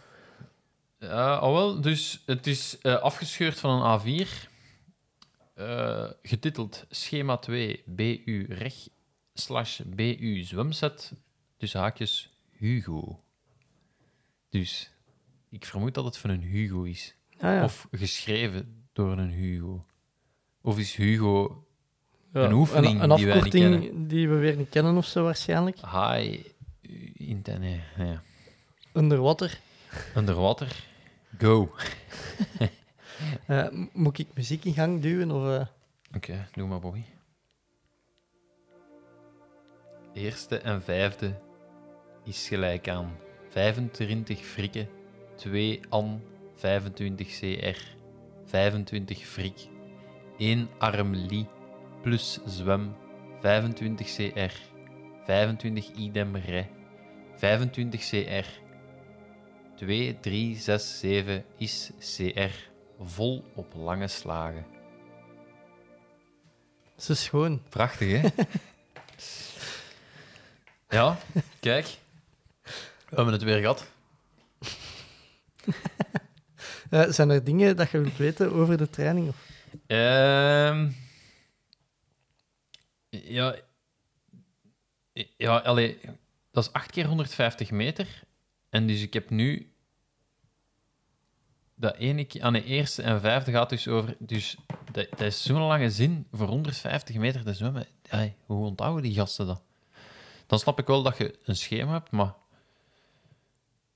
[0.98, 1.80] Ja, al wel.
[1.80, 4.28] Dus het is eh, afgescheurd van een A4.
[5.54, 8.74] eh, getiteld Schema 2 BU reg
[9.34, 11.12] slash BU zwemset.
[11.56, 13.20] Dus haakjes Hugo.
[14.48, 14.90] Dus
[15.50, 17.14] ik vermoed dat het van een Hugo is.
[17.34, 17.64] ah, ja.
[17.64, 19.84] Of geschreven door een Hugo.
[20.60, 21.66] Of is Hugo
[22.32, 25.24] Ja, een oefening een, die wij niet afkorting die we weer niet kennen of zo
[25.24, 25.76] waarschijnlijk.
[25.76, 26.44] high
[27.14, 28.18] inten nee, nee.
[28.92, 29.58] Underwater.
[30.16, 30.84] Underwater?
[31.38, 31.70] Go.
[33.46, 35.30] Eh, m- moet ik muziek in gang duwen?
[35.30, 35.66] Of, eh?
[36.16, 37.04] Oké, doe maar, boy.
[40.14, 41.40] Eerste en vijfde
[42.24, 43.16] is gelijk aan
[43.48, 44.88] 25 frikken,
[45.36, 46.22] 2 an,
[46.54, 47.78] 25 cr,
[48.44, 49.68] 25 frik,
[50.38, 51.46] 1 arm li
[52.02, 52.94] plus zwem,
[53.40, 54.52] 25 cr,
[55.24, 56.66] 25 idem re,
[57.40, 58.44] 25 cr,
[59.76, 62.52] 2, 3, 6, 7 is cr,
[62.98, 64.66] vol op lange slagen.
[66.96, 67.62] Ze is schoon.
[67.68, 68.28] Prachtig, hè?
[70.96, 71.18] ja,
[71.60, 71.86] kijk.
[73.08, 73.86] We hebben het weer gehad.
[76.90, 79.28] Eh, zijn er dingen dat je wilt weten over de training?
[79.28, 79.36] Of?
[79.86, 80.88] Ehm
[83.10, 83.56] ja,
[85.36, 85.98] ja allee,
[86.51, 88.22] dat is 8 keer 150 meter.
[88.68, 89.72] En dus ik heb nu...
[91.74, 92.43] Dat ene keer...
[92.43, 94.16] Aan de eerste en vijfde gaat dus over...
[94.18, 94.56] Dus
[94.93, 97.86] dat, dat is zo'n lange zin voor 150 meter te zwemmen.
[98.09, 99.62] Ai, hoe onthouden die gasten dat?
[100.47, 102.35] Dan snap ik wel dat je een schema hebt, maar...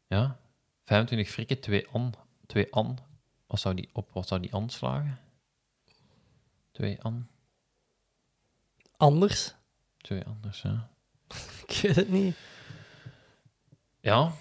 [0.07, 0.39] Ja,
[0.85, 2.15] 25 frikken, 2 an.
[2.47, 2.99] 2 an.
[3.47, 5.21] Wat zou die, op wat zou die aanslagen?
[6.73, 7.29] 2 an.
[8.97, 9.55] Anders?
[9.97, 10.94] Twee anders, ja.
[11.67, 12.37] Ik weet het niet.
[14.01, 14.33] Ja,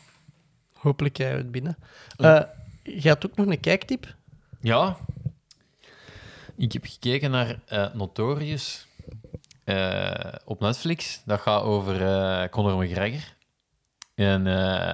[0.73, 1.77] Hopelijk krijgen we het binnen.
[2.17, 2.41] Eh
[2.83, 4.15] je had ook nog een kijktip?
[4.61, 4.97] ja.
[6.57, 8.87] Ik heb gekeken naar eh, Notorious
[9.63, 11.21] eh, op Netflix.
[11.25, 13.33] Dat gaat over Conor McGregor.
[14.15, 14.43] En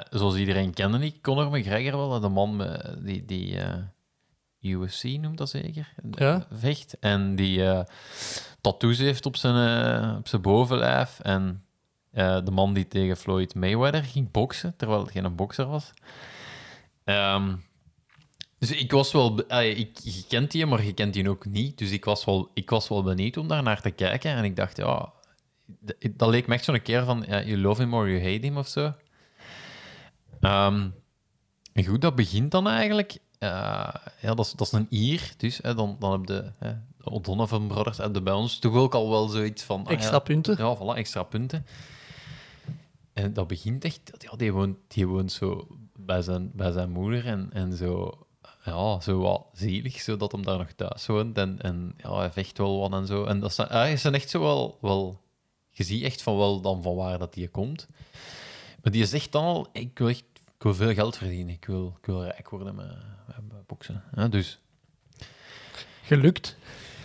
[0.10, 2.19] zoals iedereen kende ik Conor McGregor wel.
[2.19, 3.57] De man die, die,
[4.61, 6.47] UFC noemt dat zeker, Ja.
[6.51, 6.99] vecht.
[6.99, 7.84] En die
[8.61, 11.19] tattoos heeft op zijn, op zijn bovenlijf.
[11.19, 11.64] En
[12.11, 15.91] eh, de man die tegen Floyd Mayweather ging boksen, terwijl het geen bokser was.
[17.03, 17.56] Ehm,
[18.60, 19.40] dus ik was wel...
[19.61, 21.77] ik, je kent die, maar je kent die ook niet.
[21.77, 24.31] Dus ik was wel, ik was wel benieuwd om daar naar te kijken.
[24.31, 25.11] En ik dacht, ja...
[26.11, 28.68] Dat leek me echt zo'n keer van, you love him or you hate him, of
[28.68, 28.94] zo.
[30.40, 30.90] Ehm,
[31.86, 33.18] goed, dat begint dan eigenlijk.
[33.40, 33.49] eh,
[34.22, 36.73] ja, dat is, dat is een Ier, dus hè, dan, dan heb je hè,
[37.03, 39.86] O'Donovan Brothers hebben bij ons toch ook al wel zoiets van...
[39.86, 40.56] ah, Extra ja, punten.
[40.57, 41.65] ja, voilà, extra punten.
[43.24, 44.12] En dat begint echt...
[44.18, 45.68] Ja, die, woont, die woont zo
[46.00, 48.12] bij zijn, bij zijn moeder en, en zo...
[48.64, 51.38] Ja, zo wat zielig, zodat hem daar nog thuis woont.
[51.38, 53.26] En, en ja, hij vecht wel wat en zo.
[53.26, 55.22] En dat zijn, is echt zo wel, wel...
[55.70, 57.88] Je ziet echt van wel dan van waar dat die komt.
[58.84, 60.24] Maar die zegt dan al, ik wil echt
[60.60, 61.54] ik wil veel geld verdienen.
[61.54, 62.88] Ik wil, ik wil rijk worden met,
[63.28, 64.04] met boksen.
[64.16, 64.60] Ja, dus
[66.04, 66.58] Gelukt.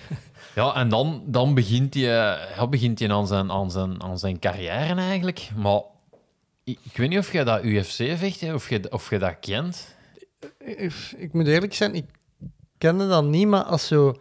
[0.55, 4.39] ja, en dan, dan begint hij ja, begint hij aan, zijn, aan, zijn, aan zijn
[4.39, 5.51] carrière eigenlijk.
[5.57, 5.81] Maar
[6.65, 9.37] ik, ik weet niet of je dat UFC vecht, hè, of je, of je dat
[9.41, 9.95] kent.
[10.59, 12.05] Ik, ik moet eerlijk zijn, ik
[12.79, 14.21] kende dat niet, maar als, zo,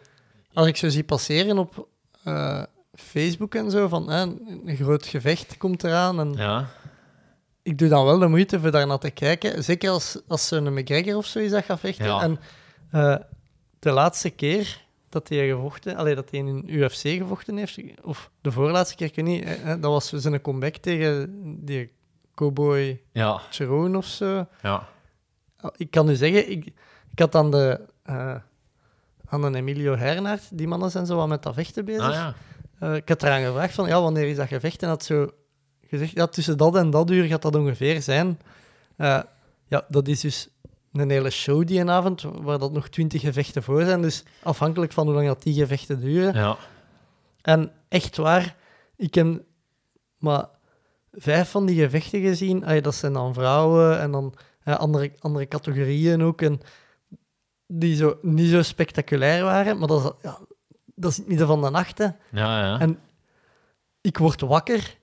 [0.53, 1.87] als ik zo zie passeren op
[2.23, 2.63] eh,
[2.93, 6.69] Facebook en zo, van een groot gevecht komt eraan en Ja,
[7.63, 9.63] ik doe dan wel de moeite voor daar naar te kijken.
[9.63, 12.05] Zeker als, als zo'n McGregor of zo is dat gaat vechten.
[12.05, 12.21] Ja.
[12.21, 12.39] En
[12.91, 13.15] eh,
[13.79, 18.51] de laatste keer dat hij gevochten, allee, dat hij in UFC gevochten heeft, of de
[18.51, 21.29] voorlaatste keer, ik weet niet, eh, dat was zijn comeback tegen
[21.65, 21.91] die
[22.35, 24.45] cowboy ja, Cerrone of zo.
[24.61, 24.87] ja.
[25.75, 26.65] Ik kan u zeggen, ik,
[27.11, 28.35] ik had aan de, eh,
[29.25, 32.03] aan een Emilio Hernaert, die mannen zijn zo wat met dat vechten bezig.
[32.03, 32.33] Ah, ja.
[32.79, 34.83] Eh, ik had eraan gevraagd van, ja, wanneer is dat gevecht?
[34.83, 35.31] En had zo
[35.87, 38.39] gezegd, ja, tussen dat en dat uur gaat dat ongeveer zijn.
[38.95, 39.19] Eh,
[39.67, 40.47] ja, dat is dus
[40.93, 44.01] een hele show die een avond, waar dat nog twintig gevechten voor zijn.
[44.01, 46.33] Dus afhankelijk van hoe lang dat die gevechten duren.
[46.33, 46.57] ja.
[47.41, 48.55] En echt waar,
[48.95, 49.41] ik heb
[50.17, 50.45] maar
[51.15, 52.81] vijf van die gevechten gezien.
[52.81, 54.33] Dat zijn dan vrouwen en dan
[54.63, 56.41] andere, andere categorieën ook.
[56.41, 56.59] En
[57.67, 60.39] die zo, niet zo spectaculair waren, maar dat is, ja,
[60.95, 61.97] dat is het midden van de nacht.
[61.97, 62.03] hè.
[62.31, 62.79] ja, ja.
[62.79, 62.99] En
[64.01, 64.97] ik word wakker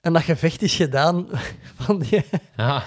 [0.00, 1.26] en dat gevecht is gedaan
[1.80, 2.24] van die,
[2.56, 2.82] ja.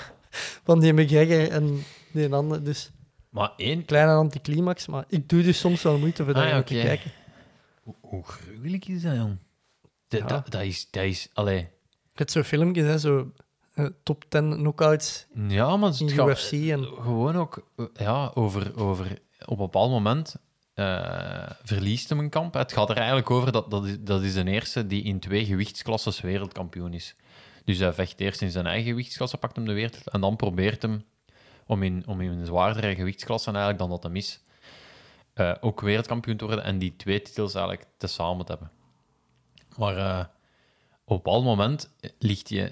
[0.64, 2.62] van die McGregor en die andere.
[2.62, 2.92] Dus
[3.30, 3.86] Maar één...
[3.86, 6.84] kleine anticlimax, maar ik doe dus soms wel moeite voor daar Ah, ja, te oké.
[6.84, 7.12] kijken.
[7.84, 9.38] Hoe, hoe gruwelijk is dat, jong?
[10.08, 10.26] Dat, Ja.
[10.28, 10.88] dat, dat is...
[10.92, 11.70] Dat is allee.
[12.20, 13.32] Het zo filmpjes, hè, zo
[13.74, 16.52] eh, top 10 knockouts Ja, maar het in gaat- UFC.
[16.52, 19.06] En, gewoon ook eh, ja, over, over
[19.46, 20.36] op een bepaald moment
[20.74, 22.54] eh, verliest hem een kamp.
[22.54, 25.46] Het gaat er eigenlijk over dat dat is, dat is de eerste die in twee
[25.46, 27.16] gewichtsklasses wereldkampioen is.
[27.66, 30.82] Dus hij vecht eerst in zijn eigen gewichtsklasse, pakt hem de wereld en dan probeert
[30.82, 31.04] hem
[31.66, 34.42] om in, om in een zwaardere gewichtsklasse eigenlijk dan dat hem is,
[35.62, 38.72] ook wereldkampioen te worden en die twee titels eigenlijk te samen te hebben.
[39.78, 40.30] Maar
[41.10, 42.68] op een bepaald moment ligt die,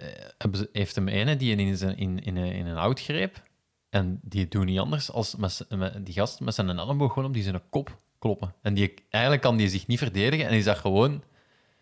[0.51, 3.43] ze- heeft hem ene die in, zijn, in, in, een- in een hout greep.
[3.89, 5.65] En die doet niet anders als met,
[6.03, 8.53] die gast met zijn elleboog gewoon op die zijn kop kloppen.
[8.61, 10.47] En die, eigenlijk kan die zich niet verdedigen.
[10.47, 11.23] En is dat gewoon...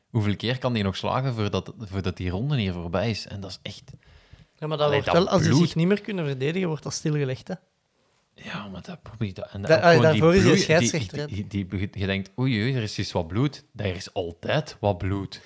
[0.09, 3.27] Hoeveel keer kan die nog slagen voordat, voordat die ronde hier voorbij is?
[3.27, 3.83] En dat is echt...
[4.57, 5.61] ja, maar dat Allee, wordt dat wel, als die bloed.
[5.67, 7.47] zich niet meer kunnen verdedigen, wordt dat stilgelegd.
[7.47, 7.53] Hè?
[8.35, 9.45] Ja, maar dat probeer je...
[9.45, 11.27] En Da- allee, die daarvoor is die bloed- scheidsrechter.
[11.27, 13.63] Die, die, die- je denkt, oei, oei, er is dus wat bloed.
[13.75, 15.41] Er is altijd wat bloed.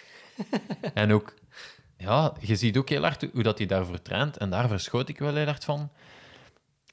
[0.93, 1.33] en ook...
[1.97, 4.37] Ja, je ziet ook heel hard hoe dat hij daarvoor traint.
[4.37, 5.89] En daar verschoot ik wel heel hard van.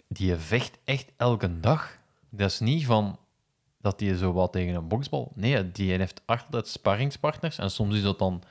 [0.09, 1.99] Die vecht echt elke dag.
[2.31, 3.19] Dat is niet van
[3.81, 5.33] dat hij zo wat tegen een boksbal...
[5.35, 7.59] Nee, die heeft altijd sparringspartners.
[7.59, 8.43] En soms is dat dan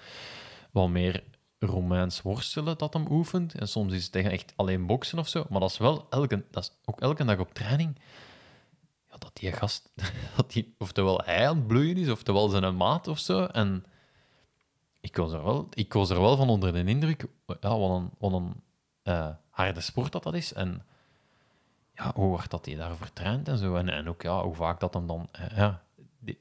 [0.72, 1.24] wat meer
[1.60, 3.56] Romeins worstelen dat hem oefent.
[3.56, 5.46] En soms is het tegen echt alleen boksen of zo.
[5.50, 8.00] Maar dat is wel elke, dat is ook elke dag op training.
[9.10, 9.92] Ja, dat die gast,
[10.36, 13.46] dat die, oftewel hij aan het bloeien is, oftewel zijn maat of zo.
[13.46, 13.86] En
[15.06, 17.26] ik was er wel, ik was er wel van onder de indruk.
[17.60, 18.54] Ja, wat een, een
[19.04, 20.54] eh, harde sport dat dat is.
[20.54, 20.86] En
[21.94, 23.76] ja, hoe hard dat hij daarvoor traint en zo.
[23.76, 25.28] En, en ook ja, hoe vaak dat hem dan...
[25.32, 25.84] eh, ja,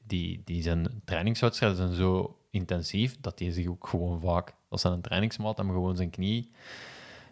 [0.03, 4.93] die, die, zijn trainingswedstrijden zijn zo intensief dat hij zich ook gewoon vaak, als zijn
[4.93, 6.51] een trainingsmaat hem gewoon zijn knie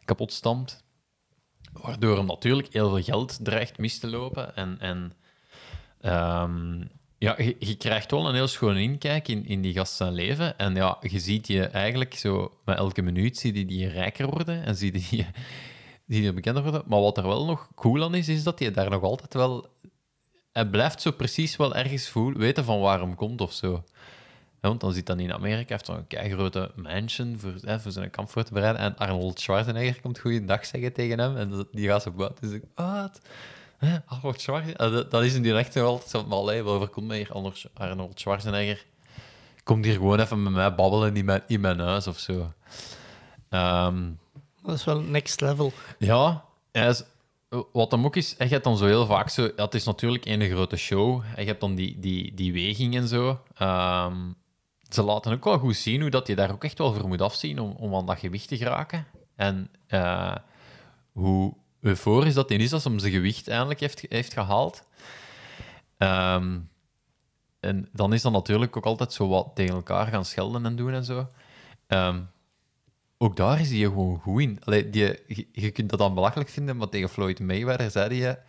[0.05, 0.83] kapot stampt.
[1.71, 4.55] Waardoor hem natuurlijk heel veel geld dreigt mis te lopen.
[4.55, 5.13] En, en
[5.99, 6.85] ehm,
[7.23, 10.57] ja, je, je krijgt wel een heel schoon inkijk in, in die gast zijn leven.
[10.57, 14.63] En ja, je ziet je eigenlijk zo, met elke minuut zie je die rijker worden
[14.63, 15.27] en zie je
[16.05, 16.83] die, er bekender worden.
[16.85, 19.67] Maar wat er wel nog cool aan is, is dat hij daar nog altijd wel...
[20.51, 23.83] Hij blijft zo precies wel ergens voelen, weten van waar komt of zo.
[24.59, 28.43] Want dan zit dan in Amerika, heeft zo'n grote mansion voor, voor zijn kamp voor
[28.43, 28.81] te bereiden.
[28.81, 31.37] En Arnold Schwarzenegger komt goeiedag zeggen tegen hem.
[31.37, 32.49] En die gaat zo buiten.
[32.49, 33.21] Dus ik, wat?
[33.85, 34.85] Hè, Arnold Schwarzenegger?
[34.85, 37.17] Ah, dat, dat is in die echt nog altijd zo, maar allee, wat overkomt mij
[37.17, 37.31] hier?
[37.31, 38.85] Arnold, Arnold Schwarzenegger
[39.63, 42.53] komt hier gewoon even met mij babbelen in mijn, in mijn huis of zo.
[43.49, 44.11] Ehm,
[44.63, 45.71] Dat is wel next level.
[45.99, 47.03] ja, hij is-
[47.71, 49.43] wat hem ook is, hij hebt dan zo heel vaak zo...
[49.43, 51.23] ja, het is natuurlijk een grote show.
[51.37, 53.39] Je hebt dan die, die, die weging en zo.
[53.55, 54.17] Ehm,
[54.89, 57.21] ze laten ook wel goed zien hoe dat je daar ook echt wel voor moet
[57.21, 59.05] afzien om, om aan dat gewicht te geraken.
[59.35, 60.35] En eh,
[61.11, 61.53] hoe
[61.83, 64.83] euforisch dat hij is als hem zijn gewicht eindelijk heeft, heeft gehaald.
[65.97, 66.59] Ehm,
[67.59, 70.93] en dan is dat natuurlijk ook altijd zo wat tegen elkaar gaan schelden en doen
[70.93, 71.27] en zo.
[71.87, 72.21] Ehm,
[73.17, 74.59] ook daar is hij gewoon goed in.
[74.65, 78.39] Die, je, je kunt dat dan belachelijk vinden, maar tegen Floyd Mayweather zei hij...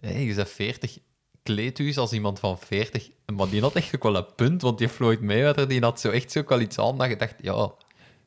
[0.00, 0.98] Hey, je bent 40,
[1.42, 3.10] kleed u eens als iemand van 40.
[3.34, 6.10] Maar die had echt ook wel een punt, want die Floyd Mayweather die had zo
[6.10, 7.72] echt zo wel iets aan dat je dacht, ja...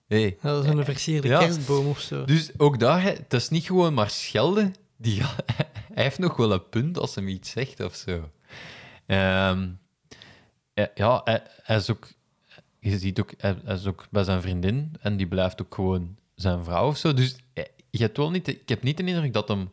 [0.07, 0.37] Hey.
[0.41, 1.39] Ja, dat is een versierde Ja.
[1.39, 2.25] kerstboom of zo.
[2.25, 4.75] Dus ook daar, het is niet gewoon maar schelden.
[4.97, 5.21] Die,
[5.93, 8.29] hij heeft nog wel een punt als hem iets zegt of zo.
[9.05, 9.67] Ehm,
[10.73, 12.07] ja, ja, hij, hij is ook...
[12.79, 16.17] Je ziet ook, hij, hij is ook bij zijn vriendin en die blijft ook gewoon
[16.35, 17.13] zijn vrouw of zo.
[17.13, 19.71] Dus hij- je hebt wel niet, ik heb niet de indruk dat hem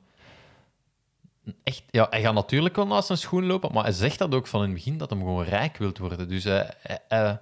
[1.63, 1.83] echt...
[1.91, 4.61] Ja, hij gaat natuurlijk wel naast zijn schoen lopen, maar hij zegt dat ook van
[4.63, 6.29] in het begin, dat hem gewoon rijk wilt worden.
[6.29, 6.71] Dus hij,
[7.09, 7.41] hij,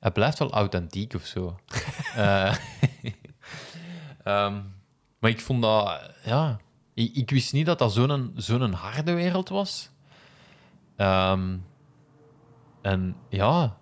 [0.00, 1.54] hij blijft wel authentiek of zo.
[2.16, 2.54] Eh,
[4.24, 4.60] Ehm,
[5.18, 6.60] maar ik vond dat, ja,
[6.94, 9.90] ik, ik wist niet dat dat zo'n zo'n harde wereld was.
[10.96, 11.56] Ehm,
[12.82, 13.76] en ja,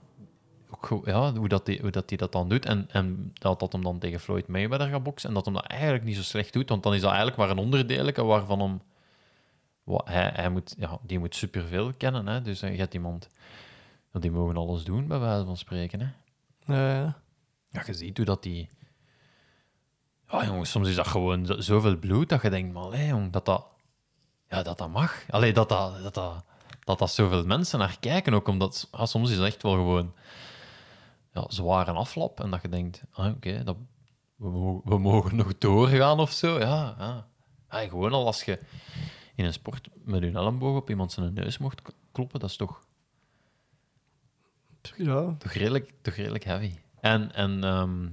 [0.70, 2.66] ook, ja hoe, dat die, hoe dat hij dat dan doet.
[2.66, 5.28] En, en dat, dat hem dan tegen Floyd Mayweather gaat boksen.
[5.28, 6.68] En dat hem dat eigenlijk niet zo slecht doet.
[6.68, 8.80] Want dan is dat eigenlijk maar een onderdeel waarvan hem.
[9.84, 12.26] Wat, hij, hij moet, ja, die moet superveel kennen.
[12.26, 12.42] Hè?
[12.42, 13.28] Dus eh, je hebt iemand.
[14.16, 16.00] Ja, die mogen alles doen, bij wijze van spreken.
[16.00, 16.06] Hè?
[17.04, 17.12] Eh,
[17.70, 18.68] Ja, je ziet hoe dat die...
[20.30, 23.32] Ja, jongens, soms is dat gewoon zo- zoveel bloed dat je denkt, maar hé, jong,
[23.32, 23.66] dat dat...
[24.48, 25.24] Ja, dat dat mag.
[25.30, 26.44] Allee, dat dat, dat, dat,
[26.84, 28.88] dat dat zoveel mensen naar kijken ook, omdat...
[28.92, 30.12] ja, soms is het echt wel gewoon
[31.32, 32.40] ja, zwaar en aflap.
[32.40, 33.76] En dat je denkt, ah, oké, dat
[34.36, 36.58] we, mogen- we mogen nog doorgaan of zo.
[36.58, 37.26] Ja, ja.
[37.70, 38.60] Ja, gewoon al als je
[39.34, 41.82] in een sport met je elleboog op iemand zijn neus mocht
[42.12, 42.84] kloppen, dat is toch
[44.96, 46.72] ja, toch redelijk, toch redelijk heavy.
[47.00, 48.08] En, en ehm,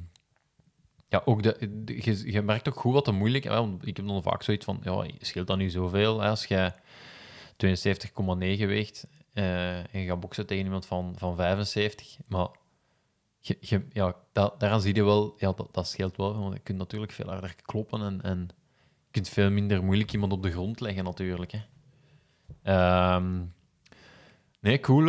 [1.07, 3.45] ja, ook de, de- je, je merkt ook goed wat de moeilijk...
[3.45, 6.19] want ik heb dan vaak zoiets van, ja, scheelt dat nu zoveel?
[6.21, 6.73] Hè, als jij
[7.65, 12.47] 72,9 weegt eh, en je gaat boksen tegen iemand van, van 75, maar
[13.39, 16.59] je, je, ja, da- daaraan zie je wel, ja, dat, dat scheelt wel, want je
[16.59, 18.39] kunt natuurlijk veel harder kloppen en, en
[19.05, 21.51] je kunt veel minder moeilijk iemand op de grond leggen natuurlijk.
[21.51, 21.59] Hè.
[22.63, 23.41] Ehm,
[24.59, 25.07] nee, cool.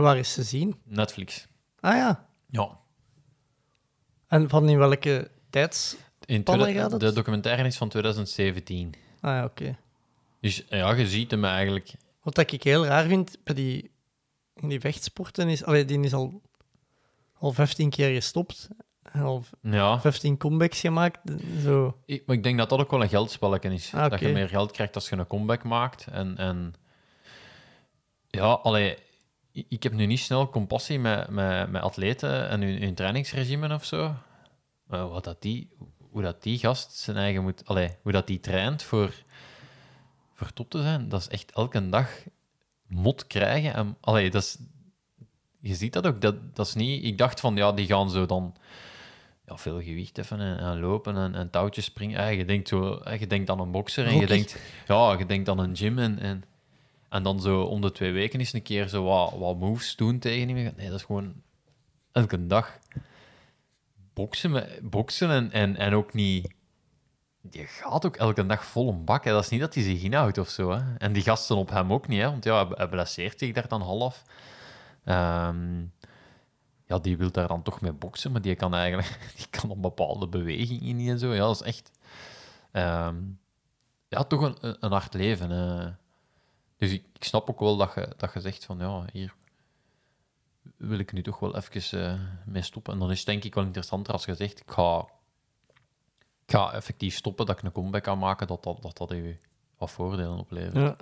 [0.00, 0.80] Waar is te zien?
[0.84, 1.46] Netflix.
[1.80, 2.28] Ah ja.
[2.46, 2.78] Ja.
[4.26, 5.96] En van in welke tijds...
[6.24, 7.00] In Pannen gaat het?
[7.00, 8.94] de documentaire is van 2017.
[9.20, 9.78] Ah ja, oké.
[10.40, 11.92] Dus ja, je ziet hem eigenlijk.
[12.22, 13.90] Wat dat ik heel raar vind bij die,
[14.54, 15.64] in die vechtsporten is...
[15.64, 16.42] Allee, die is al,
[17.38, 18.68] al 15 keer gestopt.
[19.02, 21.18] En al Ja, 15 comebacks gemaakt.
[21.62, 21.98] Zo.
[22.06, 23.94] ik, maar ik denk dat dat ook wel een geldspelletje is.
[23.94, 26.06] Ah, Dat je meer geld krijgt als je een comeback maakt.
[26.06, 26.74] En, en
[28.28, 28.96] ja, allee,
[29.68, 33.84] ik heb nu niet snel compassie met, met, met atleten en hun, hun trainingsregime of
[33.84, 34.14] zo.
[34.84, 35.70] Maar wat dat die,
[36.10, 37.66] hoe dat die gast zijn eigen moet...
[37.66, 39.24] Allee, hoe dat die traint voor,
[40.34, 42.24] voor top te zijn, dat is echt elke dag
[42.86, 43.74] mot krijgen.
[43.74, 44.58] En, allee, dat is,
[45.60, 46.20] je ziet dat ook.
[46.20, 47.04] Dat, dat is niet...
[47.04, 48.56] Ik dacht van, ja, die gaan zo dan
[49.46, 52.20] ja, veel gewicht heffen en, en lopen en, en touwtjes springen.
[52.20, 54.56] Ja, je, denkt zo, je denkt aan een bokser en je denkt,
[54.86, 56.44] ja, je denkt aan een gym en, en,
[57.10, 59.04] en dan zo om de twee weken eens een keer zo
[59.38, 60.76] wat, moves doen tegen iemand.
[60.76, 61.34] Nee, dat is gewoon
[62.12, 62.78] elke dag
[64.14, 66.54] boksen, boksen en, en, en ook niet...
[67.50, 69.24] Je gaat ook elke dag vol een bak.
[69.24, 69.30] Hè.
[69.32, 70.70] Dat is niet dat hij zich inhoudt of zo.
[70.70, 70.94] Hè.
[70.98, 72.30] En die gasten op hem ook niet, hè.
[72.30, 74.22] want ja, hij- hij blesseert zich daar dan half.
[75.04, 75.80] Ehm,
[76.86, 79.82] ja, die wil daar dan toch mee boksen, maar die kan eigenlijk die kan op
[79.82, 81.32] bepaalde bewegingen niet en zo.
[81.34, 81.90] Ja, dat is echt...
[82.72, 83.16] ehm,
[84.08, 85.50] ja, toch een, een- hard leven.
[85.50, 85.86] eh.
[86.80, 89.34] Dus ik, ik snap ook wel dat je, dat je zegt van, ja, hier
[90.76, 92.92] wil ik nu toch wel even eh, mee stoppen.
[92.92, 95.06] En dan is het denk ik wel interessanter als je zegt, ik ga,
[96.46, 99.36] ik ga effectief stoppen, dat ik een comeback kan maken, dat dat, dat, dat je
[99.78, 100.74] wat voordelen oplevert.
[100.74, 100.96] Ja.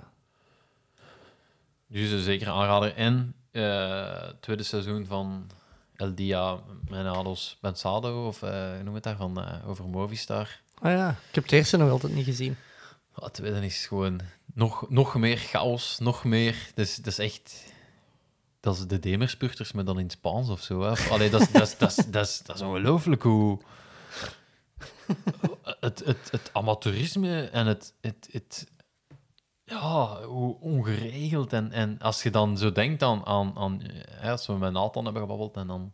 [1.87, 2.95] Dus een zeker aanrader.
[2.95, 5.49] En eh, het tweede seizoen van
[5.95, 10.59] El Dia Menados Pensado, of eh, hoe noem het daar, van, eh, over Movistar.
[10.81, 12.57] Ah ja, ik heb het eerste nog altijd niet gezien.
[13.23, 14.21] Het tweede is gewoon
[14.53, 16.71] nog, nog meer chaos, nog meer.
[16.75, 17.63] Dus dat is echt.
[18.59, 20.83] Dat is de Demerspurters, maar dan in Spaans of zo.
[20.83, 23.59] Allee, dat, is, dat, is, dat, is, dat, is, dat is ongelooflijk hoe.
[25.79, 28.67] Het, het, het amateurisme en het, het, het,
[29.63, 31.53] ja, hoe ongeregeld.
[31.53, 33.81] En, en als je dan zo denkt aan, aan, aan
[34.21, 35.93] als we met Nathan hebben gebabbeld en dan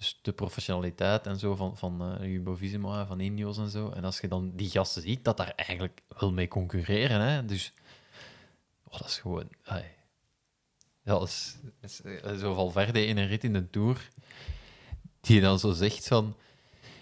[0.00, 3.90] dus de professionaliteit en zo van, van uh, Jumbo Visma en van Ineos en zo.
[3.90, 7.20] En als je dan die gasten ziet, dat daar eigenlijk wel mee concurreren.
[7.20, 7.44] Hè?
[7.44, 7.72] Dus
[8.84, 9.48] oh, dat is gewoon...
[9.64, 9.84] ai.
[11.02, 14.08] Ja, dat is, dat is, eh, zo Valverde in een rit in de Tour,
[15.20, 16.36] die dan zo zegt van...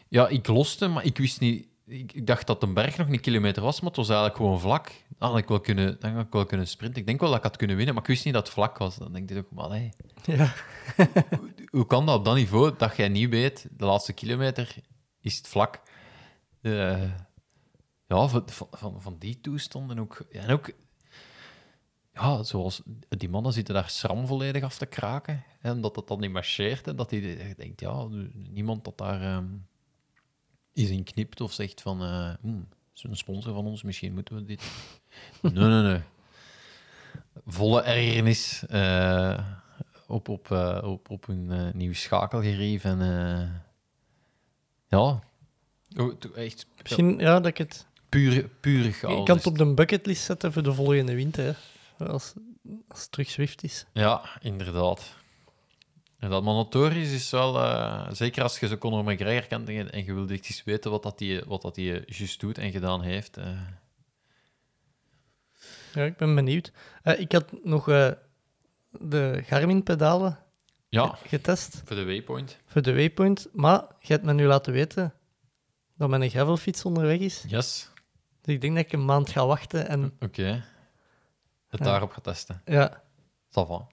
[0.09, 1.67] Ja, ik loste, maar ik wist niet...
[1.87, 4.61] Ik, ik dacht dat de berg nog een kilometer was, maar het was eigenlijk gewoon
[4.61, 4.93] vlak.
[5.19, 7.01] Dan had ik wel kunnen, dan had ik wel kunnen sprinten.
[7.01, 8.79] Ik denk wel dat ik had kunnen winnen, maar ik wist niet dat het vlak
[8.79, 8.97] was.
[8.97, 9.93] Dan denk ik ook, maar hey,
[10.25, 10.55] Ja.
[11.71, 14.75] hoe kan dat op dat niveau dat jij niet weet, de laatste kilometer
[15.21, 15.83] is het vlak?
[16.61, 17.03] Eh,
[18.07, 20.25] ja, van, van, van, die toestanden ook.
[20.31, 20.71] Ja, en ook,
[22.13, 25.45] ja, zoals die mannen zitten daar schram volledig af te kraken.
[25.59, 26.87] Hè, omdat dat dan niet marcheert.
[26.87, 29.47] En dat hij denkt, ja, niemand dat daar ehm
[30.73, 34.35] is in knipt of zegt van, eh "Hmm, is een sponsor van ons, misschien moeten
[34.35, 34.63] we dit.
[35.43, 36.01] nee, nee, nee.
[37.47, 38.67] Volle ergernis.
[38.67, 39.47] eh,
[40.09, 42.85] op, op, eh, op, op een eh, nieuw schakelgerief.
[42.85, 43.51] En eh,
[44.87, 45.21] ja,
[45.97, 47.87] Oh, echt Misschien ja, dat ik het...
[48.09, 49.19] pure, pure chaos.
[49.19, 51.57] Ik kan het op de bucketlist zetten voor de volgende winter.
[51.97, 52.07] Hè.
[52.09, 52.33] Als,
[52.89, 53.87] als het terug Zwift is.
[53.93, 55.17] Ja, inderdaad.
[56.19, 57.59] En dat monotorisch is wel...
[57.63, 60.65] eh, zeker als je zo Conor McGregor kent en je, en je wilt echt eens
[60.65, 63.37] weten wat dat die, wat dat die juist doet en gedaan heeft.
[63.37, 63.61] eh.
[65.95, 66.73] Ja, ik ben benieuwd.
[67.03, 68.11] Eh, ik had nog eh,
[69.01, 70.39] de Garmin-pedalen
[70.89, 72.59] ja, getest voor de waypoint.
[72.67, 73.49] voor de Waypoint.
[73.53, 75.15] Maar je hebt me nu laten weten
[75.97, 77.45] dat mijn gravelfiets onderweg is.
[77.49, 77.91] Yes,
[78.41, 79.89] Dus ik denk dat ik een maand ga wachten.
[79.89, 80.65] En oké.
[81.69, 81.85] Het Ja.
[81.87, 82.63] daarop gaan testen.
[82.65, 83.03] ja,
[83.51, 83.87] va.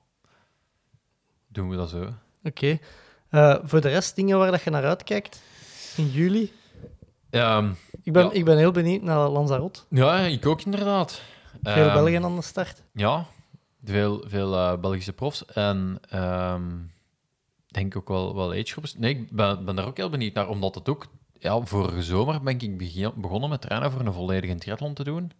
[1.47, 2.13] Doen we dat zo.
[2.43, 2.77] oké.
[3.29, 5.41] Eh, voor de rest, dingen waar dat je naar uitkijkt
[5.97, 6.53] in juli.
[7.29, 7.71] Ehm,
[8.03, 8.31] Ik ben, Ja.
[8.31, 9.79] ik ben heel benieuwd naar Lanzarote.
[9.89, 11.21] ja, ik ook inderdaad.
[11.63, 12.81] Veel Ehm, Belgen aan de start.
[12.93, 13.25] Ja,
[13.85, 15.45] veel, veel eh, Belgische profs.
[15.45, 16.71] En ehm,
[17.67, 18.91] denk ook wel, wel agegroepen.
[18.97, 21.07] Nee, ik ben, daar ook heel benieuwd naar, omdat het ook...
[21.39, 22.77] Ja, vorige zomer ben ik
[23.15, 25.31] begonnen met trainen voor een volledige triathlon te doen.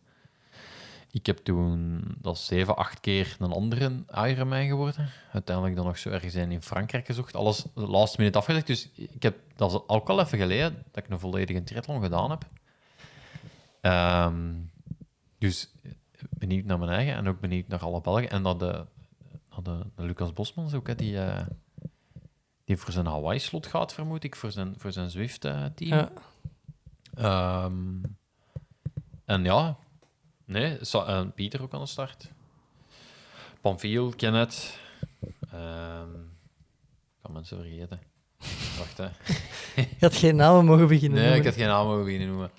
[1.12, 5.10] Ik heb toen, dat zeven, acht keer een andere Ironman geworden.
[5.32, 7.36] Uiteindelijk dan nog zo ergens in Frankrijk gezocht.
[7.36, 8.68] Alles last minute afgelegd.
[8.68, 12.30] Dus ik heb, dat is ook al even geleden dat ik een volledige triathlon gedaan
[12.30, 12.46] heb.
[13.82, 14.54] Ehm,
[15.38, 15.70] dus
[16.30, 18.30] benieuwd naar mijn eigen en ook benieuwd naar alle Belgen.
[18.30, 18.86] En naar de,
[19.50, 21.46] naar de, Lucas Bosmans ook, hè, die, eh,
[22.64, 25.74] die voor zijn Hawaii-slot gaat, vermoed ik, voor zijn, voor zijn Zwift-team.
[25.78, 26.12] Ja.
[27.16, 28.04] Ehm,
[29.26, 29.78] en ja,
[30.46, 32.32] nee, Sa- en Pieter ook aan de start.
[33.62, 34.80] Pamphile, Kenneth.
[35.42, 35.50] Ik
[37.22, 38.00] kan mensen vergeten.
[38.78, 39.08] Wacht, hè.
[39.82, 42.52] Je had geen namen mogen beginnen Nee, ik had geen naam mogen beginnen noemen.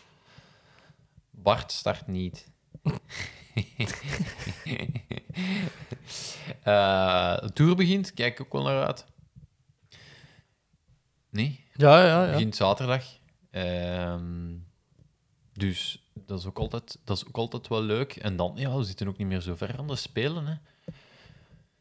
[1.30, 2.50] Bart start niet.
[6.62, 9.06] Eh, de tour begint, kijk ook wel naar uit.
[11.30, 12.32] Nee, Ja, ja, ja.
[12.32, 13.04] begint zaterdag.
[13.50, 14.54] Ehm,
[15.52, 18.16] dus dat is, ook altijd, dat is ook altijd wel leuk.
[18.16, 20.46] En dan, ja, we zitten ook niet meer zo ver van de Spelen.
[20.46, 20.54] Hè.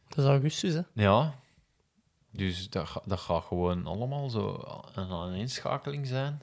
[0.08, 0.82] Dat is augustus, hè.
[0.94, 1.36] Ja.
[2.32, 6.42] Dus dat, ga- dat gaat gewoon allemaal zo een aaneenschakeling zijn.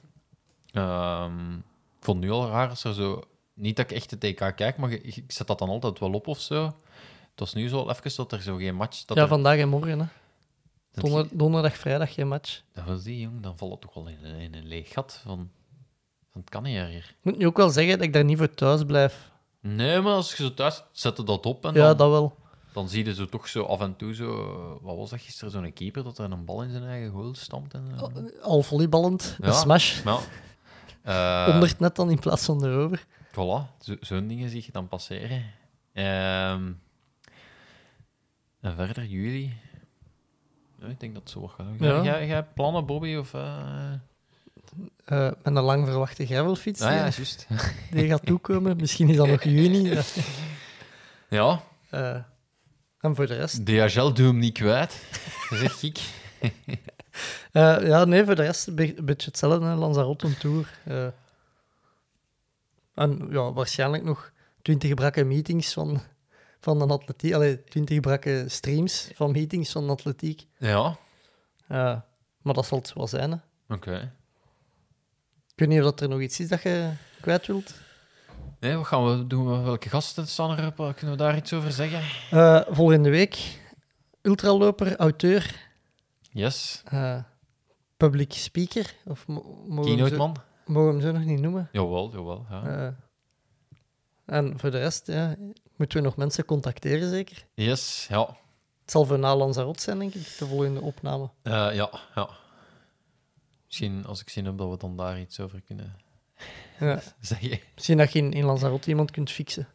[0.71, 1.63] Ehm, ik
[1.99, 3.23] vond het nu al raar als er zo...
[3.53, 6.11] Niet dat ik echt de TK kijk, maar ik, ik zet dat dan altijd wel
[6.13, 6.63] op of zo.
[6.65, 9.05] Het was nu zo even dat er zo geen match...
[9.05, 10.05] Dat ja, er- vandaag en morgen, hè.
[10.91, 12.61] dat Donder- donderdag, vrijdag geen match.
[12.73, 13.41] Dat was die, jong.
[13.41, 15.19] Dan valt het toch wel in, een- in een leeg gat.
[15.23, 15.49] Van,
[16.31, 16.77] van, het kan niet.
[16.77, 19.31] Ik moet nu ook wel zeggen dat ik daar niet voor thuis blijf.
[19.59, 22.35] Nee, maar als je zo thuis zet je dat op en Ja, dan, dat wel.
[22.73, 24.31] dan zie je zo toch zo af en toe zo...
[24.31, 25.51] eh, Wat was dat gisteren?
[25.51, 27.73] Zo'n keeper dat er een bal in zijn eigen goal stampt.
[27.73, 28.11] En, zo.
[28.41, 29.47] Al volleyballend, Ja.
[29.47, 30.03] een smash.
[30.03, 30.17] Ja.
[31.03, 33.05] Eh, Onder het net dan in plaats van erover.
[33.33, 35.43] Voilà, zo- zo'n dingen zie je dan passeren.
[35.93, 36.71] Ehm,
[38.61, 39.57] en verder, jullie?
[40.79, 41.65] Ja, ik denk dat het zo wat gaat.
[41.79, 42.03] Ja.
[42.03, 43.15] Jij, jij hebt plannen, Bobby?
[43.15, 43.91] Of, eh?
[45.05, 47.47] Eh, met een lang verwachte gravelfiets Ah, ja, die, juist.
[47.91, 48.75] die gaat toekomen.
[48.77, 49.83] Misschien is dat nog juni.
[49.89, 50.01] Ja.
[51.29, 52.15] ja, Eh,
[52.99, 53.65] en voor de rest...
[53.65, 55.05] DHL doe hem niet kwijt.
[55.49, 55.99] Gek.
[57.51, 59.65] Eh, ja, nee, voor de rest een be- een beetje hetzelfde.
[59.65, 60.67] Lanzarote Tour.
[62.93, 66.01] En ja, waarschijnlijk nog twintig brakke meetings van,
[66.59, 67.33] van een atletiek.
[67.33, 70.45] Allee, twintig brakke streams van meetings van atletiek.
[70.57, 70.97] Ja,
[71.67, 71.99] Eh,
[72.41, 74.13] maar dat zal het wel zijn, oké.
[75.47, 76.91] Ik weet niet of dat er nog iets is dat je
[77.21, 77.73] kwijt wilt.
[78.59, 79.63] Nee, wat gaan we doen?
[79.63, 80.75] Welke gasten staan erop?
[80.95, 82.01] Kunnen we daar iets over zeggen?
[82.37, 83.59] Eh, volgende week
[84.21, 85.55] ultraloper, auteur,
[86.31, 86.81] Yes.
[86.85, 87.19] eh,
[87.97, 88.95] public speaker.
[89.05, 89.25] Of
[89.81, 90.35] Keynote man?
[90.65, 91.69] Mogen we hem zo nog niet noemen?
[91.71, 92.45] Jawel, jawel.
[92.49, 92.63] Ja.
[92.87, 92.93] Eh,
[94.25, 95.35] En voor de rest, ja,
[95.75, 97.45] moeten we nog mensen contacteren, zeker?
[97.53, 98.37] Yes, ja.
[98.81, 101.29] Het zal voor na Lanzarote zijn, denk ik, de volgende opname.
[101.41, 102.29] Eh, ja, ja.
[103.65, 105.95] Misschien als ik zin heb dat we dan daar iets over kunnen
[106.79, 107.01] Ja.
[107.21, 107.59] zeggen.
[107.75, 109.67] Misschien dat je in, in Lanzarote iemand kunt fixen.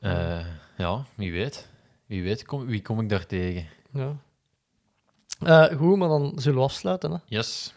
[0.00, 0.46] Eh,
[0.76, 1.68] ja, wie weet.
[2.06, 3.66] Wie weet, kom, wie kom ik daar tegen?
[3.92, 4.16] Ja.
[5.76, 7.10] Goed, maar dan zullen we afsluiten.
[7.10, 7.18] Hè.
[7.26, 7.74] Yes.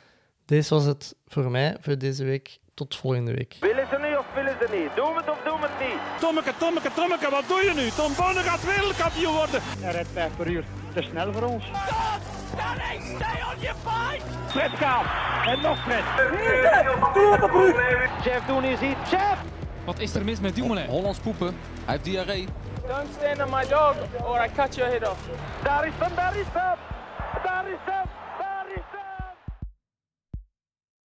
[0.50, 2.60] Deze was het voor mij voor deze week.
[2.74, 3.58] Tot volgende week.
[3.60, 4.96] Willen ze niet of willen ze niet?
[4.96, 6.00] Doen we het of doen we het niet?
[6.20, 7.90] Tommeke, Tommeke, Tommeke, wat doe je nu?
[7.90, 9.62] Tom Bonne gaat wereldkampioen worden.
[9.64, 10.64] Hij rijdt 5 per uur.
[10.94, 11.64] Te snel voor ons.
[14.48, 15.06] Fred gaat.
[15.46, 16.04] En nog Fred.
[17.14, 18.12] Doe op brug.
[18.22, 19.10] Chef doen is iets.
[19.10, 19.38] Chef!
[19.86, 20.86] Wat is er mis met Dumoulin?
[20.88, 21.48] Hollands poepen.
[21.48, 22.48] Hij heeft diarree.
[22.88, 25.20] Don't stand on my dog or I cut your head off.
[25.64, 26.78] Daar is hem, daar is hem.
[27.44, 28.08] Daar is hem.